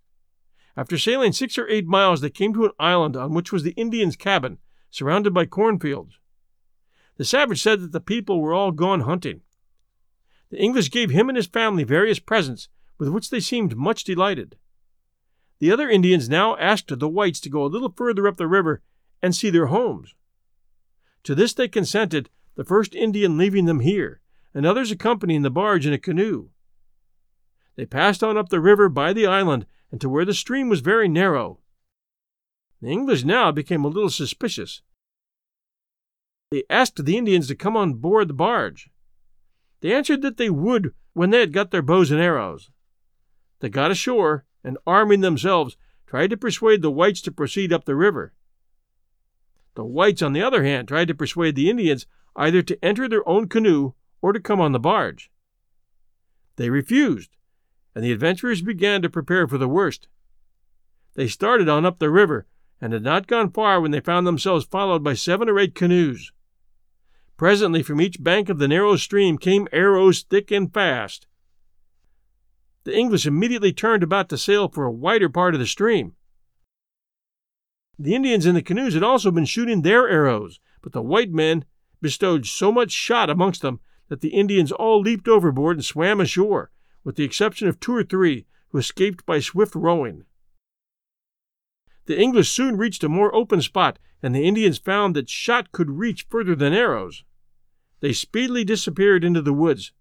After 0.78 0.96
sailing 0.96 1.34
six 1.34 1.58
or 1.58 1.68
eight 1.68 1.88
miles, 1.88 2.22
they 2.22 2.30
came 2.30 2.54
to 2.54 2.66
an 2.66 2.72
island 2.80 3.18
on 3.18 3.34
which 3.34 3.52
was 3.52 3.64
the 3.64 3.72
Indian's 3.72 4.16
cabin, 4.16 4.60
surrounded 4.92 5.34
by 5.34 5.48
cornfields. 5.48 6.20
The 7.18 7.26
savage 7.26 7.62
said 7.62 7.82
that 7.82 7.92
the 7.92 8.00
people 8.00 8.42
were 8.42 8.54
all 8.54 8.72
gone 8.72 9.02
hunting. 9.02 9.42
The 10.50 10.60
English 10.60 10.92
gave 10.92 11.10
him 11.10 11.30
and 11.30 11.36
his 11.36 11.48
family 11.48 11.84
various 11.84 12.20
presents, 12.20 12.70
with 13.00 13.10
which 13.10 13.32
they 13.32 13.40
seemed 13.40 13.76
much 13.76 14.04
delighted. 14.04 14.58
The 15.60 15.72
other 15.72 15.90
Indians 15.90 16.30
now 16.30 16.56
asked 16.58 16.98
the 16.98 17.10
whites 17.10 17.40
to 17.42 17.50
go 17.50 17.66
a 17.66 17.68
little 17.68 17.94
further 17.96 18.28
up 18.28 18.38
the 18.38 18.48
river 18.48 18.84
and 19.22 19.36
see 19.36 19.50
their 19.50 19.68
homes. 19.68 20.14
To 21.24 21.34
this 21.34 21.54
they 21.54 21.68
consented, 21.68 22.30
the 22.56 22.64
first 22.64 22.94
Indian 22.94 23.38
leaving 23.38 23.66
them 23.66 23.80
here, 23.80 24.21
and 24.54 24.66
others 24.66 24.92
accompanying 24.92 25.42
the 25.42 25.50
barge 25.50 25.86
in 25.86 25.94
a 25.94 25.98
canoe. 25.98 26.50
They 27.76 27.86
passed 27.86 28.24
on 28.24 28.38
up 28.38 28.50
the 28.50 28.60
river 28.60 28.90
by 28.90 29.14
the 29.14 29.26
island 29.26 29.66
and 29.92 30.00
to 30.02 30.10
where 30.10 30.26
the 30.26 30.34
stream 30.34 30.70
was 30.70 30.82
very 30.82 31.08
narrow. 31.08 31.60
The 32.82 32.90
English 32.90 33.24
now 33.24 33.52
became 33.52 33.86
a 33.86 33.90
little 33.90 34.10
suspicious. 34.10 34.82
They 36.50 36.64
asked 36.70 37.04
the 37.04 37.18
Indians 37.18 37.48
to 37.48 37.56
come 37.56 37.78
on 37.78 37.96
board 37.96 38.28
the 38.28 38.34
barge. 38.34 38.90
They 39.82 39.94
answered 39.94 40.22
that 40.22 40.38
they 40.38 40.50
would 40.50 40.94
when 41.14 41.30
they 41.30 41.40
had 41.40 41.54
got 41.54 41.72
their 41.72 41.82
bows 41.82 42.12
and 42.12 42.22
arrows. 42.22 42.70
They 43.60 43.70
got 43.70 43.92
ashore 43.92 44.46
and, 44.64 44.78
arming 44.86 45.22
themselves, 45.22 45.78
tried 46.08 46.30
to 46.32 46.38
persuade 46.38 46.82
the 46.82 46.92
whites 46.92 47.22
to 47.22 47.32
proceed 47.32 47.72
up 47.72 47.86
the 47.86 47.96
river. 47.96 48.34
The 49.76 49.86
whites, 49.86 50.22
on 50.22 50.34
the 50.34 50.42
other 50.42 50.64
hand, 50.64 50.88
tried 50.88 51.08
to 51.08 51.16
persuade 51.16 51.56
the 51.56 51.70
Indians 51.70 52.06
either 52.36 52.62
to 52.62 52.84
enter 52.84 53.08
their 53.08 53.28
own 53.28 53.48
canoe 53.48 53.94
or 54.22 54.34
to 54.34 54.40
come 54.40 54.60
on 54.60 54.72
the 54.72 54.80
barge. 54.80 55.32
They 56.56 56.70
refused, 56.70 57.32
and 57.96 58.04
the 58.04 58.12
adventurers 58.12 58.62
began 58.62 59.02
to 59.02 59.10
prepare 59.10 59.48
for 59.48 59.58
the 59.58 59.68
worst. 59.68 60.08
They 61.16 61.28
started 61.28 61.68
on 61.68 61.86
up 61.86 62.00
the 62.00 62.10
river, 62.10 62.46
and 62.80 62.94
had 62.94 63.04
not 63.04 63.28
gone 63.28 63.52
far 63.52 63.80
when 63.80 63.92
they 63.92 64.00
found 64.00 64.26
themselves 64.26 64.66
followed 64.66 65.04
by 65.04 65.14
seven 65.14 65.50
or 65.50 65.60
eight 65.60 65.76
canoes. 65.76 66.32
Presently, 67.38 67.84
from 67.84 68.02
each 68.02 68.24
bank 68.24 68.50
of 68.50 68.60
the 68.60 68.68
narrow 68.68 68.96
stream 68.96 69.38
came 69.38 69.68
arrows 69.72 70.24
thick 70.24 70.52
and 70.52 70.74
fast. 70.74 71.28
The 72.84 72.96
English 72.96 73.26
immediately 73.26 73.74
turned 73.74 74.04
about 74.04 74.30
to 74.30 74.38
sail 74.38 74.68
for 74.68 74.86
a 74.86 74.92
wider 74.92 75.30
part 75.30 75.54
of 75.54 75.60
the 75.60 75.68
stream. 75.68 76.14
The 78.00 78.16
Indians 78.16 78.48
in 78.48 78.56
the 78.56 78.64
canoes 78.64 78.96
had 78.96 79.04
also 79.04 79.30
been 79.30 79.46
shooting 79.46 79.82
their 79.82 80.10
arrows, 80.10 80.60
but 80.82 80.92
the 80.92 81.04
white 81.04 81.32
men 81.32 81.66
bestowed 82.02 82.48
so 82.48 82.72
much 82.72 82.92
shot 82.92 83.30
amongst 83.30 83.62
them 83.62 83.80
that 84.12 84.20
the 84.20 84.34
Indians 84.36 84.74
all 84.74 85.00
leaped 85.00 85.30
overboard 85.30 85.78
and 85.78 85.86
swam 85.86 86.20
ashore, 86.20 86.70
with 87.02 87.16
the 87.16 87.24
exception 87.24 87.70
of 87.70 87.80
two 87.80 87.96
or 87.96 88.04
three 88.04 88.46
who 88.68 88.78
escaped 88.78 89.26
by 89.26 89.40
swift 89.40 89.74
rowing. 89.74 90.26
The 92.08 92.20
English 92.20 92.50
soon 92.50 92.76
reached 92.76 93.06
a 93.06 93.08
more 93.08 93.34
open 93.34 93.62
spot, 93.62 94.00
and 94.22 94.36
the 94.36 94.44
Indians 94.44 94.78
found 94.80 95.16
that 95.16 95.30
shot 95.30 95.72
could 95.72 95.92
reach 95.92 96.28
further 96.30 96.56
than 96.56 96.74
arrows. 96.74 97.24
They 98.02 98.12
speedily 98.12 98.66
disappeared 98.66 99.24
into 99.24 99.42
the 99.42 99.54
woods. 99.54 99.94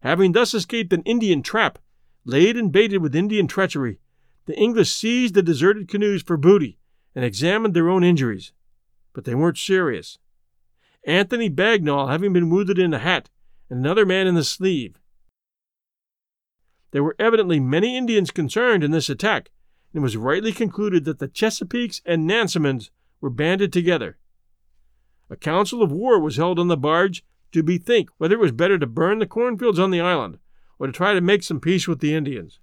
Having 0.00 0.32
thus 0.32 0.52
escaped 0.52 0.92
an 0.92 1.02
Indian 1.02 1.40
trap, 1.40 1.78
laid 2.24 2.56
and 2.56 2.72
baited 2.72 3.00
with 3.00 3.14
Indian 3.14 3.46
treachery, 3.46 4.00
the 4.46 4.58
English 4.58 4.90
seized 4.90 5.34
the 5.34 5.42
deserted 5.44 5.86
canoes 5.86 6.24
for 6.24 6.36
booty 6.36 6.80
and 7.14 7.24
examined 7.24 7.74
their 7.74 7.88
own 7.88 8.02
injuries. 8.02 8.52
But 9.12 9.22
they 9.24 9.36
weren't 9.36 9.58
serious. 9.58 10.18
Anthony 11.04 11.50
Bagnall 11.50 12.10
having 12.10 12.32
been 12.32 12.50
wounded 12.50 12.78
in 12.78 12.92
the 12.92 13.00
hat, 13.00 13.28
and 13.68 13.80
another 13.80 14.06
man 14.06 14.26
in 14.26 14.34
the 14.34 14.44
sleeve. 14.44 14.98
There 16.92 17.02
were 17.02 17.16
evidently 17.18 17.58
many 17.58 17.96
Indians 17.96 18.30
concerned 18.30 18.84
in 18.84 18.90
this 18.90 19.08
attack, 19.08 19.50
and 19.92 20.00
it 20.00 20.02
was 20.02 20.16
rightly 20.16 20.52
concluded 20.52 21.04
that 21.04 21.18
the 21.18 21.28
Chesapeakes 21.28 22.02
and 22.04 22.28
Nansemonds 22.28 22.90
were 23.20 23.30
banded 23.30 23.72
together. 23.72 24.18
A 25.30 25.36
council 25.36 25.82
of 25.82 25.90
war 25.90 26.20
was 26.20 26.36
held 26.36 26.58
on 26.58 26.68
the 26.68 26.76
barge 26.76 27.24
to 27.52 27.62
bethink 27.62 28.10
whether 28.18 28.34
it 28.34 28.40
was 28.40 28.52
better 28.52 28.78
to 28.78 28.86
burn 28.86 29.18
the 29.18 29.26
cornfields 29.26 29.78
on 29.78 29.90
the 29.90 30.00
island 30.00 30.38
or 30.78 30.86
to 30.86 30.92
try 30.92 31.14
to 31.14 31.20
make 31.20 31.42
some 31.42 31.60
peace 31.60 31.88
with 31.88 32.00
the 32.00 32.14
Indians. 32.14 32.60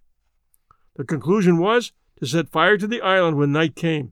The 0.95 1.03
conclusion 1.03 1.57
was 1.57 1.91
to 2.19 2.27
set 2.27 2.49
fire 2.49 2.77
to 2.77 2.87
the 2.87 3.01
island 3.01 3.37
when 3.37 3.51
night 3.51 3.75
came. 3.75 4.11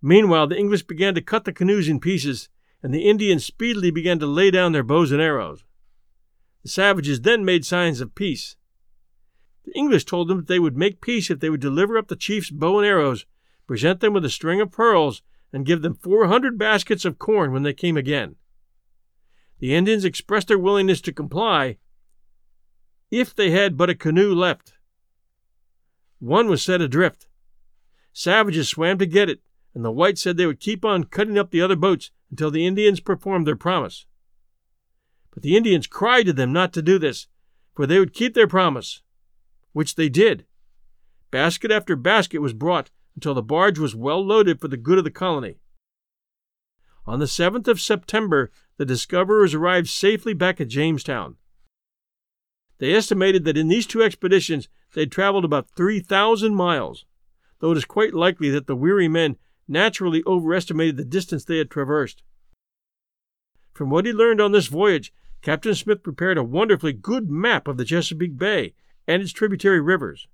Meanwhile, 0.00 0.48
the 0.48 0.58
English 0.58 0.82
began 0.82 1.14
to 1.14 1.22
cut 1.22 1.44
the 1.44 1.52
canoes 1.52 1.88
in 1.88 2.00
pieces 2.00 2.48
and 2.82 2.92
the 2.92 3.08
Indians 3.08 3.44
speedily 3.44 3.90
began 3.90 4.18
to 4.18 4.26
lay 4.26 4.50
down 4.50 4.72
their 4.72 4.82
bows 4.82 5.12
and 5.12 5.20
arrows. 5.20 5.64
The 6.62 6.68
savages 6.68 7.20
then 7.20 7.44
made 7.44 7.64
signs 7.64 8.00
of 8.00 8.14
peace. 8.14 8.56
The 9.64 9.72
English 9.72 10.04
told 10.04 10.28
them 10.28 10.38
that 10.38 10.48
they 10.48 10.58
would 10.58 10.76
make 10.76 11.00
peace 11.00 11.30
if 11.30 11.40
they 11.40 11.50
would 11.50 11.60
deliver 11.60 11.96
up 11.96 12.08
the 12.08 12.16
chief's 12.16 12.50
bow 12.50 12.78
and 12.78 12.86
arrows, 12.86 13.26
present 13.66 14.00
them 14.00 14.12
with 14.12 14.24
a 14.24 14.30
string 14.30 14.60
of 14.60 14.72
pearls, 14.72 15.22
and 15.52 15.66
give 15.66 15.82
them 15.82 15.94
four 15.94 16.26
hundred 16.26 16.58
baskets 16.58 17.04
of 17.04 17.18
corn 17.18 17.52
when 17.52 17.62
they 17.62 17.72
came 17.72 17.96
again. 17.96 18.36
The 19.58 19.74
Indians 19.74 20.04
expressed 20.04 20.48
their 20.48 20.58
willingness 20.58 21.00
to 21.02 21.12
comply 21.12 21.78
if 23.10 23.34
they 23.34 23.50
had 23.50 23.76
but 23.76 23.90
a 23.90 23.94
canoe 23.94 24.34
left. 24.34 24.72
One 26.18 26.48
was 26.48 26.62
set 26.62 26.80
adrift. 26.80 27.26
Savages 28.12 28.68
swam 28.68 28.98
to 28.98 29.06
get 29.06 29.28
it, 29.28 29.40
and 29.74 29.84
the 29.84 29.92
whites 29.92 30.22
said 30.22 30.36
they 30.36 30.46
would 30.46 30.60
keep 30.60 30.84
on 30.84 31.04
cutting 31.04 31.38
up 31.38 31.50
the 31.50 31.60
other 31.60 31.76
boats 31.76 32.10
until 32.32 32.50
the 32.50 32.66
Indians 32.66 32.98
performed 32.98 33.46
their 33.46 33.54
promise. 33.54 34.06
But 35.32 35.42
the 35.42 35.56
Indians 35.56 35.86
cried 35.86 36.24
to 36.26 36.32
them 36.32 36.52
not 36.52 36.72
to 36.72 36.82
do 36.82 36.98
this, 36.98 37.28
for 37.74 37.86
they 37.86 37.98
would 37.98 38.14
keep 38.14 38.34
their 38.34 38.48
promise, 38.48 39.02
which 39.72 39.94
they 39.94 40.08
did. 40.08 40.46
Basket 41.30 41.70
after 41.70 41.94
basket 41.94 42.40
was 42.40 42.54
brought 42.54 42.90
until 43.14 43.34
the 43.34 43.42
barge 43.42 43.78
was 43.78 43.94
well 43.94 44.24
loaded 44.24 44.60
for 44.60 44.68
the 44.68 44.78
good 44.78 44.96
of 44.96 45.04
the 45.04 45.10
colony. 45.10 45.58
On 47.06 47.18
the 47.18 47.26
7th 47.26 47.68
of 47.68 47.80
September, 47.80 48.50
the 48.78 48.86
discoverers 48.86 49.52
arrived 49.52 49.88
safely 49.88 50.32
back 50.32 50.58
at 50.60 50.68
Jamestown. 50.68 51.36
They 52.78 52.94
estimated 52.94 53.44
that 53.44 53.58
in 53.58 53.68
these 53.68 53.86
two 53.86 54.02
expeditions 54.02 54.68
they 54.94 55.02
had 55.02 55.12
traveled 55.12 55.44
about 55.44 55.68
3,000 55.76 56.54
miles, 56.54 57.04
though 57.58 57.72
it 57.72 57.78
is 57.78 57.84
quite 57.84 58.14
likely 58.14 58.48
that 58.50 58.66
the 58.66 58.76
weary 58.76 59.08
men 59.08 59.36
naturally 59.72 60.22
overestimated 60.26 60.96
the 60.96 61.04
distance 61.04 61.44
they 61.44 61.58
had 61.58 61.70
traversed. 61.70 62.22
From 63.72 63.90
what 63.90 64.06
he 64.06 64.12
learned 64.12 64.40
on 64.40 64.52
this 64.52 64.66
voyage, 64.66 65.12
Captain 65.40 65.74
Smith 65.74 66.02
prepared 66.02 66.38
a 66.38 66.44
wonderfully 66.44 66.92
good 66.92 67.28
map 67.28 67.66
of 67.66 67.78
the 67.78 67.84
Chesapeake 67.84 68.38
Bay 68.38 68.74
and 69.08 69.20
its 69.20 69.32
tributary 69.32 69.80
rivers. 69.80 70.28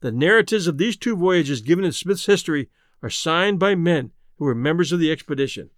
The 0.00 0.10
narratives 0.10 0.66
of 0.66 0.78
these 0.78 0.96
two 0.96 1.16
voyages 1.16 1.60
given 1.60 1.84
in 1.84 1.92
Smith's 1.92 2.26
history 2.26 2.68
are 3.02 3.10
signed 3.10 3.58
by 3.58 3.74
men 3.74 4.12
who 4.36 4.44
were 4.44 4.54
members 4.54 4.92
of 4.92 4.98
the 4.98 5.12
expedition. 5.12 5.70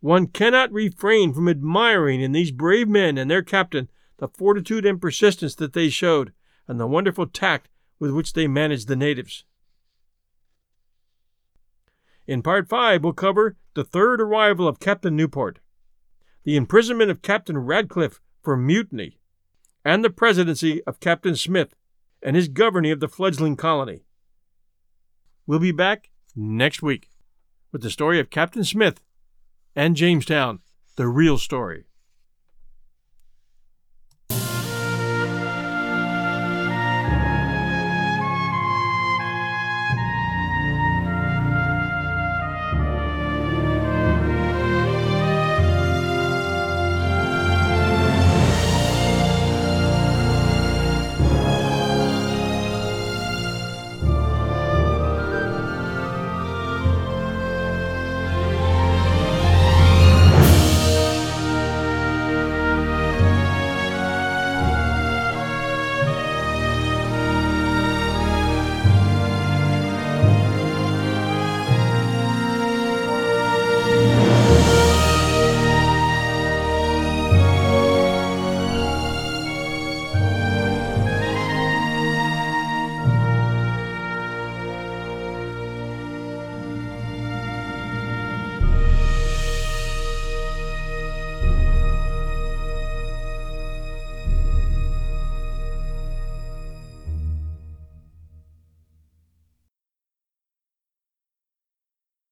One 0.00 0.26
cannot 0.26 0.72
refrain 0.72 1.32
from 1.32 1.48
admiring 1.48 2.20
in 2.20 2.32
these 2.32 2.52
brave 2.52 2.88
men 2.88 3.18
and 3.18 3.30
their 3.30 3.42
captain 3.42 3.88
the 4.18 4.28
fortitude 4.28 4.86
and 4.86 5.00
persistence 5.00 5.54
that 5.56 5.72
they 5.72 5.88
showed, 5.88 6.32
and 6.66 6.80
the 6.80 6.86
wonderful 6.86 7.26
tact 7.26 7.68
with 7.98 8.10
which 8.10 8.32
they 8.32 8.46
managed 8.46 8.88
the 8.88 8.96
natives. 8.96 9.44
In 12.26 12.42
Part 12.42 12.68
5, 12.68 13.04
we'll 13.04 13.12
cover 13.12 13.56
the 13.74 13.84
third 13.84 14.20
arrival 14.20 14.66
of 14.66 14.80
Captain 14.80 15.14
Newport, 15.14 15.60
the 16.42 16.56
imprisonment 16.56 17.10
of 17.10 17.22
Captain 17.22 17.58
Ratcliffe 17.58 18.20
for 18.42 18.56
mutiny, 18.56 19.18
and 19.84 20.04
the 20.04 20.10
presidency 20.10 20.82
of 20.84 20.98
Captain 20.98 21.36
Smith 21.36 21.74
and 22.22 22.34
his 22.34 22.48
governing 22.48 22.90
of 22.90 23.00
the 23.00 23.08
fledgling 23.08 23.54
colony. 23.54 24.04
We'll 25.46 25.60
be 25.60 25.72
back 25.72 26.10
next 26.34 26.82
week 26.82 27.10
with 27.70 27.82
the 27.82 27.90
story 27.90 28.18
of 28.18 28.30
Captain 28.30 28.64
Smith 28.64 29.00
and 29.76 29.94
Jamestown, 29.94 30.60
the 30.96 31.06
real 31.06 31.38
story. 31.38 31.84